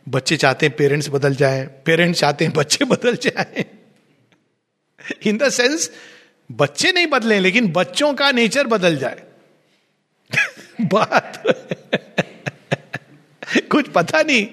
बच्चे 0.09 0.37
चाहते 0.37 0.67
हैं 0.67 0.77
पेरेंट्स 0.77 1.09
बदल 1.09 1.35
जाएँ 1.35 1.67
पेरेंट्स 1.67 2.21
चाहते 2.21 2.45
हैं 2.45 2.55
बच्चे 2.55 2.85
बदल 2.85 3.17
जाएँ। 3.17 3.65
इन 5.27 5.39
द 5.39 5.49
सेंस 5.49 5.91
बच्चे 6.53 6.93
नहीं 6.93 7.07
बदले, 7.07 7.39
लेकिन 7.41 7.73
बच्चों 7.73 8.15
का 8.15 8.31
नेचर 8.31 8.67
बदल 8.67 8.97
जाए। 8.97 9.23
बात। 10.81 11.43
कुछ 13.71 13.89
पता 13.89 14.23
नहीं। 14.23 14.47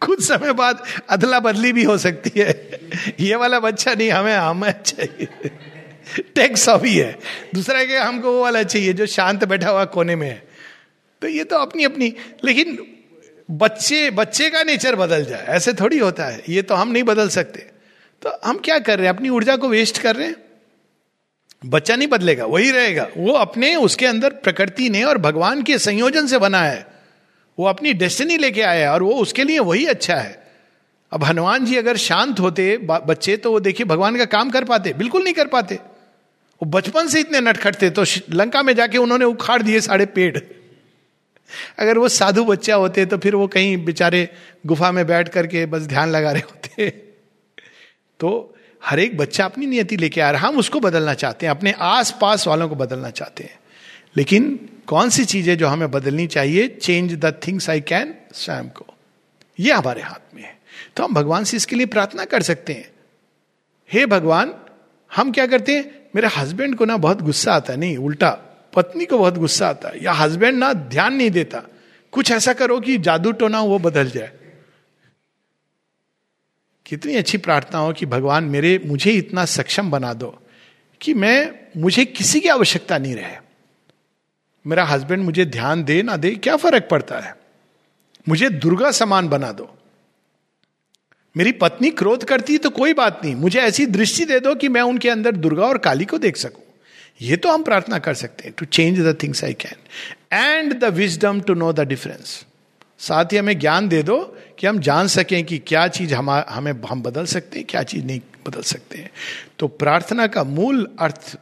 कुछ 0.00 0.28
समय 0.28 0.52
बाद 0.52 0.84
अदला 1.08 1.40
बदली 1.40 1.72
भी 1.72 1.84
हो 1.84 1.98
सकती 1.98 2.40
है। 2.40 2.80
ये 3.20 3.34
वाला 3.34 3.60
बच्चा 3.60 3.94
नहीं, 3.94 4.10
हमें 4.10 4.36
हमें 4.36 4.82
चाहिए। 4.82 5.28
टैक्स 6.34 6.68
अभी 6.68 6.98
है। 6.98 7.18
दूसरा 7.54 7.84
क्या 7.84 8.04
हमको 8.04 8.32
वो 8.32 8.42
वाला 8.42 8.62
चाहिए 8.62 8.92
जो 8.92 9.06
शांत 9.06 9.44
बैठा 9.44 9.70
हुआ 9.70 9.84
कोने 9.84 10.16
में 10.16 10.28
है। 10.28 10.48
तो 11.22 11.28
ये 11.28 11.44
तो 11.44 11.56
अपनी 11.56 11.84
अपनी 11.84 12.14
लेकिन 12.44 12.78
बच्चे 13.50 14.10
बच्चे 14.10 14.50
का 14.50 14.62
नेचर 14.62 14.96
बदल 14.96 15.24
जाए। 15.24 15.44
ऐसे 15.48 15.72
थोड़ी 15.72 15.98
होता 15.98 16.24
है। 16.24 16.42
ये 16.48 16.62
तो 16.62 16.74
हम 16.74 16.92
नहीं 16.92 17.02
बदल 17.02 17.28
सकते। 17.28 17.60
तो 18.22 18.40
हम 18.44 18.58
क्या 18.58 18.78
कर 18.78 18.98
रहे 18.98 19.08
हैं? 19.08 19.14
अपनी 19.14 19.28
ऊर्जा 19.28 19.56
को 19.56 19.68
वेस्ट 19.68 19.98
कर 19.98 20.16
रहे 20.16 20.26
हैं? 20.26 20.36
बच्चा 21.66 21.96
नहीं 21.96 22.08
बदलेगा, 22.08 22.44
वही 22.44 22.70
रहेगा। 22.70 23.08
वो 23.16 23.32
अपने, 23.32 23.76
उसके 23.76 24.06
अंदर 24.06 24.30
प्रकृति 24.30 24.88
ने 24.90 25.04
और 25.04 25.18
भगवान 25.18 25.62
के 25.62 25.78
संयोजन 25.78 26.26
से 26.26 26.38
बना 26.38 26.60
है। 26.60 26.89
वो 27.60 27.66
अपनी 27.66 27.92
डेस्टिनी 27.94 28.36
लेके 28.38 28.62
आया 28.64 28.92
और 28.92 29.02
वो 29.02 29.14
उसके 29.22 29.44
लिए 29.44 29.58
वही 29.60 29.84
अच्छा 29.88 30.16
है। 30.16 30.38
अब 31.12 31.24
हनुमान 31.24 31.64
जी 31.66 31.76
अगर 31.76 31.96
शांत 31.98 32.40
होते 32.40 32.76
बच्चे 32.82 33.36
तो 33.36 33.52
वो 33.52 33.60
देखिए 33.60 33.86
भगवान 33.86 34.16
का 34.16 34.24
काम 34.26 34.50
कर 34.50 34.64
पाते, 34.64 34.92
बिल्कुल 34.94 35.24
नहीं 35.24 35.34
कर 35.34 35.46
पाते। 35.48 35.74
वो 35.74 36.68
बचपन 36.70 37.08
से 37.08 37.20
इतने 37.20 37.40
नटखट 37.40 37.80
थे 37.82 37.90
तो 37.90 38.04
लंका 38.32 38.62
में 38.62 38.74
जाके 38.74 38.98
उन्होंने 38.98 39.24
उखाड़ 39.26 39.60
दिए 39.62 39.80
सारे 39.80 40.06
पेड़। 40.08 40.38
अगर 41.78 41.98
वो 41.98 42.08
साधु 42.10 42.44
बच्चा 42.44 42.74
होते 42.76 43.06
तो 43.06 43.18
फिर 43.18 43.34
वो 43.34 43.46
कहीं 43.48 43.76
बेचारे 43.84 44.28
गुफा 44.66 44.90
में 44.92 45.06
बैठ 45.06 45.28
करके 45.28 45.66
बस 45.66 45.86
ध्यान 45.86 46.10
लगा 46.10 46.32
रहे 46.32 46.42
होते। 46.42 46.88
तो 48.20 48.56
हर 48.82 49.00
एक 49.00 49.16
बच्चा 49.18 49.44
अपनी 49.44 49.66
नियति 49.66 49.96
लेके 49.96 50.20
आ 50.20 50.30
रहा 50.30 50.48
हम 50.48 50.58
उसको 50.58 50.80
बदलना 50.80 51.14
चाहते 51.14 51.46
हैं, 51.46 51.50
अपने 51.50 51.74
आस 51.78 52.16
पास 52.20 52.46
वालों 52.46 52.68
को 52.68 52.74
बदलना 52.76 53.10
चाहते 53.12 53.44
हैं। 53.44 53.58
लेकिन 54.16 54.68
कौन 54.86 55.10
सी 55.10 55.24
चीज़ें 55.24 55.58
जो 55.58 55.68
हमें 55.68 55.90
बदलनी 55.90 56.26
चाहिए? 56.26 56.68
Change 56.68 57.14
the 57.14 57.40
things 57.46 57.70
I 57.70 57.80
can 57.80 58.14
स्वयं 58.32 58.68
को। 58.68 58.86
यह 59.60 59.78
हमारे 59.78 60.02
हाथ 60.02 60.34
में 60.34 60.42
है। 60.42 60.60
तो 60.96 61.04
हम 61.04 61.14
भगवान 61.14 61.44
से 61.44 61.56
इसके 61.56 61.76
लिए 61.76 61.86
प्रार्थना 61.86 62.24
कर 62.24 62.42
सकते 62.42 62.72
हैं। 62.72 62.90
हे 63.92 64.00
hey 64.00 64.10
भगवान, 64.10 64.54
हम 65.16 65.32
क्या 65.32 65.46
करते 65.46 65.76
हैं? 65.76 66.08
मेरे 66.14 66.28
हस्बैंड 66.28 66.76
को 66.76 66.84
ना 66.84 66.96
बहुत 66.96 67.22
गुस्सा 67.22 67.52
आता 67.52 67.72
है 67.72 67.78
नहीं, 67.78 67.96
उल्टा। 67.96 68.30
पत्नी 68.74 69.06
को 69.06 69.18
बहुत 69.18 69.38
गुस्सा 69.38 69.68
आता। 69.68 69.88
है 69.88 70.04
या 70.04 70.12
हस्बैंड 70.12 70.58
ना 70.58 70.72
ध्यान 70.72 71.14
नहीं 71.14 71.30
देता। 71.30 71.62
कुछ 72.12 72.30
ऐसा 72.30 72.52
करो 72.52 72.80
कि 72.80 72.98
जादू 72.98 73.32
टोना 73.32 73.60
वो 73.60 73.78
बदल 73.78 74.10
जाए। 74.10 74.32
कितनी 76.86 77.14
अच्छी 77.14 77.38
प्रार्थना 77.38 77.78
हो 77.78 77.92
कि 77.92 78.06
भगवान 78.06 78.44
मेरे, 78.44 78.80
मुझे 78.86 79.10
इतना 79.10 79.44
सक्षम 79.44 79.90
बना 79.90 80.12
दो 80.12 80.42
कि 81.00 81.14
मैं, 81.14 81.54
मुझे 81.76 82.04
किसी 82.04 82.40
की 82.40 82.48
आवश्यकता 82.48 82.98
नहीं 82.98 83.14
रहे। 83.14 83.49
मेरा 84.64 84.84
हस्बैंड 84.84 85.22
मुझे 85.24 85.44
ध्यान 85.44 85.84
दे 85.84 86.02
ना 86.02 86.16
दे, 86.16 86.30
क्या 86.30 86.56
फ़र्क 86.56 86.88
पड़ता 86.90 87.18
है? 87.18 87.34
मुझे 88.28 88.48
दुर्गा 88.50 88.90
समान 88.90 89.28
बना 89.28 89.52
दो। 89.52 89.68
मेरी 91.36 91.52
पत्नी 91.52 91.90
क्रोध 91.90 92.24
करती 92.24 92.52
है 92.52 92.58
तो 92.58 92.70
कोई 92.70 92.92
बात 92.94 93.20
नहीं, 93.24 93.34
मुझे 93.34 93.60
ऐसी 93.60 93.86
दृष्टि 93.86 94.24
दे 94.24 94.40
दो 94.40 94.54
कि 94.54 94.68
मैं 94.68 94.80
उनके 94.82 95.10
अंदर 95.10 95.36
दुर्गा 95.36 95.66
और 95.66 95.78
काली 95.78 96.04
को 96.04 96.18
देख 96.18 96.36
सकूँ। 96.36 96.64
ये 97.20 97.36
तो 97.36 97.52
हम 97.52 97.62
प्रार्थना 97.62 97.98
कर 97.98 98.14
सकते 98.14 98.44
हैं 98.44 98.54
to 98.58 98.66
change 98.66 99.00
the 99.00 99.16
things 99.22 99.44
I 99.44 99.52
can 99.52 100.36
and 100.36 100.78
the 100.80 100.84
wisdom 100.84 101.40
to 101.40 101.54
know 101.54 101.72
the 101.72 101.80
difference 101.80 102.44
साथ 102.98 103.24
ही 103.24 103.36
हमें 103.36 103.58
ज्ञान 103.58 103.88
दे 103.88 104.02
दो 104.02 104.18
कि 104.58 104.66
हम 104.66 104.78
जान 104.78 105.06
सकें 105.06 105.44
कि 105.44 105.58
क्या 105.58 105.86
चीज़ 105.88 106.14
हम, 106.14 106.30
हमें, 106.30 106.72
हम 106.88 107.02
बदल 107.02 107.24
सकते 107.24 107.58
हैं, 107.58 107.66
क्या 107.70 107.82
चीज़ 107.82 108.04
नहीं 108.04 108.20
बदल 108.46 108.62
सकते 108.62 108.98
हैं। 108.98 109.10
तो 109.58 109.68
प्रार्थना 109.68 110.26
का 110.26 110.44
मूल 110.44 110.88
अर्थ 111.00 111.36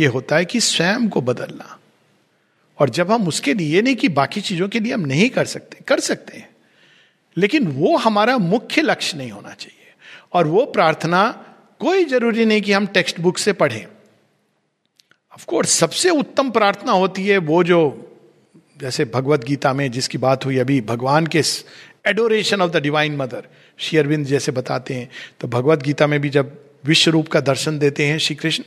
ये 0.00 0.06
होता 0.06 0.36
है 0.36 0.44
कि 0.44 0.60
स्वयं 0.60 1.08
को 1.08 1.20
बदलना। 1.20 1.77
और 2.78 2.90
जब 2.90 3.10
हम 3.10 3.28
उसके 3.28 3.54
लिए 3.54 3.74
ये 3.74 3.82
नहीं 3.82 3.96
कि 3.96 4.08
बाकी 4.08 4.40
चीज़ों 4.40 4.68
के 4.68 4.80
लिए 4.80 4.94
हम 4.94 5.00
नहीं 5.00 5.30
कर 5.30 5.44
सकते 5.44 5.78
कर 5.88 6.00
सकते 6.00 6.38
हैं। 6.38 6.48
लेकिन 7.36 7.66
वो 7.66 7.96
हमारा 7.96 8.38
मुख्य 8.38 8.82
लक्ष्य 8.82 9.18
नहीं 9.18 9.30
होना 9.30 9.54
चाहिए। 9.54 9.92
और 10.32 10.46
वो 10.46 10.66
प्रार्थना 10.66 11.44
कोई 11.78 12.04
ज़रूरी 12.04 12.44
नहीं 12.44 12.62
कि 12.62 12.72
हम 12.72 12.86
टेक्स्ट 12.86 13.20
बुक 13.20 13.38
से 13.38 13.52
पढ़ें। 13.52 13.86
ऑफकोर्स 15.32 15.70
सबसे 15.70 16.10
उत्तम 16.10 16.50
प्रार्थना 16.50 16.92
होती 16.92 17.26
है 17.26 17.38
वो 17.38 17.64
जो 17.64 18.04
जैसे 18.78 19.04
भगवत 19.04 19.44
गीता 19.44 19.72
में 19.72 19.90
जिसकी 19.90 20.18
बात 20.18 20.44
हुई 20.44 20.58
अभी, 20.58 20.80
भगवान 20.80 21.26
के 21.26 21.42
adoration 22.06 22.60
of 22.60 22.70
the 22.70 22.76
divine 22.76 23.16
mother 23.16 23.46
Shri 23.78 23.98
Aurobindo 23.98 24.26
जैसे 24.26 24.52
बताते 24.52 24.94
हैं। 24.94 25.10
तो 25.40 25.48
भगवत 25.48 25.82
गीता 25.82 26.06
में 26.06 26.20
भी 26.20 26.28
जब 26.28 26.60
विश्व 26.84 27.10
रूप 27.10 27.28
का 27.28 27.40
दर्शन 27.40 27.78
देते 27.78 28.06
हैं 28.06 28.18
श्री 28.18 28.36
कृष्ण, 28.36 28.64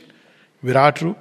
विराट 0.64 1.02
रूप 1.02 1.16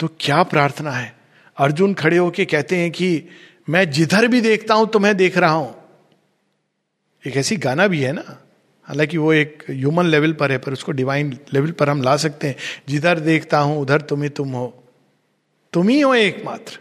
तो 0.00 0.08
क्या 0.20 0.42
प्रार्थना 0.42 0.90
है? 0.90 1.23
अर्जुन 1.56 1.94
खड़े 1.94 2.16
होके 2.16 2.44
कहते 2.44 2.76
हैं 2.76 2.90
कि 2.90 3.24
मैं 3.68 3.90
जिधर 3.90 4.28
भी 4.28 4.40
देखता 4.40 4.74
हूँ 4.74 4.88
तो 4.88 4.98
मैं 4.98 5.16
देख 5.16 5.38
रहा 5.38 5.52
हूँ। 5.52 5.74
एक 7.26 7.36
ऐसी 7.36 7.56
गाना 7.56 7.86
भी 7.86 8.00
है 8.00 8.12
ना? 8.12 8.42
हालाँकि 8.84 9.18
वो 9.18 9.32
एक 9.32 9.64
ह्यूमन 9.70 10.06
लेवल 10.06 10.32
पर 10.32 10.52
है, 10.52 10.58
पर 10.58 10.72
उसको 10.72 10.92
डिवाइन 10.92 11.38
लेवल 11.52 11.70
पर 11.70 11.88
हम 11.88 12.02
ला 12.02 12.16
सकते 12.16 12.46
हैं। 12.46 12.56
जिधर 12.88 13.18
देखता 13.18 13.58
हूँ, 13.58 13.80
उधर 13.80 14.00
तुम्हें 14.00 14.30
तुम 14.30 14.52
हो। 14.52 14.84
तुम 15.72 15.88
ही 15.88 16.00
हो 16.00 16.14
एकमात्र। 16.14 16.78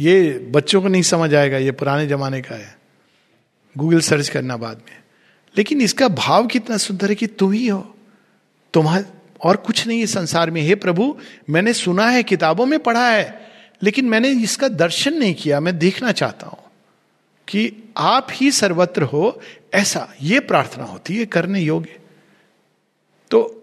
ये 0.00 0.38
बच्चों 0.50 0.82
को 0.82 0.88
नहीं 0.88 1.02
समझ 1.02 1.34
आएगा, 1.34 1.58
ये 1.58 1.72
पुराने 1.72 2.06
जमाने 2.06 2.42
का 2.42 2.54
है। 2.54 2.78
गूगल 3.78 4.00
सर्च 4.00 4.28
करना 4.28 4.56
बाद 4.56 4.76
में। 4.76 5.02
लेकिन 5.56 5.80
इसका 5.80 6.08
भाव 6.08 6.46
कितना 6.46 6.76
सुंदर 6.76 7.08
है 7.08 7.14
कि 7.14 7.26
तुम 7.26 7.52
ही 7.52 7.68
हो। 7.68 7.94
तुम्हारे 8.74 9.04
और 9.42 9.56
कुछ 9.56 9.86
नहीं 9.86 10.00
है 10.00 10.06
संसार 10.06 10.50
में। 10.50 10.62
हे 10.62 10.74
प्रभु, 10.74 11.16
मैंने 11.50 11.72
सुना 11.72 12.08
है, 12.08 12.22
किताबों 12.22 12.66
में 12.66 12.78
पढ़ा 12.78 13.10
है, 13.10 13.50
लेकिन 13.82 14.04
मैंने 14.04 14.30
इसका 14.30 14.68
दर्शन 14.68 15.14
नहीं 15.14 15.34
किया। 15.34 15.60
मैं 15.60 15.78
देखना 15.78 16.12
चाहता 16.12 16.46
हूँ 16.46 16.58
कि 17.48 17.90
आप 17.96 18.26
ही 18.32 18.50
सर्वत्र 18.50 19.02
हो, 19.02 19.40
ऐसा 19.74 20.14
ये 20.22 20.40
प्रार्थना 20.40 20.84
होती 20.84 21.16
है, 21.16 21.26
करने 21.26 21.60
योग्य। 21.60 21.98
तो 23.30 23.58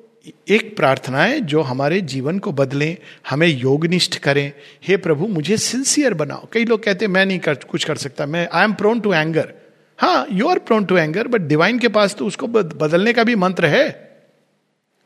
एक 0.50 0.78
प्रार्थना 0.78 1.24
है, 1.24 1.39
जो 1.42 1.62
हमारे 1.62 2.02
जीवन 2.02 2.39
को 2.39 2.52
बदलें, 2.52 2.98
हमें 3.30 3.48
योगनिष्ठ 3.48 4.18
करें। 4.18 4.52
हे 4.84 4.98
प्रभु, 4.98 5.28
मुझे 5.28 5.58
सिंसियर 5.58 6.13
बनाओ। 6.13 6.48
कई 6.54 6.65
लोग 6.65 6.84
कहते 6.84 7.06
हैं, 7.06 7.12
मैं 7.12 7.26
नहीं 7.26 7.39
कर, 7.39 7.54
कुछ 7.54 7.84
कर 7.84 7.96
सकता। 7.96 8.26
मैं 8.26 8.48
I 8.54 8.63
am 8.63 8.74
prone 8.74 9.00
to 9.00 9.14
anger 9.14 9.53
हाँ 9.99 10.28
you 10.32 10.47
are 10.47 10.60
prone 10.60 10.86
to 10.86 10.97
anger 10.97 11.28
but 11.28 11.41
divine 11.41 11.80
के 11.80 11.88
पास 11.88 12.16
तो 12.16 12.26
उसको 12.26 12.47
बदलने 12.47 13.14
का 13.14 13.24
भी 13.24 13.36
मंत्र 13.36 13.66
है। 13.66 14.09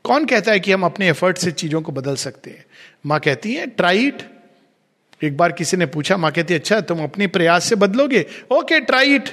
कौन 0.06 0.26
कहता 0.26 0.52
है 0.52 0.60
कि 0.60 0.72
हम 0.72 0.84
अपने 0.86 1.10
एफर्ट 1.10 1.38
से 1.38 1.52
चीज़ों 1.52 1.82
को 1.82 1.92
बदल 1.92 2.16
सकते 2.16 2.50
हैं? 2.50 2.66
माँ 3.06 3.20
कहती 3.20 3.54
है 3.54 3.68
ट्राई 3.68 4.08
इट 4.08 4.22
एक 5.22 5.38
बार 5.38 5.52
किसी 5.52 5.78
ने 5.78 5.86
पूछा, 5.86 6.18
माँ 6.18 6.32
कहती 6.32 6.54
है 6.54 6.60
अच्छा 6.60 6.82
तुम 6.82 7.04
अपने 7.04 7.28
प्रयास 7.28 7.66
से 7.66 7.76
बदलोगे? 7.76 8.26
ओके 8.52 8.80
ट्राई 8.80 9.16
इट 9.16 9.30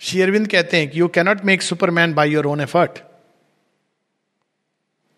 शेयरविंद 0.00 0.48
कहते 0.48 0.76
हैं 0.76 0.88
कि 0.90 1.00
you 1.00 1.08
cannot 1.08 1.44
make 1.44 1.62
superman 1.62 2.14
by 2.14 2.30
your 2.30 2.46
own 2.46 2.60
effort 2.60 2.98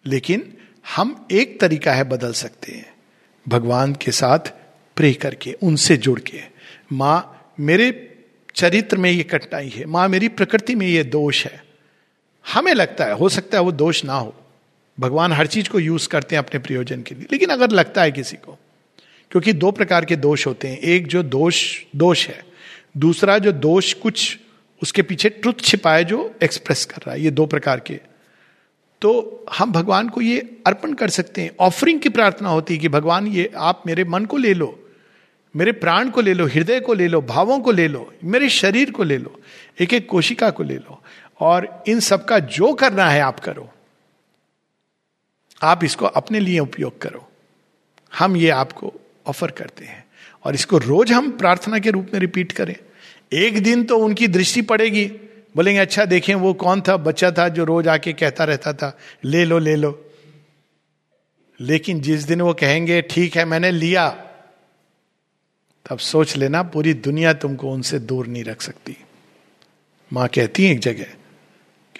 लेकिन 0.06 0.52
हम 0.96 1.26
एक 1.30 1.60
तरीका 1.60 1.92
है 1.92 2.04
बदल 2.04 2.32
सकते 2.32 2.72
हैं। 2.72 2.94
भगवान 3.48 3.94
के 3.94 4.12
साथ 4.12 4.38
प्रे 4.96 5.12
करके, 5.14 5.52
उनसे 5.52 5.96
जुड़ 5.96 6.20
के। 6.20 6.40
माँ, 6.92 7.52
मेरे 7.60 7.90
चरित्र 8.54 8.96
में 8.96 9.10
ये 9.10 9.22
कठिनाई 9.22 9.68
है। 9.68 9.84
माँ, 9.86 10.08
मेरी 10.08 10.28
प्रकृति 10.28 10.74
में 10.74 10.86
ये 10.86 11.04
दोष 11.04 11.44
है। 11.46 11.69
हमें 12.48 12.74
लगता 12.74 13.04
है, 13.04 13.12
हो 13.12 13.28
सकता 13.28 13.58
है 13.58 13.64
वो 13.64 13.72
दोष 13.72 14.04
ना 14.04 14.14
हो। 14.14 14.34
भगवान 15.00 15.32
हर 15.32 15.46
चीज़ 15.46 15.68
को 15.68 15.80
यूज़ 15.80 16.08
करते 16.08 16.36
हैं 16.36 16.44
अपने 16.44 16.60
प्रयोजन 16.60 17.02
के 17.02 17.14
लिए। 17.14 17.26
लेकिन 17.32 17.48
अगर 17.48 17.70
लगता 17.70 18.02
है 18.02 18.12
किसी 18.12 18.36
को, 18.36 18.58
क्योंकि 19.30 19.52
दो 19.52 19.70
प्रकार 19.70 20.04
के 20.04 20.16
दोष 20.16 20.46
होते 20.46 20.68
हैं, 20.68 20.78
एक 20.78 21.06
जो 21.06 21.22
दोष 21.22 21.82
दोष 21.96 22.28
है, 22.28 22.44
दूसरा 22.96 23.38
जो 23.38 23.52
दोष 23.52 23.92
कुछ 23.94 24.38
उसके 24.82 25.02
पीछे 25.02 25.28
ट्रुथ 25.28 25.60
छिपा 25.60 25.94
है 25.94 26.04
जो 26.04 26.34
एक्सप्रेस 26.42 26.84
कर 26.84 26.96
रहा 26.96 27.14
है, 27.14 27.22
ये 27.22 27.30
दो 27.30 27.46
प्रकार 27.46 27.80
के। 27.80 28.00
तो 29.00 29.44
हम 29.58 29.72
भगवान 29.72 30.08
को 30.08 30.20
ये 30.20 30.56
अर्पण 30.66 30.92
कर 30.92 31.08
सकते 31.08 31.42
हैं। 31.42 31.50
ऑफरिंग 31.60 32.00
की 32.00 32.08
प्रार्थना 32.08 32.48
होती 32.48 32.74
है 32.74 32.80
कि 32.80 32.88
भगवान 32.88 33.26
ये 33.26 33.52
आप 33.56 33.82
मेरे 33.86 34.04
मन 34.04 34.24
को 34.24 34.36
ले 34.36 34.54
लो, 34.54 34.76
मेरे 35.56 35.72
प्राण 35.72 36.10
को 36.10 36.20
ले 36.20 36.34
लो, 36.34 36.46
हृदय 36.46 36.80
को 36.80 36.94
ले 36.94 37.08
लो, 37.08 37.20
भावों 37.20 37.60
को 37.60 37.72
ले 37.72 37.88
लो, 37.88 38.12
मेरे 38.24 38.48
शरीर 38.48 38.90
को 38.90 39.02
ले 39.02 39.18
लो 39.18 39.40
एक 39.80 39.94
एक 39.94 40.08
कोशिका 40.08 40.50
को 40.50 40.62
ले 40.62 40.74
लो। 40.74 41.02
और 41.40 41.84
इन 41.88 42.00
सब 42.00 42.24
का 42.24 42.38
जो 42.38 42.74
करना 42.74 43.10
है 43.10 43.20
आप 43.20 43.40
करो। 43.40 43.70
आप 45.62 45.84
इसको 45.84 46.06
अपने 46.06 46.40
लिए 46.40 46.58
उपयोग 46.58 47.02
करो। 47.02 47.28
हम 48.18 48.36
ये 48.36 48.50
आपको 48.50 48.94
ऑफ़र 49.26 49.50
करते 49.50 49.84
हैं। 49.84 50.04
और 50.44 50.54
इसको 50.54 50.78
रोज 50.78 51.12
हम 51.12 51.30
प्रार्थना 51.30 51.78
के 51.78 51.90
रूप 51.90 52.10
में 52.14 52.20
रिपीट 52.20 52.52
करें। 52.52 52.76
एक 53.32 53.62
दिन 53.62 53.84
तो 53.84 53.98
उनकी 53.98 54.28
दृष्टि 54.28 54.62
पड़ेगी। 54.62 55.06
बोलेंगे 55.56 55.80
अच्छा 55.80 56.04
देखें, 56.04 56.34
वो 56.34 56.54
कौन 56.54 56.80
था? 56.80 56.96
बच्चा 56.96 57.30
था 57.30 57.48
जो 57.48 57.64
रोज 57.64 57.88
आके 57.88 58.12
कहता 58.12 58.44
रहता 58.44 58.72
था, 58.72 58.98
ले 59.24 59.44
लो 59.44 59.58
ले 59.58 59.76
लो। 59.76 60.10
लेकिन 61.60 62.00
जिस 62.00 62.22
दिन 62.22 62.40
वो 62.40 62.54
कहेंगे, 62.54 63.02
ठीक 63.02 63.36
है, 63.36 63.44
मैंने 63.44 63.70
लिया। 63.70 64.08
तब 65.90 65.98
सोच 65.98 66.36
लेना, 66.36 66.62
पूरी 66.62 66.94
दुनिया 66.94 67.32
तुमको 67.32 67.72
उनसे 67.72 67.98
दूर 67.98 68.26
नहीं 68.26 68.44
रख 68.44 68.62
सकती। 68.62 68.96
माँ 70.12 70.28
कहती 70.28 70.66
है 70.66 70.72
एक 70.72 70.80
जगह 70.80 71.06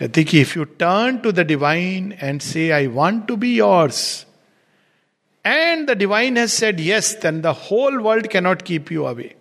कहती 0.00 0.24
कि 0.24 0.40
if 0.40 0.58
you 0.58 0.64
turn 0.64 1.16
to 1.16 1.32
the 1.32 1.40
divine 1.40 2.14
and 2.22 2.40
say 2.40 2.70
I 2.70 2.86
want 2.86 3.26
to 3.26 3.36
be 3.36 3.56
yours 3.56 4.26
and 5.46 5.90
the 5.90 5.90
divine 5.90 6.36
has 6.36 6.50
said 6.50 6.80
yes 6.80 7.18
then 7.22 7.40
the 7.40 7.46
whole 7.46 7.98
world 7.98 8.26
cannot 8.26 8.62
keep 8.62 8.92
you 8.92 9.04
away 9.04 9.34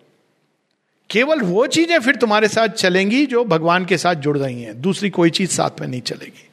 केवल 1.10 1.40
वो 1.40 1.66
चीज़ें 1.66 1.98
फिर 1.98 2.16
तुम्हारे 2.16 2.48
साथ 2.48 2.68
चलेंगी 2.68 3.26
जो 3.26 3.44
भगवान 3.44 3.84
के 3.84 3.98
साथ 3.98 4.14
जुड़ 4.14 4.38
रही 4.38 4.62
हैं। 4.62 4.80
दूसरी 4.80 5.10
कोई 5.10 5.30
चीज़ 5.30 5.50
साथ 5.50 5.80
में 5.80 5.88
नहीं 5.88 6.00
चलेगी। 6.00 6.48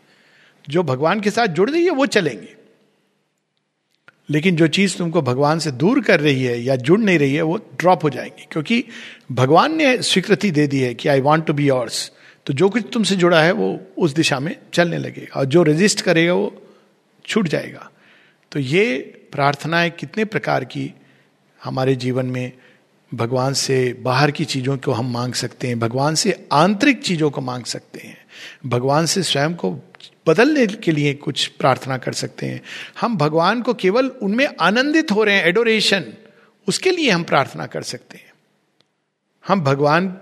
जो 0.70 0.84
भगवान 0.84 1.22
के 1.22 1.32
साथ 1.32 1.48
जुड़ 1.48 1.70
रही 1.70 1.84
है, 1.84 1.90
वो 1.90 2.06
चलेंगी। 2.06 2.56
लेकिन 4.30 4.56
जो 4.56 4.68
चीज़ 4.68 4.98
तुमको 4.98 5.22
भगवान 5.22 5.60
से 5.60 5.72
दूर 5.72 6.02
कर 6.02 6.20
रही 6.20 6.44
है 6.44 6.62
या 6.62 6.76
जुड़ 6.76 7.00
नहीं 7.00 7.20
रही 7.20 7.36
है, 7.36 7.42
वो 7.42 7.58
ड्रॉप 7.58 8.04
हो 8.04 8.10
जाएँगी। 8.10 8.48
क्योंकि 8.52 8.84
भगवान 9.32 9.76
ने 9.76 10.02
स्वीकृति 10.02 10.52
दे 10.52 10.68
दी 10.68 10.80
है 10.80 10.94
कि 10.94 11.10
I 11.10 11.20
want 11.20 11.46
to 11.46 11.54
be 11.54 11.68
yours 11.68 12.12
तो 12.48 12.54
जो 12.54 12.70
कुछ 12.70 12.84
तुमसे 12.94 13.16
जुड़ा 13.16 13.42
है 13.42 13.52
वो 13.52 13.80
उस 13.98 14.14
दिशा 14.14 14.40
में 14.40 14.56
चलने 14.74 14.98
लगेगा 14.98 15.40
और 15.40 15.46
जो 15.46 15.64
रेजिस्ट 15.64 16.02
करेगा 16.02 16.34
वो 16.34 16.62
छूट 17.26 17.48
जाएगा। 17.48 17.90
तो 18.52 18.60
ये 18.60 18.96
प्रार्थनाएँ 19.32 19.90
कितने 19.90 20.26
प्रकार 20.26 20.66
की 20.66 20.94
हमारे 21.64 21.96
जीवन 21.96 22.26
में 22.26 22.52
भगवान 23.14 23.54
से 23.54 23.94
बाहर 23.94 24.32
की 24.32 24.46
चीज़ों 24.46 24.78
को 24.78 24.92
हम 24.92 25.12
मांग 25.14 25.34
सकते 25.34 25.68
हैं, 25.68 25.80
भगवान 25.80 26.16
से 26.16 26.48
आंतरिक 26.52 27.02
चीज़ों 27.04 27.30
को 27.32 27.42
मांग 27.42 27.64
सकते 27.64 28.00
हैं, 28.00 28.18
भगवान 28.66 29.06
से 29.06 29.24
स्वयं 29.24 29.56
को 29.56 29.72
बदलने 30.28 30.68
के 30.68 30.92
लिए 30.92 31.14
कुछ 31.14 31.48
प्रार्थना 31.48 31.98
कर 31.98 32.14
सकते 32.14 32.46
हैं। 32.46 32.62
हम 33.02 33.18
भगवान 33.18 33.62
को 33.62 33.74
केवल 33.74 34.08
उनमें 34.08 34.48
आनंदित 34.60 35.12
हो 35.12 35.24
रहे 35.24 35.36
हैं 35.36 35.46
एडोरेशन 35.46 36.06
उसके 36.68 36.92
लिए 36.92 37.10
हम 37.10 37.24
प्रार्थना 37.24 37.66
कर 37.66 37.82
सकते 37.82 38.18
हैं। 38.18 38.32
हम 39.48 39.62
भगवान 39.62 40.18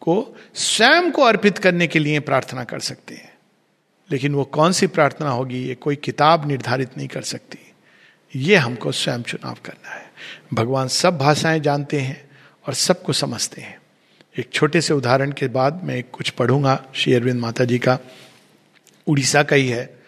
को 0.00 0.36
स्वयं 0.54 1.12
को 1.12 1.22
अर्पित 1.22 1.58
करने 1.58 1.86
के 1.86 1.98
लिए 1.98 2.20
प्रार्थना 2.20 2.64
कर 2.64 2.80
सकते 2.80 3.14
हैं। 3.14 3.34
लेकिन 4.10 4.34
वो 4.34 4.44
कौन 4.44 4.72
सी 4.72 4.86
प्रार्थना 4.86 5.30
होगी, 5.30 5.64
ये 5.64 5.74
कोई 5.74 5.96
किताब 5.96 6.48
निर्धारित 6.48 6.96
नहीं 6.96 7.08
कर 7.08 7.22
सकती। 7.22 7.58
ये 8.36 8.56
हमको 8.56 8.92
स्वयं 8.92 9.22
चुनाव 9.22 9.56
करना 9.64 9.90
है। 9.90 10.12
भगवान 10.54 10.88
सब 10.88 11.18
भाषाएँ 11.18 11.60
जानते 11.60 12.00
हैं 12.00 12.30
और 12.66 12.74
सबको 12.74 13.12
समझते 13.12 13.60
हैं। 13.60 13.80
एक 14.38 14.50
छोटे 14.52 14.80
से 14.80 14.94
उदाहरण 14.94 15.32
के 15.32 15.48
बाद 15.48 15.80
मैं 15.84 16.04
कुछ 16.04 16.30
पढ़ूँगा, 16.30 16.84
श्री 16.94 17.14
अरविंद 17.14 17.40
माता 17.40 17.64
जी 17.64 17.78
का। 17.78 17.98
उड़ीसा 19.06 19.42
का 19.42 19.56
ही 19.56 19.68
है। 19.68 20.00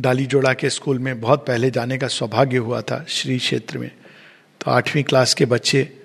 डाली 0.00 0.26
जोड़ा 0.26 0.54
के 0.54 0.70
स्कूल 0.70 0.98
में 0.98 1.20
बहुत 1.20 1.46
पहले 1.46 1.70
जाने 1.70 1.98
का 1.98 2.08
सौभाग्य 2.08 2.56
हुआ 2.56 2.80
था 2.80 3.04
श्री 3.08 3.38
क्षेत्र 3.38 3.78
में। 3.78 3.90
तो 4.60 4.70
आठवीं 4.70 5.04
क्लास 5.04 5.34
के 5.34 5.44
बच्चे 5.44 6.02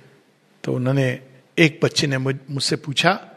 तो 0.64 0.74
उन्होंने 0.74 1.20
एक 1.60 1.80
बच्चे 1.84 2.08
ने 2.08 2.18
मुझसे 2.18 2.76
पूछा 2.76 3.28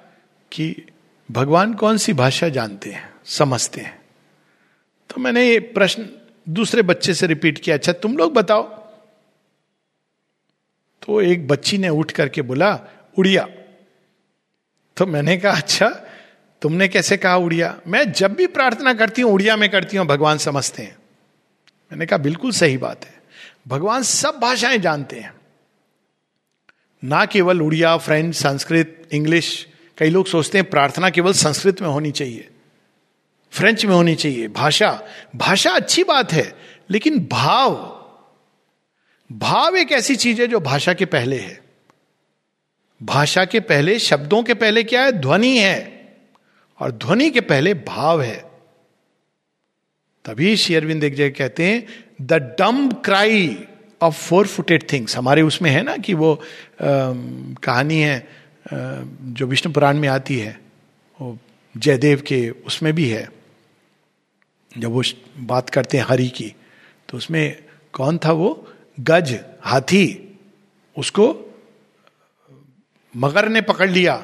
कि 0.55 0.87
भगवान 1.31 1.75
कौन 1.75 1.97
सी 1.97 2.13
भाषा 2.13 2.49
जानते 2.49 2.91
हैं, 2.91 3.15
समझते 3.25 3.81
हैं? 3.81 4.03
तो 5.11 5.21
मैंने 5.21 5.49
ये 5.49 5.59
प्रश्न 5.59 6.09
दूसरे 6.49 6.83
बच्चे 6.83 7.15
से 7.15 7.27
रिपीट 7.27 7.59
किया 7.59 7.77
अच्छा 7.77 7.93
तुम 7.93 8.17
लोग 8.17 8.35
बताओ। 8.35 8.63
तो 11.03 11.21
एक 11.21 11.49
बच्ची 11.49 11.79
ने 11.79 11.89
उठ 11.89 12.11
करके 12.11 12.43
बोला, 12.43 12.81
उड़िया। 13.19 13.49
तो 14.97 15.07
मैंने 15.07 15.37
कहा 15.37 15.53
अच्छा 15.53 15.89
तुमने 16.63 16.89
कैसे 16.89 17.17
कहा 17.17 17.37
उड़िया? 17.37 17.81
मैं 17.87 18.13
जब 18.13 18.35
भी 18.35 18.47
प्रार्थना 18.47 18.95
करती 18.95 19.23
हूँ, 19.23 19.33
उड़िया 19.33 19.57
में 19.57 19.71
करती 19.71 19.97
हूँ, 19.97 20.07
भगवान 20.07 20.39
समझते 20.39 20.83
हैं। 20.83 20.97
मैंने 21.93 22.07
कहा, 22.07 22.17
बिल्कुल 22.17 22.53
सही 22.53 22.77
बात 22.77 23.05
है। 23.05 23.23
भगवान 23.69 24.03
सब 24.03 24.39
भाषाएँ 24.43 24.79
जानते 24.79 25.21
हैं। 25.21 25.35
ना 27.05 27.27
केवल 27.27 27.63
उड़िया, 27.63 27.97
फ्रेंच, 27.97 28.35
संस्कृत, 28.35 29.09
इंग्लिश 29.13 29.69
कई 29.99 30.11
लोग 30.11 30.27
सोचते 30.27 30.59
हैं 30.59 30.71
प्रार्थना 30.71 31.11
केवल 31.11 31.33
संस्कृत 31.33 31.81
में 31.81 31.89
होनी 31.89 32.11
चाहिए 32.11 32.49
फ्रेंच 33.51 33.85
में 33.85 33.95
होनी 33.95 34.15
चाहिए 34.15 34.49
भाषा 34.49 35.03
भाषा 35.37 35.71
अच्छी 35.71 36.05
बात 36.05 36.33
है 36.33 36.57
लेकिन 36.91 37.29
भाव 37.33 37.95
भाव 39.33 39.77
एक 39.77 39.93
ऐसी 39.93 40.17
चीज़ 40.17 40.41
है 40.41 40.47
जो 40.47 40.61
भाषा 40.61 40.95
के 40.95 41.05
पहले 41.05 41.39
है। 41.39 41.61
भाषा 43.03 43.45
के 43.45 43.61
पहले 43.61 43.99
शब्दों 43.99 44.43
के 44.43 44.55
पहले 44.55 44.85
क्या 44.85 45.03
है? 45.03 45.13
ध्वनि 45.13 45.59
है 45.59 46.09
और 46.81 46.93
ध्वनि 46.93 47.31
के 47.31 47.41
पहले 47.41 47.75
भाव 47.75 48.23
है। 48.23 48.45
तभी 50.25 50.57
शेयरविंद 50.57 51.05
एक 51.05 51.15
जगह 51.15 51.29
कहते 51.29 51.65
हैं 51.65 51.87
the 52.23 52.33
dumb 52.33 53.03
cry 53.05 53.65
of 54.03 54.15
four 54.15 54.47
footed 54.47 54.93
things 54.93 55.17
हमारे 55.17 55.43
उसमें 55.43 55.71
है 55.71 55.83
ना 55.83 55.97
कि 55.97 56.15
वो 56.15 56.35
आ, 56.35 56.41
कहानी 57.63 58.01
है 58.01 58.44
जो 58.67 59.47
विष्णु 59.47 59.73
पुराण 59.73 59.99
में 59.99 60.09
आती 60.09 60.39
है, 60.39 60.59
वो 61.21 61.39
जयदेव 61.75 62.23
के 62.27 62.49
उसमें 62.51 62.93
भी 62.95 63.09
है। 63.09 63.29
जब 64.73 64.91
वो 64.91 65.03
बात 65.41 65.71
करते 65.71 65.99
हैं 65.99 66.05
हरि 66.09 66.29
की 66.29 66.55
तो 67.09 67.17
उसमें 67.17 67.63
कौन 67.95 68.19
था 68.19 68.33
वो? 68.33 68.69
गज, 69.01 69.39
हाथी, 69.63 70.37
उसको 70.97 71.27
मगर 73.15 73.49
ने 73.49 73.61
पकड़ 73.63 73.91
लिया 73.91 74.17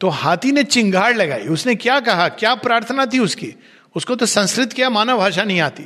तो 0.00 0.08
हाथी 0.10 0.52
ने 0.52 0.62
चिंगाड़ 0.64 1.14
लगाई। 1.16 1.46
उसने 1.48 1.74
क्या 1.74 1.98
कहा? 2.00 2.28
क्या 2.30 2.54
प्रार्थना 2.56 3.06
थी 3.06 3.18
उसकी? 3.18 3.54
उसको 3.96 4.14
तो 4.16 4.26
संस्कृत 4.26 4.72
क्या 4.72 4.90
मानव 4.90 5.18
भाषा 5.18 5.44
नहीं 5.44 5.60
आती। 5.60 5.84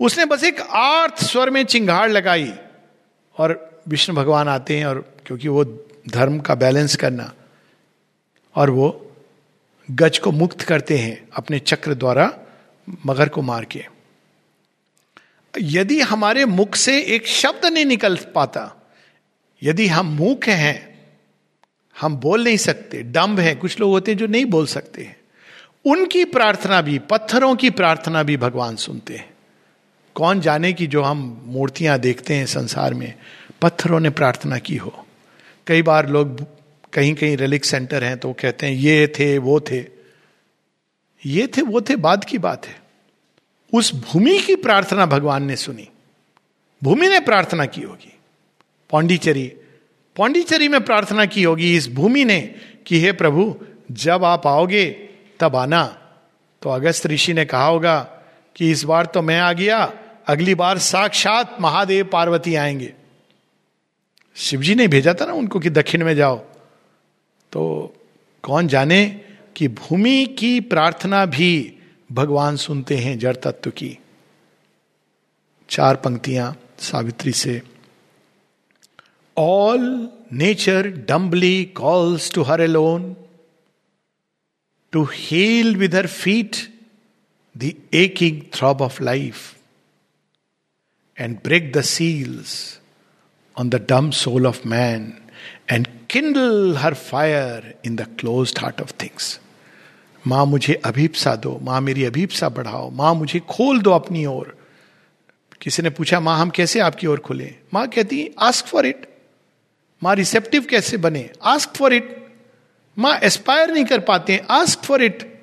उसने 0.00 0.24
बस 0.24 0.44
एक 0.44 0.60
आर्थ 0.60 1.22
स्वर 1.22 1.50
में 1.50 1.64
चिंगाड़ 1.64 2.10
लगाई, 2.10 2.52
और 3.36 3.82
विष्णु 3.88 4.16
भगवान 4.16 4.48
आते 4.48 4.78
हैं, 4.78 4.86
और 4.86 5.04
क्योंकि 5.26 5.48
वो 5.48 5.64
धर्म 6.08 6.40
का 6.40 6.54
बैलेंस 6.54 6.96
करना 6.96 7.34
और 8.54 8.70
वो 8.70 9.14
गज 9.90 10.18
को 10.18 10.32
मुक्त 10.32 10.60
करते 10.60 10.98
हैं 10.98 11.28
अपने 11.36 11.58
चक्र 11.58 11.94
द्वारा 11.94 12.38
मगर 13.06 13.28
को 13.28 13.42
मार 13.42 13.64
के। 13.64 13.86
यदि 15.60 16.00
हमारे 16.00 16.44
मुख 16.44 16.74
से 16.74 17.02
एक 17.02 17.26
शब्द 17.26 17.66
नहीं 17.66 17.84
निकल 17.84 18.16
पाता, 18.16 18.88
यदि 19.62 19.86
हम 19.86 20.06
मूक 20.06 20.44
हैं, 20.44 21.06
हम 22.00 22.16
बोल 22.16 22.44
नहीं 22.44 22.56
सकते 22.56 23.02
डम्ब 23.02 23.40
हैं, 23.40 23.58
कुछ 23.58 23.80
लोग 23.80 23.90
होते 23.90 24.10
हैं 24.10 24.18
जो 24.18 24.26
नहीं 24.26 24.44
बोल 24.44 24.66
सकते 24.66 25.04
हैं। 25.04 25.16
उनकी 25.84 26.24
प्रार्थना 26.24 26.80
भी, 26.80 26.98
पत्थरों 26.98 27.56
की 27.56 27.70
प्रार्थना 27.70 28.22
भी 28.22 28.36
भगवान 28.36 28.76
सुनते 28.76 29.16
हैं। 29.16 29.34
कौन 30.14 30.40
जाने 30.40 30.72
की 30.72 30.86
जो 30.86 31.02
हम 31.02 31.42
मूर्तियाँ 31.46 31.98
देखते 31.98 32.34
हैं 32.34 32.46
संसार 32.46 32.94
में, 32.94 33.14
पत्थरों 33.62 34.00
ने 34.00 34.10
प्रार्थना 34.10 34.58
की 34.58 34.76
हो। 34.76 35.05
कई 35.66 35.82
बार 35.82 36.08
लोग 36.08 36.46
कहीं 36.92 37.14
कहीं 37.14 37.36
रिलिक 37.36 37.64
सेंटर 37.64 38.04
हैं 38.04 38.18
तो 38.18 38.32
कहते 38.32 38.66
हैं, 38.66 38.74
ये 38.74 39.06
थे, 39.06 39.38
वो 39.38 39.60
थे। 39.60 39.84
ये 41.26 41.46
थे, 41.46 41.62
वो 41.62 41.80
थे 41.80 41.96
बाद 41.96 42.24
की 42.24 42.38
बात 42.38 42.66
है। 42.66 42.82
उस 43.74 43.94
भूमि 43.94 44.38
की 44.38 44.56
प्रार्थना 44.56 45.06
भगवान 45.06 45.44
ने 45.44 45.56
सुनी। 45.56 45.88
भूमि 46.82 47.08
ने 47.08 47.20
प्रार्थना 47.20 47.66
की 47.66 47.80
होगी। 47.80 48.18
पौंडीचेरी 48.90 49.52
पौंडीचेरी 50.16 50.68
में 50.68 50.84
प्रार्थना 50.84 51.24
की 51.24 51.42
होगी 51.42 51.76
इस 51.76 51.88
भूमि 51.88 52.24
ने 52.24 52.54
कि, 52.86 53.00
हे 53.00 53.12
प्रभु, 53.12 53.60
जब 53.92 54.24
आप 54.24 54.46
आओगे 54.46 55.08
तब 55.40 55.56
आना। 55.56 56.12
तो 56.62 56.70
अगस्त 56.70 57.06
ऋषि 57.06 57.32
ने 57.32 57.44
कहा 57.44 57.66
होगा 57.66 57.98
कि, 58.56 58.70
इस 58.70 58.84
बार 58.84 59.06
तो 59.06 59.22
मैं 59.22 59.40
आ 59.40 59.52
गया। 59.52 59.92
अगली 60.26 60.54
बार 60.54 60.78
साक्षात 60.78 61.56
महादेव 61.60 62.04
पार्वती 62.04 62.54
आएँगे। 62.54 62.92
शिवजी 64.36 64.74
ने 64.74 64.88
भेजा 64.88 65.14
था 65.14 65.26
ना 65.26 65.32
उनको 65.32 65.60
कि 65.60 65.70
दक्षिण 65.70 66.04
में 66.04 66.14
जाओ। 66.16 66.36
तो 67.52 67.94
कौन 68.42 68.68
जाने 68.68 69.20
कि 69.56 69.68
भूमि 69.68 70.36
की 70.38 70.60
प्रार्थना 70.60 71.26
भी 71.26 71.78
भगवान 72.12 72.56
सुनते 72.56 72.96
हैं 72.96 73.18
जड़ 73.18 73.36
तत्व 73.36 73.70
की। 73.70 73.98
चार 75.68 75.96
पंक्तियाँ 75.96 76.60
सावित्री 76.78 77.32
से। 77.32 77.62
All 79.36 80.08
nature 80.32 80.86
dumbly 80.86 81.64
calls 81.64 82.32
to 82.32 82.42
her 82.42 82.60
alone 82.60 83.16
to 84.92 85.04
heal 85.12 85.76
with 85.76 85.94
her 85.94 86.06
feet 86.06 86.56
the 87.56 87.72
aching 87.94 88.42
throb 88.54 88.80
of 88.82 89.02
life 89.02 89.56
and 91.18 91.38
break 91.44 91.72
the 91.72 91.80
seals 91.80 92.80
on 93.58 93.68
the 93.68 93.86
dumb 93.88 94.10
soul 94.10 94.46
of 94.46 94.68
man 94.68 95.12
and 95.70 95.88
kindle 96.10 96.76
her 96.76 96.94
fire 96.94 97.74
in 97.86 97.96
the 97.96 98.06
close 98.20 98.54
heart 98.58 98.80
of 98.80 98.92
things 99.02 99.40
माँ 100.26 100.44
मुझे 100.46 100.74
अभीपसा 100.74 101.34
दो, 101.36 101.58
माँ 101.62 101.80
मेरी 101.80 102.04
अभीपसा 102.04 102.48
बढ़ाओ, 102.48 102.90
माँ 102.90 103.14
मुझे 103.14 103.40
खोल 103.40 103.80
दो 103.80 103.90
अपनी 103.90 104.24
ओर। 104.26 104.56
किसी 105.60 105.82
ने 105.82 105.90
पूछा, 105.90 106.20
माँ, 106.20 106.38
हम 106.38 106.50
कैसे 106.50 106.80
आपकी 106.80 107.06
ओर 107.06 107.18
खुले? 107.18 107.54
माँ 107.74 107.86
कहती 107.88 108.30
आस्क 108.38 108.66
फॉर 108.66 108.86
इट 108.86 109.06
माँ 110.02 110.14
रिसेप्टिव 110.14 110.66
कैसे 110.70 110.96
बने? 110.96 111.30
आस्क 111.42 111.76
फॉर 111.76 111.92
इट 111.92 112.34
माँ 112.98 113.18
एस्पायर 113.18 113.70
नहीं 113.70 113.84
कर 113.84 114.00
पाते 114.00 114.40
आस्क 114.50 114.78
फॉर 114.78 115.02
इट 115.02 115.40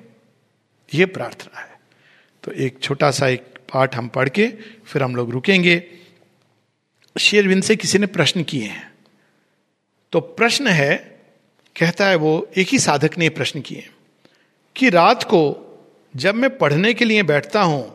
ये 0.94 1.06
प्रार्थना 1.06 1.60
है। 1.60 1.78
तो 2.44 2.52
एक 2.52 2.78
छोटा 2.82 3.10
सा 3.10 3.28
एक 3.28 3.58
पाठ 3.72 3.96
हम 3.96 4.08
पढ़ 4.08 4.28
के 4.28 4.46
फिर 4.86 5.02
हम 5.02 5.16
लोग 5.16 5.30
रुकेंगे। 5.30 5.76
शेरविंद 7.16 7.62
से 7.62 7.76
किसी 7.76 7.98
ने 7.98 8.06
प्रश्न 8.06 8.42
किए 8.42 8.64
हैं। 8.64 8.92
तो 10.12 10.20
प्रश्न 10.20 10.66
है, 10.68 10.96
कहता 11.76 12.06
है 12.06 12.16
वो, 12.16 12.48
एक 12.56 12.68
ही 12.68 12.78
साधक 12.78 13.18
ने 13.18 13.28
प्रश्न 13.28 13.60
किए 13.60 13.88
कि 14.76 14.90
रात 14.90 15.22
को 15.22 15.42
जब 16.14 16.34
मैं 16.34 16.56
पढ़ने 16.58 16.92
के 16.94 17.04
लिए 17.04 17.22
बैठता 17.22 17.62
हूँ 17.62 17.92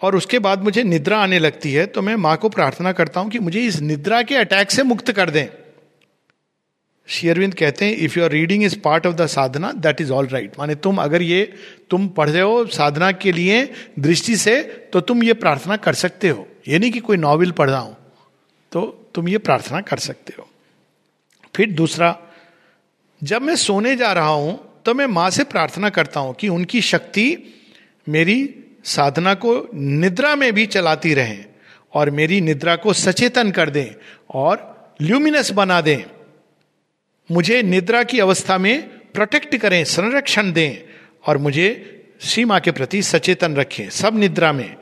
और 0.00 0.16
उसके 0.16 0.38
बाद 0.38 0.62
मुझे 0.62 0.82
निद्रा 0.82 1.18
आने 1.18 1.38
लगती 1.38 1.72
है 1.72 1.86
तो 1.86 2.02
मैं 2.02 2.16
माँ 2.16 2.36
को 2.36 2.48
प्रार्थना 2.48 2.92
करता 2.92 3.20
हूँ 3.20 3.30
कि 3.30 3.38
मुझे 3.38 3.60
इस 3.60 3.80
निद्रा 3.80 4.22
के 4.22 4.36
अटैक 4.36 4.70
से 4.70 4.82
मुक्त 4.82 5.12
कर 5.12 5.30
दें। 5.30 5.46
शेयरविंद 7.08 7.54
कहते 7.54 7.84
हैं 7.84 7.96
if 7.96 8.18
your 8.18 8.30
reading 8.30 8.64
is 8.64 8.78
part 8.80 9.06
of 9.06 9.14
the 9.14 9.26
Sadhana 9.26 9.72
that 9.72 10.00
is 10.00 10.12
all 10.12 10.26
right 10.26 10.58
माने 10.58 10.74
तुम, 10.74 10.98
अगर 10.98 11.22
ये 11.22 11.52
तुम 11.90 12.08
पढ़ 12.08 12.30
रहे 12.30 12.42
हो 12.42 12.66
साधना 12.66 13.12
के 13.12 13.32
लिए 13.32 13.64
दृष्टि 13.98 14.36
से 14.36 14.62
तो 14.92 15.00
तुम 15.00 15.22
ये 15.22 15.32
प्रार्थना 15.34 15.76
कर 15.76 15.94
सकते 15.94 16.28
हो। 16.28 16.46
ये 16.68 16.78
नहीं 16.78 16.90
कि 16.92 17.00
कोई 17.00 17.16
नॉवल 17.16 17.50
पढ़ 17.50 17.70
रहा 17.70 17.80
हूँ। 17.80 17.96
तो 18.72 18.80
तुम 19.14 19.28
ये 19.28 19.38
प्रार्थना 19.38 19.80
कर 19.80 19.98
सकते 19.98 20.34
हो। 20.38 20.48
फिर 21.54 21.70
दूसरा, 21.70 22.16
जब 23.20 23.42
मैं 23.42 23.56
सोने 23.56 23.94
जा 23.96 24.12
रहा 24.12 24.28
हूँ 24.28 24.58
तो 24.84 24.94
मैं 24.94 25.06
माँ 25.06 25.28
से 25.30 25.44
प्रार्थना 25.44 25.88
करता 25.90 26.20
हूँ 26.20 26.34
कि 26.34 26.48
उनकी 26.48 26.80
शक्ति 26.80 27.24
मेरी 28.06 28.54
साधना 28.84 29.34
को 29.34 29.54
निद्रा 29.74 30.34
में 30.36 30.52
भी 30.52 30.66
चलाती 30.66 31.14
रहे 31.14 31.38
और 31.92 32.10
मेरी 32.10 32.40
निद्रा 32.40 32.76
को 32.76 32.92
सचेतन 32.92 33.50
कर 33.50 33.70
दें 33.70 33.86
और 34.34 34.94
ल्यूमिनस 35.00 35.50
बना 35.50 35.80
दें। 35.80 36.04
मुझे 37.30 37.62
निद्रा 37.62 38.02
की 38.02 38.18
अवस्था 38.20 38.58
में 38.58 38.88
प्रोटेक्ट 39.12 39.56
करें, 39.56 39.84
संरक्षण 39.84 40.52
दें 40.52 40.78
और 41.26 41.38
मुझे 41.38 41.68
सीमा 42.20 42.58
के 42.58 42.70
प्रति 42.70 43.02
सचेतन 43.02 43.56
रखें 43.56 43.88
सब 43.90 44.18
निद्रा 44.18 44.52
में। 44.52 44.76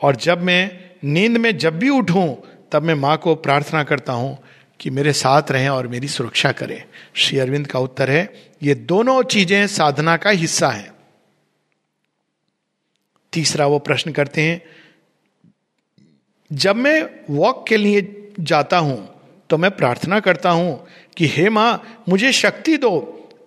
और 0.00 0.16
जब 0.16 0.42
मैं 0.42 0.90
नींद 1.04 1.36
में 1.36 1.56
जब 1.58 1.78
भी 1.78 1.88
उठूं 1.88 2.34
तब 2.72 2.82
मैं 2.82 2.94
माँ 2.94 3.16
को 3.16 3.34
प्रार्थना 3.36 3.82
करता 3.84 4.12
हूँ 4.12 4.38
कि 4.80 4.90
मेरे 4.90 5.12
साथ 5.12 5.50
रहें 5.50 5.68
और 5.68 5.86
मेरी 5.88 6.08
सुरक्षा 6.08 6.52
करें। 6.52 6.82
श्री 7.16 7.38
अरविंद 7.38 7.66
का 7.66 7.78
उत्तर 7.78 8.10
है, 8.10 8.32
ये 8.62 8.74
दोनों 8.74 9.22
चीज़ें 9.24 9.66
साधना 9.66 10.16
का 10.16 10.30
हिस्सा 10.32 10.68
है। 10.68 10.92
तीसरा 13.32 13.66
वो 13.66 13.78
प्रश्न 13.80 14.12
करते 14.12 14.42
हैं, 14.42 14.62
जब 16.50 16.76
मैं 16.76 17.02
वॉक 17.30 17.64
के 17.68 17.76
लिए 17.76 18.32
जाता 18.40 18.78
हूँ 18.78 19.08
तो 19.50 19.58
मैं 19.58 19.70
प्रार्थना 19.70 20.18
करता 20.20 20.50
हूँ 20.50 20.86
कि 21.16 21.26
हे 21.26 21.48
माँ, 21.50 22.02
मुझे 22.08 22.32
शक्ति 22.32 22.76
दो 22.76 22.98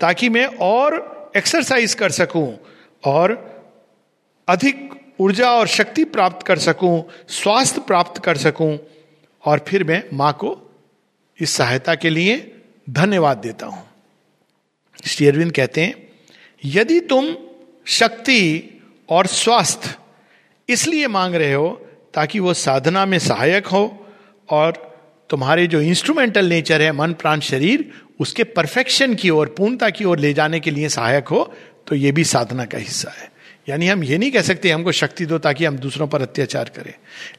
ताकि 0.01 0.29
मैं 0.29 0.45
और 0.61 1.31
एक्सरसाइज 1.37 1.93
कर 1.93 2.11
सकूँ 2.11 2.47
और 3.03 3.31
अधिक 4.47 4.89
ऊर्जा 5.19 5.51
और 5.51 5.67
शक्ति 5.67 6.03
प्राप्त 6.05 6.45
कर 6.47 6.59
सकूँ, 6.59 7.03
स्वास्थ्य 7.29 7.81
प्राप्त 7.87 8.21
कर 8.23 8.37
सकूँ। 8.37 8.77
और 9.43 9.65
फिर 9.67 9.83
मैं 9.83 10.03
माँ 10.13 10.31
को 10.33 10.57
इस 11.39 11.49
सहायता 11.49 11.95
के 11.95 12.09
लिए 12.09 12.37
धन्यवाद 12.89 13.37
देता 13.37 13.65
हूँ। 13.65 13.83
श्री 15.05 15.27
अरविंद 15.27 15.51
कहते 15.51 15.81
हैं, 15.81 15.95
यदि 16.63 16.99
तुम 16.99 17.35
शक्ति 17.85 18.69
और 19.09 19.27
स्वास्थ्य 19.27 19.95
इसलिए 20.69 21.07
मांग 21.07 21.35
रहे 21.35 21.53
हो 21.53 21.69
ताकि 22.13 22.39
वो 22.39 22.53
साधना 22.53 23.05
में 23.05 23.17
सहायक 23.19 23.67
हो 23.67 24.07
और 24.49 24.71
तुम्हारे 25.29 25.67
जो 25.67 25.81
इंस्ट्रूमेंटल 25.81 26.45
नेचर 26.45 26.81
है, 26.81 26.91
मन, 26.91 27.13
प्राण, 27.13 27.39
शरीर, 27.39 27.91
उसके 28.19 28.43
परफेक्शन 28.43 29.15
की 29.15 29.29
ओर, 29.29 29.53
पूर्णता 29.57 29.89
की 29.89 30.05
ओर 30.05 30.19
ले 30.19 30.33
जाने 30.33 30.59
के 30.59 30.71
लिए 30.71 30.89
सहायक 30.89 31.27
हो 31.27 31.43
तो 31.87 31.95
ये 31.95 32.11
भी 32.11 32.23
साधना 32.23 32.65
का 32.65 32.77
हिस्सा 32.77 33.11
है। 33.11 33.31
यानी 33.67 33.87
हम 33.87 34.03
ये 34.03 34.17
नहीं 34.17 34.31
कह 34.31 34.41
सकते 34.41 34.69
हमको 34.71 34.91
शक्ति 34.91 35.25
दो 35.25 35.37
ताकि 35.39 35.65
हम 35.65 35.77
दूसरों 35.77 36.07
पर 36.07 36.21
अत्याचार 36.21 36.69
करें। 36.69 36.93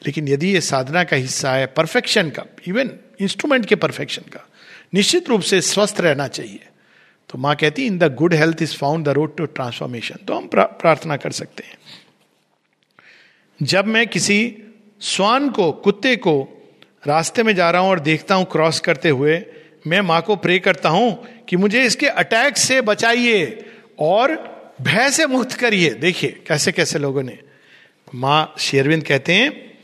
लेकिन 0.07 0.29
यदि 0.29 0.53
ये 0.53 0.61
साधना 0.61 1.05
का 1.05 1.17
हिस्सा 1.17 1.53
है 1.53 1.67
परफेक्शन 1.67 2.31
का 2.31 2.45
इवन 2.69 2.91
इंस्ट्रूमेंट 3.21 3.67
के 3.67 3.75
परफेक्शन 3.77 4.23
का, 4.23 4.47
निश्चित 4.95 5.29
रूप 5.29 5.41
से 5.41 5.61
स्वस्थ 5.61 6.01
रहना 6.01 6.29
चाहिए। 6.29 6.61
तो 7.31 7.39
माँ 7.39 7.55
कहती 7.57 7.87
in 7.87 7.99
the 7.99 8.15
good 8.15 8.35
health 8.35 8.63
is 8.63 8.77
found 8.77 9.05
the 9.05 9.09
road 9.09 9.37
to 9.37 9.45
transformation 9.47 10.25
तो 10.27 10.35
हम 10.35 10.49
प्रार्थना 10.53 11.17
कर 11.17 11.33
सकते 11.33 11.65
हैं। 11.65 11.79
जब 13.61 13.87
मैं 13.87 14.07
किसी 14.07 14.57
स्वान 15.01 15.51
को, 15.51 15.71
कुत्ते 15.73 16.17
को 16.17 16.43
रास्ते 17.07 17.43
में 17.43 17.55
जा 17.55 17.71
रहा 17.71 17.83
हूँ 17.83 17.91
और 17.91 18.01
देखता 18.01 18.35
हूँ 18.35 18.45
क्रॉस 18.53 18.81
करते 18.81 19.09
हुए, 19.09 19.43
मैं 19.87 20.01
माँ 20.01 20.21
को 20.23 20.37
प्रे 20.37 20.59
करता 20.59 20.89
हूँ 20.89 21.45
कि 21.49 21.57
मुझे 21.57 21.83
इसके 21.83 22.07
अटैक 22.09 22.57
से 22.57 22.81
बचाइए 22.81 23.65
और 23.99 24.54
भय 24.83 25.11
से 25.11 25.27
मुक्त 25.27 25.53
करिए। 25.53 25.91
देखिए, 25.91 26.45
कैसे 26.47 26.73
कैसे 26.73 26.99
लोगों 26.99 27.23
ने। 27.23 27.39
माँ 28.15 28.55
शेरविंद 28.59 29.05
कहते 29.05 29.35
हैं, 29.35 29.79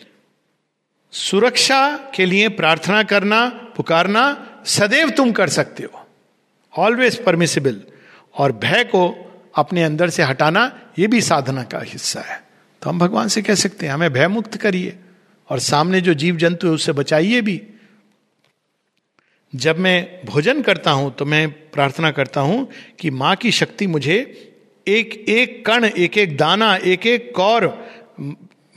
सुरक्षा 1.12 1.96
के 2.14 2.24
लिए 2.26 2.48
प्रार्थना 2.48 3.02
करना, 3.02 3.48
पुकारना, 3.48 4.46
सदैव 4.66 5.10
तुम 5.10 5.32
कर 5.32 5.48
सकते 5.48 5.82
हो। 5.82 6.06
ऑलवेज 6.78 7.24
परमिसिबल 7.24 7.80
और 8.34 8.52
भय 8.52 8.84
को 8.84 9.26
अपने 9.54 9.82
अंदर 9.82 10.10
से 10.10 10.22
हटाना 10.22 10.80
यह 10.98 11.08
भी 11.08 11.20
साधना 11.20 11.62
का 11.62 11.80
हिस्सा 11.80 12.20
है। 12.20 12.44
तो 12.82 12.90
हम 12.90 12.98
भगवान 12.98 13.28
से 13.28 13.42
कह 13.42 13.54
सकते 13.54 13.86
हैं, 13.86 13.92
हमें 13.92 14.12
भय 14.12 14.28
मुक्त 14.28 14.56
करिए। 14.56 14.98
और 15.50 15.58
सामने 15.58 16.00
जो 16.00 16.14
जीव 16.14 16.36
जंतु 16.36 16.66
है 16.66 16.72
उससे 16.72 16.92
बचाइए 16.92 17.40
भी। 17.40 17.62
जब 19.54 19.78
मैं 19.78 20.26
भोजन 20.26 20.62
करता 20.62 20.90
हूँ 20.90 21.14
तो 21.14 21.24
मैं 21.24 21.70
प्रार्थना 21.70 22.10
करता 22.10 22.40
हूँ 22.40 22.70
कि 23.00 23.10
माँ 23.10 23.36
की 23.36 23.52
शक्ति 23.52 23.86
मुझे 23.86 24.46
एक 24.86 25.14
एक 25.28 25.64
कण, 25.66 25.84
एक 25.84 26.18
एक 26.18 26.36
दाना, 26.36 26.74
एक 26.76 27.06
एक 27.06 27.32
कौर 27.36 27.66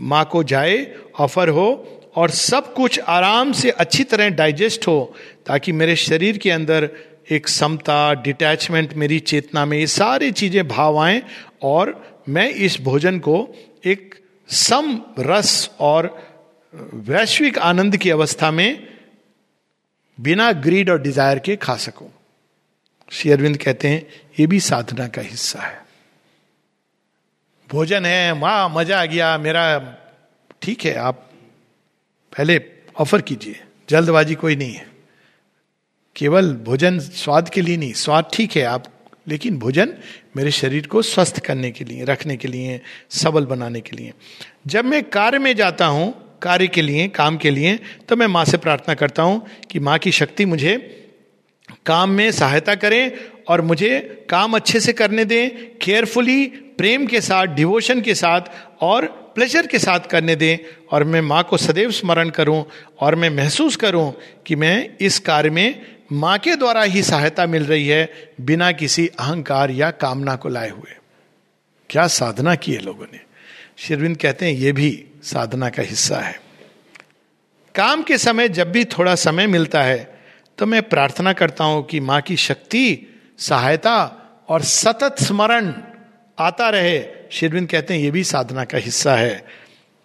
माँ 0.01 0.23
को 0.25 0.43
जाए, 0.43 0.85
ऑफ़र 1.19 1.49
हो, 1.49 1.67
और 2.15 2.29
सब 2.29 2.73
कुछ 2.73 2.99
आराम 2.99 3.51
से 3.51 3.69
अच्छी 3.71 4.03
तरह 4.03 4.29
डाइजेस्ट 4.31 4.87
हो, 4.87 5.13
ताकि 5.45 5.71
मेरे 5.71 5.95
शरीर 5.95 6.37
के 6.37 6.51
अंदर 6.51 6.89
एक 7.31 7.47
समता 7.47 8.13
डिटैचमेंट 8.13 8.93
मेरी 8.93 9.19
चेतना 9.21 9.65
में 9.65 9.77
ये 9.77 9.87
सारी 9.87 10.31
चीज़ें 10.31 10.67
भाव 10.67 10.97
आए, 10.99 11.21
और 11.63 12.23
मैं 12.29 12.49
इस 12.49 12.79
भोजन 12.81 13.19
को 13.19 13.47
एक 13.85 14.15
सम 14.49 14.99
रस 15.19 15.69
और 15.79 16.15
वैश्विक 17.07 17.57
आनंद 17.59 17.97
की 17.97 18.09
अवस्था 18.09 18.51
में 18.51 18.87
बिना 20.17 20.51
ग्रीड 20.51 20.89
और 20.89 21.01
डिज़ायर 21.01 21.39
के 21.39 21.55
खा 21.55 21.75
सकूँ। 21.77 22.09
श्री 23.11 23.31
अरविंद 23.31 23.57
कहते 23.57 23.87
हैं, 23.87 24.05
ये 24.39 24.47
भी 24.47 24.59
साधना 24.59 25.07
का 25.07 25.21
हिस्सा 25.21 25.61
है। 25.61 25.81
भोजन 27.73 28.05
है, 28.05 28.31
वाह, 28.31 28.67
मज़ा 28.69 29.01
आ 29.01 29.05
गया, 29.05 29.37
मेरा, 29.37 29.63
ठीक 30.61 30.83
है, 30.85 30.93
आप 30.95 31.29
पहले 32.33 32.59
ऑफ़र 32.99 33.21
कीजिए, 33.21 33.59
जल्दबाजी 33.89 34.35
कोई 34.35 34.55
नहीं 34.55 34.73
है। 34.73 34.85
केवल 36.15 36.53
भोजन 36.65 36.99
स्वाद 36.99 37.49
के 37.49 37.61
लिए 37.61 37.77
नहीं, 37.77 37.93
स्वाद 37.93 38.29
ठीक 38.33 38.55
है 38.57 38.63
आप, 38.65 38.83
लेकिन 39.27 39.57
भोजन 39.57 39.93
मेरे 40.37 40.51
शरीर 40.51 40.87
को 40.87 41.01
स्वस्थ 41.01 41.39
करने 41.39 41.71
के 41.71 41.85
लिए, 41.85 42.03
रखने 42.03 42.37
के 42.37 42.47
लिए, 42.47 42.79
सबल 43.11 43.45
बनाने 43.45 43.81
के 43.81 43.97
लिए। 43.97 44.13
जब 44.67 44.85
मैं 44.85 45.03
कार्य 45.09 45.39
में 45.39 45.55
जाता 45.55 45.85
हूँ, 45.87 46.13
कार्य 46.41 46.67
के 46.67 46.81
लिए, 46.81 47.07
काम 47.09 47.37
के 47.37 47.49
लिए 47.49 47.79
तो 48.07 48.15
मैं 48.15 48.27
माँ 48.27 48.45
से 48.45 48.57
प्रार्थना 48.57 48.95
करता 48.95 49.23
हूँ 49.23 49.45
कि 49.71 49.79
माँ 49.79 49.97
की 49.97 50.11
शक्ति 50.11 50.45
मुझे 50.45 50.77
काम 51.85 52.09
में 52.09 52.31
सहायता 52.31 52.75
करें 52.75 53.11
और 53.49 53.61
मुझे 53.61 53.99
काम 54.29 54.53
अच्छे 54.53 54.79
से 54.79 54.93
करने 54.93 55.25
दें 55.25 55.77
केयरफुली 55.81 56.45
प्रेम 56.77 57.05
के 57.07 57.21
साथ 57.21 57.45
डिवोशन 57.45 58.01
के 58.01 58.15
साथ 58.15 58.41
और 58.81 59.05
प्लेजर 59.35 59.67
के 59.67 59.79
साथ 59.79 59.99
करने 59.99 60.35
दें 60.35 60.57
और 60.91 61.03
मैं 61.03 61.21
माँ 61.21 61.43
को 61.43 61.57
सदैव 61.57 61.91
स्मरण 61.91 62.29
करूँ 62.29 62.63
और 62.99 63.15
मैं 63.15 63.29
महसूस 63.29 63.75
करूँ 63.75 64.13
कि 64.45 64.55
मैं 64.55 64.97
इस 65.01 65.19
कार्य 65.19 65.49
में 65.49 65.85
माँ 66.11 66.37
के 66.39 66.55
द्वारा 66.55 66.83
ही 66.83 67.03
सहायता 67.03 67.45
मिल 67.45 67.65
रही 67.65 67.87
है 67.87 68.33
बिना 68.41 68.71
किसी 68.71 69.07
अहंकार 69.07 69.71
या 69.71 69.91
कामना 69.91 70.35
को 70.35 70.49
लाए 70.49 70.69
हुए। 70.69 70.95
क्या 71.89 72.07
साधना 72.07 72.55
की 72.55 72.73
है 72.73 72.79
लोगों 72.79 73.05
ने? 73.13 73.19
शेरविंद 73.77 74.17
कहते 74.17 74.45
हैं, 74.45 74.53
ये 74.53 74.71
भी 74.71 75.05
साधना 75.23 75.69
का 75.69 75.83
हिस्सा 75.83 76.17
है। 76.17 76.39
काम 77.75 78.03
के 78.03 78.17
समय 78.17 78.49
जब 78.49 78.71
भी 78.71 78.83
थोड़ा 78.85 79.15
समय 79.15 79.47
मिलता 79.47 79.81
है 79.83 80.19
तो 80.57 80.65
मैं 80.65 80.81
प्रार्थना 80.83 81.33
करता 81.33 81.63
हूँ 81.63 81.83
कि 81.85 81.99
माँ 81.99 82.21
की 82.21 82.37
शक्ति, 82.37 82.97
सहायता 83.37 83.95
और 84.49 84.61
सतत 84.61 85.15
स्मरण 85.21 85.73
आता 86.37 86.69
रहे, 86.69 87.03
शेरविंद 87.31 87.67
कहते 87.69 87.93
हैं, 87.93 88.01
ये 88.01 88.11
भी 88.11 88.23
साधना 88.23 88.63
का 88.65 88.77
हिस्सा 88.77 89.15
है। 89.15 89.45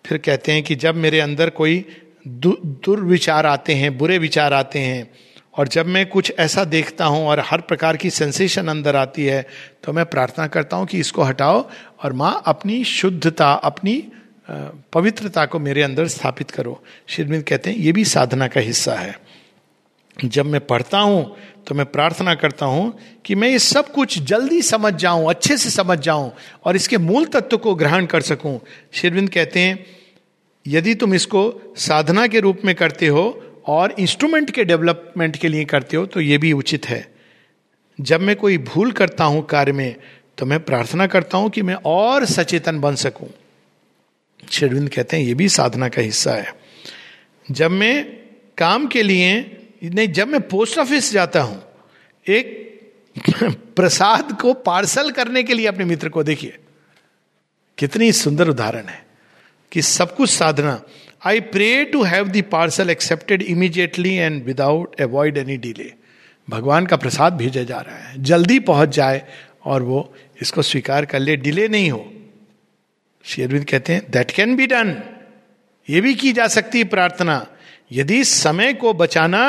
फिर 0.04 0.18
कहते 0.18 0.52
हैं 0.52 0.62
कि 0.62 0.74
जब 0.74 0.94
मेरे 0.94 1.20
अंदर 1.20 1.50
कोई 1.50 1.84
दुर्विचार 2.26 3.46
आते 3.46 3.74
हैं, 3.74 3.96
बुरे 3.98 4.18
विचार 4.18 4.52
आते 4.52 4.78
हैं, 4.78 5.10
और 5.54 5.68
जब 5.68 5.86
मैं 5.86 6.04
कुछ 6.06 6.32
ऐसा 6.38 6.64
देखता 6.64 7.04
हूँ 7.04 7.26
और 7.26 7.40
हर 7.40 7.60
प्रकार 7.60 7.96
की 7.96 8.10
सेंसेशन 8.10 8.68
अंदर 8.68 8.96
आती 8.96 9.24
है 9.24 9.46
तो 9.84 9.92
मैं 9.92 10.04
प्रार्थना 10.06 10.46
करता 10.46 10.76
हूँ 10.76 10.86
कि 10.86 10.98
इसको 10.98 11.22
हटाओ 11.22 11.64
और 12.04 12.12
माँ 12.12 12.42
अपनी 12.46 12.82
शुद्धता, 12.84 13.52
अपनी 13.52 14.02
पवित्रता 14.92 15.44
को 15.46 15.58
मेरे 15.58 15.82
अंदर 15.82 16.06
स्थापित 16.08 16.50
करो। 16.50 16.82
शिरविंद 17.08 17.42
कहते 17.42 17.70
हैं, 17.70 17.76
ये 17.76 17.92
भी 17.92 18.04
साधना 18.04 18.48
का 18.48 18.60
हिस्सा 18.60 18.94
है। 18.94 19.16
जब 20.18 20.46
मैं 20.46 20.60
पढ़ता 20.66 20.98
हूँ 20.98 21.36
तो 21.66 21.74
मैं 21.74 21.84
प्रार्थना 21.86 22.34
करता 22.34 22.66
हूँ 22.66 22.92
कि 23.24 23.34
मैं 23.34 23.48
ये 23.48 23.58
सब 23.58 23.92
कुछ 23.92 24.18
जल्दी 24.20 24.60
समझ 24.62 24.92
जाऊँ, 24.94 25.28
अच्छे 25.30 25.56
से 25.56 25.70
समझ 25.70 25.98
जाऊँ 25.98 26.30
और 26.64 26.76
इसके 26.76 26.98
मूल 26.98 27.24
तत्व 27.26 27.56
को 27.56 27.74
ग्रहण 27.74 28.06
कर 28.06 28.20
सकूँ। 28.22 28.58
शिरविंद 28.92 29.30
कहते 29.30 29.60
हैं, 29.60 29.84
यदि 30.66 30.94
तुम 30.94 31.14
इसको 31.14 31.74
साधना 31.78 32.26
के 32.26 32.40
रूप 32.40 32.60
में 32.64 32.74
करते 32.74 33.06
हो 33.06 33.24
और 33.66 33.94
इंस्ट्रूमेंट 33.98 34.50
के 34.50 34.64
डेवलपमेंट 34.64 35.36
के 35.36 35.48
लिए 35.48 35.64
करते 35.64 35.96
हो 35.96 36.06
तो 36.06 36.20
ये 36.20 36.38
भी 36.38 36.52
उचित 36.52 36.86
है। 36.88 37.06
जब 37.98 38.20
मैं 38.20 38.36
कोई 38.36 38.58
भूल 38.60 38.92
करता 38.92 39.24
हूँ 39.24 39.44
कार्य 39.46 39.72
में 39.72 39.96
तो 40.38 40.46
मैं 40.46 40.58
प्रार्थना 40.64 41.06
करता 41.06 41.38
हूँ 41.38 41.50
कि 41.50 41.62
मैं 41.62 41.74
और 41.86 42.24
सचेतन 42.26 42.80
बन 42.80 42.94
सकूँ। 42.94 43.28
शेरविंद 44.50 44.88
कहते 44.88 45.16
हैं, 45.16 45.24
ये 45.24 45.34
भी 45.34 45.48
साधना 45.48 45.88
का 45.88 46.02
हिस्सा 46.02 46.32
है। 46.32 46.54
जब 47.46 47.70
मैं 47.70 48.04
काम 48.58 48.86
के 48.86 49.02
लिए 49.02 49.40
नहीं, 49.84 50.08
जब 50.08 50.28
मैं 50.28 50.48
पोस्ट 50.48 50.78
ऑफ़िस 50.78 51.12
जाता 51.12 51.40
हूँ, 51.40 51.62
एक 52.28 52.64
प्रसाद 53.76 54.38
को 54.40 54.52
पार्सल 54.52 55.10
करने 55.10 55.42
के 55.42 55.54
लिए 55.54 55.66
अपने 55.66 55.84
मित्र 55.84 56.08
को 56.08 56.22
देखिए। 56.22 56.58
कितनी 57.78 58.12
सुंदर 58.12 58.48
उदाहरण 58.48 58.84
है 58.84 59.06
कि 59.72 59.82
सब 59.82 60.16
कुछ 60.16 60.30
साधना। 60.30 60.82
I 61.24 61.40
pray 61.40 61.84
to 61.84 62.02
have 62.02 62.28
the 62.28 62.42
parcel 62.42 62.90
accepted 62.90 63.42
immediately 63.42 64.14
and 64.14 64.44
without 64.44 65.00
avoid 65.00 65.38
any 65.38 65.56
delay 65.56 65.94
भगवान 66.50 66.86
का 66.86 66.96
प्रसाद 66.96 67.32
भेजा 67.32 67.62
जा 67.62 67.80
रहा 67.80 67.96
है। 67.96 68.22
जल्दी 68.22 68.58
पहुँच 68.58 68.88
जाए 68.88 69.22
और 69.64 69.82
वो 69.82 70.14
इसको 70.42 70.62
स्वीकार 70.62 71.04
कर 71.04 71.20
ले। 71.20 71.36
डिले 71.36 71.68
नहीं 71.68 71.90
हो। 71.90 72.12
शेरविंद 73.24 73.64
कहते 73.64 73.92
हैं 73.92 74.10
दैट 74.10 74.30
कैन 74.30 74.56
बी 74.56 74.66
डन 74.66 75.02
ये 75.90 76.00
भी 76.00 76.14
की 76.14 76.32
जा 76.32 76.46
सकती 76.48 76.78
है 76.78 76.84
प्रार्थना। 76.84 77.46
यदि 77.90 78.22
समय 78.24 78.72
को 78.74 78.92
बचाना 78.94 79.42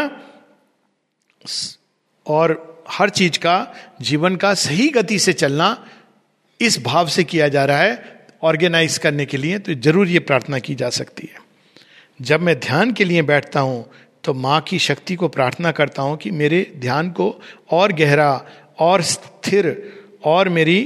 और 2.25 2.83
हर 2.89 3.09
चीज़ 3.09 3.37
का, 3.39 3.73
जीवन 4.01 4.35
का 4.35 4.53
सही 4.55 4.87
गति 4.89 5.19
से 5.19 5.33
चलना 5.33 5.85
इस 6.59 6.81
भाव 6.83 7.07
से 7.07 7.23
किया 7.23 7.47
जा 7.47 7.65
रहा 7.65 7.77
है, 7.77 8.27
ऑर्गेनाइज 8.43 8.97
करने 8.97 9.25
के 9.25 9.37
लिए 9.37 9.59
तो 9.59 9.73
ज़रूर 9.75 10.07
ये 10.07 10.19
प्रार्थना 10.19 10.59
की 10.59 10.75
जा 10.75 10.89
सकती 10.91 11.27
है। 11.27 11.47
जब 12.19 12.41
मैं 12.41 12.59
ध्यान 12.59 12.91
के 12.93 13.05
लिए 13.05 13.21
बैठता 13.21 13.59
हूँ 13.59 13.85
तो 14.23 14.33
माँ 14.33 14.59
की 14.61 14.79
शक्ति 14.79 15.15
को 15.15 15.27
प्रार्थना 15.27 15.71
करता 15.71 16.01
हूँ 16.01 16.17
कि 16.17 16.31
मेरे 16.31 16.61
ध्यान 16.77 17.09
को 17.11 17.29
और 17.71 17.93
गहरा, 17.93 18.45
और 18.79 19.01
स्थिर, 19.01 19.67
और 20.25 20.49
मेरी 20.49 20.79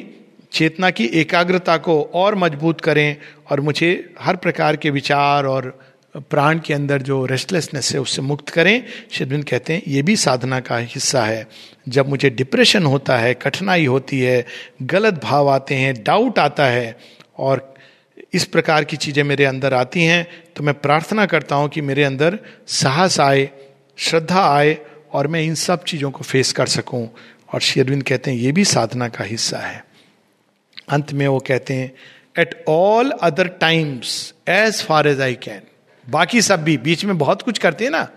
चेतना 0.52 0.90
की 0.90 1.06
एकाग्रता 1.16 1.78
को 1.78 2.02
और 2.14 2.36
मज़बूत 2.36 2.82
करें, 2.82 3.18
और 3.52 3.62
मुझे 3.62 4.14
हर 4.20 4.36
प्रकार 4.36 4.76
के 4.76 4.90
विचार 4.90 5.46
और 5.46 5.78
प्राण 6.16 6.60
के 6.60 6.74
अंदर 6.74 7.02
जो 7.02 7.26
रेस्टलेसनेस 7.26 7.92
है, 7.94 8.00
उससे 8.00 8.22
मुक्त 8.22 8.50
करें। 8.50 8.84
शिदबिन 9.12 9.44
कहते 9.44 9.74
हैं, 9.74 9.82
ये 9.88 10.02
भी 10.02 10.16
साधना 10.16 10.60
का 10.60 10.78
हिस्सा 10.78 11.24
है। 11.26 11.48
जब 11.90 12.10
मुझे 12.10 12.30
डिप्रेशन 12.30 12.86
होता 12.86 13.18
है, 13.18 13.34
कठिनाई 13.34 13.86
होती 13.86 14.20
है, 14.20 14.46
गलत 14.84 15.22
भाव 15.24 15.50
आते 15.50 15.76
हैं 15.76 15.94
डाउट 16.04 16.40
आता 16.40 16.66
है 16.66 16.98
और 17.38 17.72
इस 18.34 18.46
प्रकार 18.46 18.84
की 18.84 18.98
चीज़ें 18.98 19.24
मेरे 19.24 19.46
अंदर 19.46 19.74
आती 19.74 20.04
हैं 20.04 20.28
तो 20.56 20.64
मैं 20.64 20.74
प्रार्थना 20.76 21.26
करता 21.26 21.56
हूँ 21.56 21.70
कि 21.70 21.82
मेरे 21.82 22.04
अंदर 22.04 22.38
साहस 22.68 23.20
आए, 23.20 23.50
श्रद्धा 23.98 24.46
आए 24.48 24.78
और 25.14 25.28
मैं 25.28 25.42
इन 25.42 25.56
सब 25.56 25.84
चीज़ों 25.84 26.12
को 26.12 26.24
फेस 26.24 26.52
कर 26.54 26.68
सकूँ। 26.68 27.08
और 27.54 27.62
शेरविंद 27.62 28.04
कहते 28.04 28.32
हैं, 28.32 28.38
ये 28.38 28.52
भी 28.52 28.64
साधना 28.66 29.08
का 29.10 29.24
हिस्सा 29.24 29.58
है। 29.58 29.84
अंत 30.90 31.14
में 31.14 31.28
वो 31.28 31.40
कहते 31.40 31.74
हैं 31.74 31.92
at 32.40 32.64
all 32.70 33.12
other 33.12 33.48
times 33.60 34.34
as 34.50 34.82
far 34.84 35.08
as 35.08 35.22
I 35.22 35.36
can 35.44 35.62
बाकी 36.10 36.42
सब 36.42 36.64
भी 36.64 36.78
बीच 36.78 37.06
में 37.06 37.18
बहुत 37.18 37.42
कुछ 37.42 37.58
करते 37.58 37.84
हैं 37.84 37.92
ना। 37.92 38.08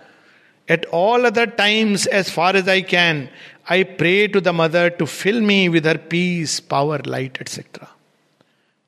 At 0.68 0.86
all 0.94 1.24
other 1.24 1.46
times 1.46 2.06
as 2.08 2.30
far 2.30 2.56
as 2.56 2.68
I 2.68 2.82
can 2.82 3.28
I 3.70 3.84
pray 3.98 4.26
to 4.28 4.40
the 4.40 4.48
mother 4.54 4.88
to 4.88 5.06
fill 5.06 5.40
me 5.40 5.66
with 5.68 5.86
her 5.86 5.96
peace 6.10 6.58
power 6.60 7.06
light 7.06 7.38
etcetera 7.40 7.92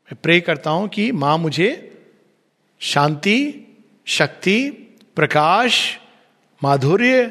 मैं 0.08 0.18
प्रे 0.22 0.40
करता 0.40 0.70
हूँ 0.70 0.88
कि 0.88 1.10
माँ 1.12 1.36
मुझे 1.38 1.70
शांति, 2.80 3.38
शक्ति, 4.06 4.70
प्रकाश, 5.16 5.98
माधुर्य, 6.62 7.24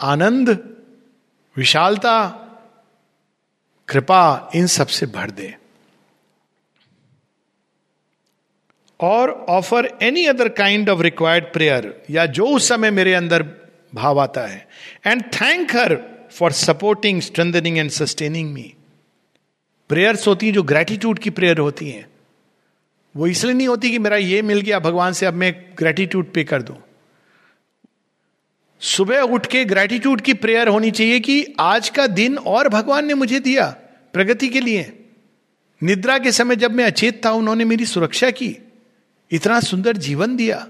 आनंद, 0.00 0.50
विशालता, 1.56 2.16
कृपा 3.88 4.50
इन 4.54 4.66
सबसे 4.66 5.06
भर 5.06 5.30
दे। 5.30 5.54
और 9.00 9.30
offer 9.48 9.98
any 10.02 10.26
other 10.26 10.48
kind 10.48 10.88
of 10.88 11.00
required 11.00 11.44
prayer 11.44 12.02
या 12.10 12.26
जो 12.26 12.46
उस 12.46 12.68
समय 12.68 12.90
मेरे 12.90 13.14
अंदर 13.14 13.42
भाव 13.94 14.20
आता 14.20 14.46
है 14.46 14.68
and 15.06 15.22
thank 15.22 15.76
her 15.76 15.98
for 16.32 16.52
supporting 16.52 17.20
strengthening 17.20 17.78
and 17.78 17.90
sustaining 17.90 18.52
me 18.52 18.74
prayers 19.88 20.26
होती 20.28 20.46
हैं 20.46 20.52
जो 20.52 20.62
ग्रेटिट्यूड 20.62 21.18
की 21.18 21.30
प्रेयर 21.30 21.58
होती 21.58 21.90
हैं। 21.90 22.06
वो 23.16 23.26
इसलिए 23.26 23.54
नहीं 23.54 23.68
होती 23.68 23.90
कि 23.90 23.98
मेरा 23.98 24.16
ये 24.16 24.42
मिल 24.42 24.60
गया, 24.60 24.78
भगवान 24.78 25.12
से 25.12 25.26
अब 25.26 25.34
मैं 25.34 25.64
ग्रेटिट्यूड 25.78 26.32
पे 26.32 26.44
कर 26.44 26.62
दूँ। 26.62 26.76
सुबह 28.80 29.20
उठ 29.20 29.46
के 29.46 29.64
ग्रेटिट्यूड 29.64 30.20
की 30.20 30.34
प्रेयर 30.34 30.68
होनी 30.68 30.90
चाहिए 30.90 31.20
कि 31.20 31.54
आज 31.60 31.88
का 31.88 32.06
दिन 32.06 32.38
और 32.38 32.68
भगवान 32.68 33.06
ने 33.06 33.14
मुझे 33.14 33.40
दिया 33.40 33.66
प्रगति 34.12 34.48
के 34.48 34.60
लिए। 34.60 34.92
निद्रा 35.82 36.18
के 36.18 36.32
समय 36.32 36.56
जब 36.56 36.72
मैं 36.72 36.84
अचेत 36.84 37.24
था, 37.24 37.30
उन्होंने 37.30 37.64
मेरी 37.64 37.86
सुरक्षा 37.86 38.30
की। 38.30 38.69
इतना 39.30 39.60
सुंदर 39.60 39.96
जीवन 39.96 40.36
दिया 40.36 40.68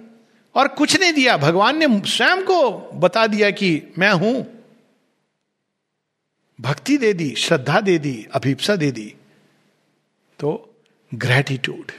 और 0.54 0.68
कुछ 0.68 1.00
नहीं 1.00 1.12
दिया। 1.12 1.36
भगवान 1.36 1.78
ने 1.78 2.10
स्वयं 2.10 2.42
को 2.42 2.70
बता 2.94 3.26
दिया 3.26 3.50
कि 3.50 3.82
मैं 3.98 4.12
हूँ। 4.12 4.64
भक्ति 6.60 6.98
दे 6.98 7.12
दी, 7.12 7.34
श्रद्धा 7.34 7.80
दे 7.80 7.98
दी, 7.98 8.26
अभिप्सा 8.32 8.76
दे 8.76 8.90
दी। 8.90 9.14
तो 10.38 10.74
ग्रेटिट्यूड 11.14 11.92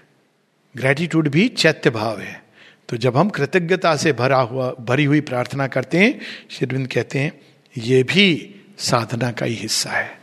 ग्रेटिट्यूड 0.77 1.29
भी 1.29 1.47
चैत्य 1.47 1.89
भाव 1.89 2.19
है। 2.19 2.43
तो 2.89 2.97
जब 2.97 3.17
हम 3.17 3.29
कृतज्ञता 3.29 3.95
से 3.95 4.13
भरा 4.13 4.39
हुआ, 4.39 4.75
भरी 4.79 5.03
हुई 5.03 5.21
प्रार्थना 5.21 5.67
करते 5.67 5.97
हैं 5.97 6.19
शिरविंद 6.51 6.87
कहते 6.87 7.19
हैं, 7.19 7.41
ये 7.77 8.03
भी 8.03 8.55
साधना 8.77 9.31
का 9.31 9.45
ही 9.45 9.55
हिस्सा 9.55 9.89
है। 9.89 10.21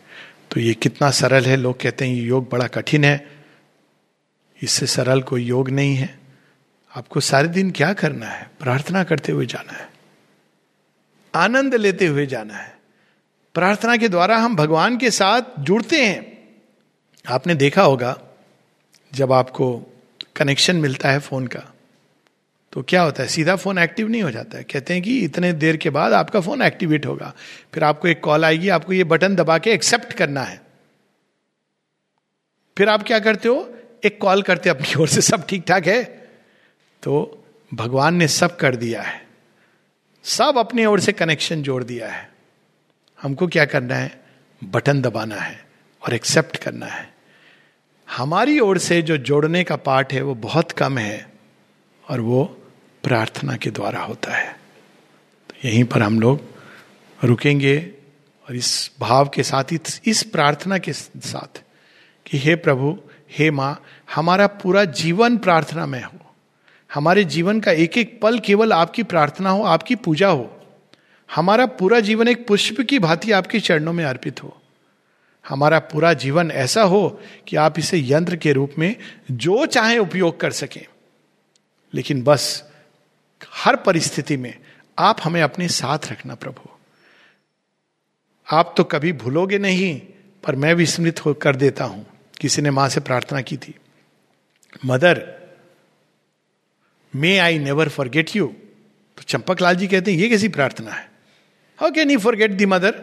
तो 0.50 0.60
ये 0.60 0.74
कितना 0.74 1.10
सरल 1.10 1.44
है। 1.44 1.56
लोग 1.56 1.80
कहते 1.80 2.06
हैं, 2.06 2.14
ये 2.14 2.22
योग 2.22 2.50
बड़ा 2.50 2.66
कठिन 2.66 3.04
है। 3.04 3.30
इससे 4.62 4.86
सरल 4.86 5.22
कोई 5.22 5.44
योग 5.44 5.70
नहीं 5.70 5.96
है। 5.96 6.17
आपको 6.96 7.20
सारे 7.20 7.48
दिन 7.48 7.70
क्या 7.70 7.92
करना 7.92 8.26
है? 8.26 8.50
प्रार्थना 8.60 9.04
करते 9.04 9.32
हुए 9.32 9.46
जाना 9.46 9.72
है। 9.72 9.88
आनंद 11.34 11.74
लेते 11.74 12.06
हुए 12.06 12.26
जाना 12.26 12.54
है। 12.54 12.78
प्रार्थना 13.54 13.96
के 13.96 14.08
द्वारा 14.08 14.36
हम 14.36 14.56
भगवान 14.56 14.98
के 14.98 15.10
साथ 15.10 15.42
जुड़ते 15.58 16.06
हैं। 16.06 16.38
आपने 17.28 17.54
देखा 17.54 17.82
होगा, 17.82 18.18
जब 19.14 19.32
आपको 19.32 19.96
कनेक्शन 20.36 20.76
मिलता 20.76 21.10
है 21.10 21.18
फ़ोन 21.18 21.46
का 21.46 21.72
तो 22.72 22.82
क्या 22.82 23.02
होता 23.02 23.22
है? 23.22 23.28
सीधा 23.28 23.56
फ़ोन 23.56 23.78
एक्टिव 23.78 24.08
नहीं 24.08 24.22
हो 24.22 24.30
जाता 24.30 24.58
है। 24.58 24.64
कहते 24.64 24.94
हैं 24.94 25.02
कि 25.02 25.18
इतने 25.18 25.52
देर 25.52 25.76
के 25.76 25.90
बाद 25.90 26.12
आपका 26.12 26.40
फ़ोन 26.40 26.62
एक्टिवेट 26.62 27.06
होगा। 27.06 27.34
फिर 27.74 27.84
आपको 27.84 28.08
एक 28.08 28.20
कॉल 28.20 28.44
आएगी, 28.44 28.68
आपको 28.68 28.92
ये 28.92 29.04
बटन 29.04 29.36
दबा 29.36 29.58
के 29.58 29.70
एक्सेप्ट 29.70 30.12
करना 30.12 30.42
है। 30.42 30.60
फिर 32.78 32.88
आप 32.88 33.02
क्या 33.02 33.18
करते 33.18 33.48
हो? 33.48 33.74
एक 34.04 34.20
कॉल 34.20 34.42
करते 34.42 34.70
अपनी 34.70 34.94
ओर 34.94 35.08
से, 35.08 35.20
सब 35.20 35.46
ठीक 35.46 35.64
ठाक 35.68 35.86
है? 35.86 36.17
तो 37.02 37.44
भगवान 37.74 38.14
ने 38.14 38.28
सब 38.28 38.56
कर 38.56 38.76
दिया 38.76 39.02
है। 39.02 39.26
सब 40.24 40.54
अपने 40.58 40.86
ओर 40.86 41.00
से 41.00 41.12
कनेक्शन 41.12 41.62
जोड़ 41.62 41.84
दिया 41.84 42.12
है। 42.12 42.32
हमको 43.22 43.46
क्या 43.46 43.64
करना 43.64 43.94
है? 43.94 44.24
बटन 44.64 45.02
दबाना 45.02 45.36
है 45.36 45.66
और 46.02 46.14
एक्सेप्ट 46.14 46.56
करना 46.56 46.86
है। 46.86 47.14
हमारी 48.10 48.60
ओर 48.60 48.78
से 48.78 49.02
जो 49.02 49.16
जोड़ने 49.16 49.64
का 49.64 49.76
पार्ट 49.76 50.12
है 50.12 50.22
वो 50.22 50.34
बहुत 50.34 50.72
कम 50.72 50.98
है 50.98 51.32
और 52.08 52.20
वो 52.20 52.44
प्रार्थना 53.02 53.56
के 53.56 53.70
द्वारा 53.70 54.00
होता 54.00 54.32
है। 54.32 54.60
तो 55.48 55.68
यहीं 55.68 55.84
पर 55.84 56.02
हम 56.02 56.20
लोग 56.20 56.40
रुकेंगे 57.24 57.94
और 58.48 58.56
इस 58.56 58.90
भाव 59.00 59.28
के 59.28 59.42
साथ 59.42 59.64
इस 60.04 60.22
प्रार्थना 60.22 60.78
के 60.78 60.92
साथ 60.92 61.62
कि 62.26 62.38
हे 62.38 62.54
प्रभु, 62.54 63.00
हे 63.30 63.50
माँ, 63.50 63.82
हमारा 64.14 64.46
पूरा 64.46 64.84
जीवन 64.84 65.38
प्रार्थना 65.38 65.86
में 65.86 66.02
हो। 66.02 66.27
हमारे 66.94 67.24
जीवन 67.24 67.60
का 67.60 67.72
एक 67.72 67.98
एक 67.98 68.20
पल 68.20 68.38
केवल 68.38 68.72
आपकी 68.72 69.02
प्रार्थना 69.02 69.50
हो, 69.50 69.62
आपकी 69.62 69.94
पूजा 69.94 70.28
हो। 70.28 70.54
हमारा 71.34 71.66
पूरा 71.66 72.00
जीवन 72.00 72.28
एक 72.28 72.46
पुष्प 72.46 72.80
की 72.80 72.98
भांति 72.98 73.32
आपके 73.32 73.60
चरणों 73.60 73.92
में 73.92 74.04
अर्पित 74.04 74.42
हो। 74.42 74.60
हमारा 75.48 75.78
पूरा 75.78 76.12
जीवन 76.12 76.50
ऐसा 76.50 76.82
हो 76.82 77.20
कि 77.48 77.56
आप 77.56 77.78
इसे 77.78 78.00
यंत्र 78.04 78.36
के 78.36 78.52
रूप 78.52 78.72
में 78.78 78.96
जो 79.30 79.66
चाहे 79.66 79.98
उपयोग 79.98 80.40
कर 80.40 80.50
सकें। 80.50 80.86
लेकिन 81.94 82.22
बस 82.22 82.64
हर 83.54 83.76
परिस्थिति 83.76 84.36
में 84.36 84.58
आप 84.98 85.16
हमें 85.24 85.42
अपने 85.42 85.68
साथ 85.68 85.98
रखना 86.12 86.34
प्रभु। 86.34 86.68
आप 88.48 88.74
तो 88.76 88.84
कभी 88.84 89.12
भूलोगे 89.12 89.58
नहीं, 89.58 90.00
पर 90.44 90.56
मैं 90.56 90.74
विस्मृत 90.74 91.26
हो 91.26 91.34
कर 91.34 91.56
देता 91.56 91.84
हूँ। 91.84 92.06
किसी 92.40 92.62
ने 92.62 92.70
माँ 92.70 92.88
से 92.88 93.00
प्रार्थना 93.00 93.40
की 93.40 93.56
थी, 93.56 93.74
mother 94.86 95.37
may 97.12 97.36
I 97.38 97.58
never 97.58 97.88
forget 97.88 98.34
you 98.36 98.46
तो 99.18 99.22
चंपक 99.22 99.60
लाल 99.62 99.76
जी 99.76 99.86
कहते 99.88 100.12
हैं, 100.12 100.18
ये 100.18 100.28
कैसी 100.28 100.48
प्रार्थना 100.48 100.90
है? 100.90 101.08
How 101.78 101.90
can 101.90 102.10
you 102.10 102.18
forget 102.18 102.50
the 102.52 102.66
mother 102.66 102.94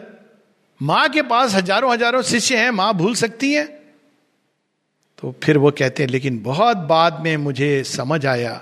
माँ 0.80 1.08
के 1.08 1.22
पास 1.24 1.54
हज़ारों 1.54 1.92
हज़ारों 1.92 2.22
शिष्य 2.24 2.56
हैं, 2.56 2.70
माँ 2.70 2.92
भूल 2.94 3.14
सकती 3.14 3.52
हैं। 3.52 3.66
तो 5.18 5.34
फिर 5.42 5.58
वो 5.58 5.70
कहते 5.70 6.02
हैं, 6.02 6.10
लेकिन 6.10 6.38
बहुत 6.42 6.76
बाद 6.88 7.20
में 7.20 7.36
मुझे 7.36 7.82
समझ 7.84 8.24
आया 8.26 8.52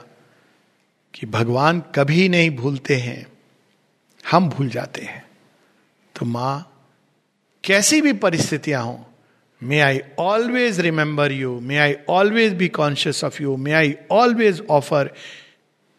कि 1.15 1.27
भगवान 1.29 1.83
कभी 1.95 2.29
नहीं 2.29 2.51
भूलते 2.57 2.97
हैं, 2.97 3.27
हम 4.25 4.49
भूल 4.49 4.69
जाते 4.69 5.03
हैं। 5.03 5.25
तो 6.15 6.27
माँ, 6.27 6.71
कैसी 7.65 8.01
भी 8.03 8.13
परिस्थितियाँ 8.15 8.83
हो 8.83 8.95
may 9.65 9.81
I 9.81 10.01
always 10.19 10.81
remember 10.81 11.33
you 11.33 11.61
may 11.61 11.79
I 11.79 11.95
always 12.09 12.53
be 12.53 12.69
conscious 12.69 13.25
of 13.25 13.43
you 13.43 13.57
may 13.57 13.73
I 13.73 13.95
always 14.11 14.63
offer 14.71 15.11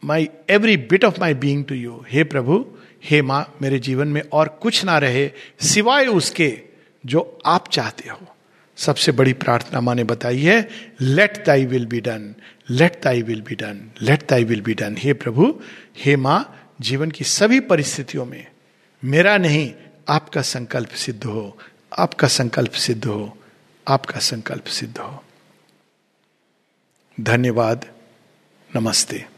my 0.05 0.29
every 0.49 0.77
bit 0.77 1.05
of 1.05 1.19
my 1.19 1.33
being 1.33 1.65
to 1.65 1.75
you 1.75 2.05
हे 2.11 2.23
प्रभु 2.23 2.65
हे 3.03 3.21
माँ 3.21 3.57
मेरे 3.61 3.79
जीवन 3.79 4.07
में 4.07 4.21
और 4.31 4.47
कुछ 4.47 4.85
ना 4.85 4.97
रहे 4.97 5.31
सिवाय 5.61 6.05
उसके 6.05 6.59
जो 7.05 7.39
आप 7.45 7.69
चाहते 7.69 8.09
हो। 8.09 8.19
सबसे 8.75 9.11
बड़ी 9.11 9.33
प्रार्थना 9.33 9.81
माँ 9.81 9.95
ने 9.95 10.03
बताई 10.03 10.41
है 10.41 10.69
let 11.01 11.45
thy 11.45 11.65
will 11.65 11.85
be 11.85 12.01
done 12.01 12.35
let 12.69 13.01
thy 13.03 13.21
will 13.21 13.41
be 13.41 13.55
done 13.55 13.91
let 14.01 14.29
thy 14.29 14.43
will 14.43 14.61
be 14.61 14.73
done 14.73 14.95
हे 14.99 15.13
प्रभु 15.13 15.61
हे 15.97 16.15
माँ 16.15 16.69
जीवन 16.81 17.11
की 17.11 17.23
सभी 17.23 17.59
परिस्थितियों 17.59 18.25
में 18.25 18.45
मेरा 19.03 19.37
नहीं, 19.37 19.73
आपका 20.09 20.41
संकल्प 20.41 20.89
सिद्ध 20.89 21.23
हो। 21.23 21.57
आपका 21.99 22.27
संकल्प 22.27 22.71
सिद्ध 22.71 23.05
हो। 23.05 23.37
आपका 23.87 24.19
संकल्प 24.19 24.65
सिद्ध 24.65 24.97
हो। 24.97 25.23
धन्यवाद 27.21 27.85
नमस्ते। 28.75 29.34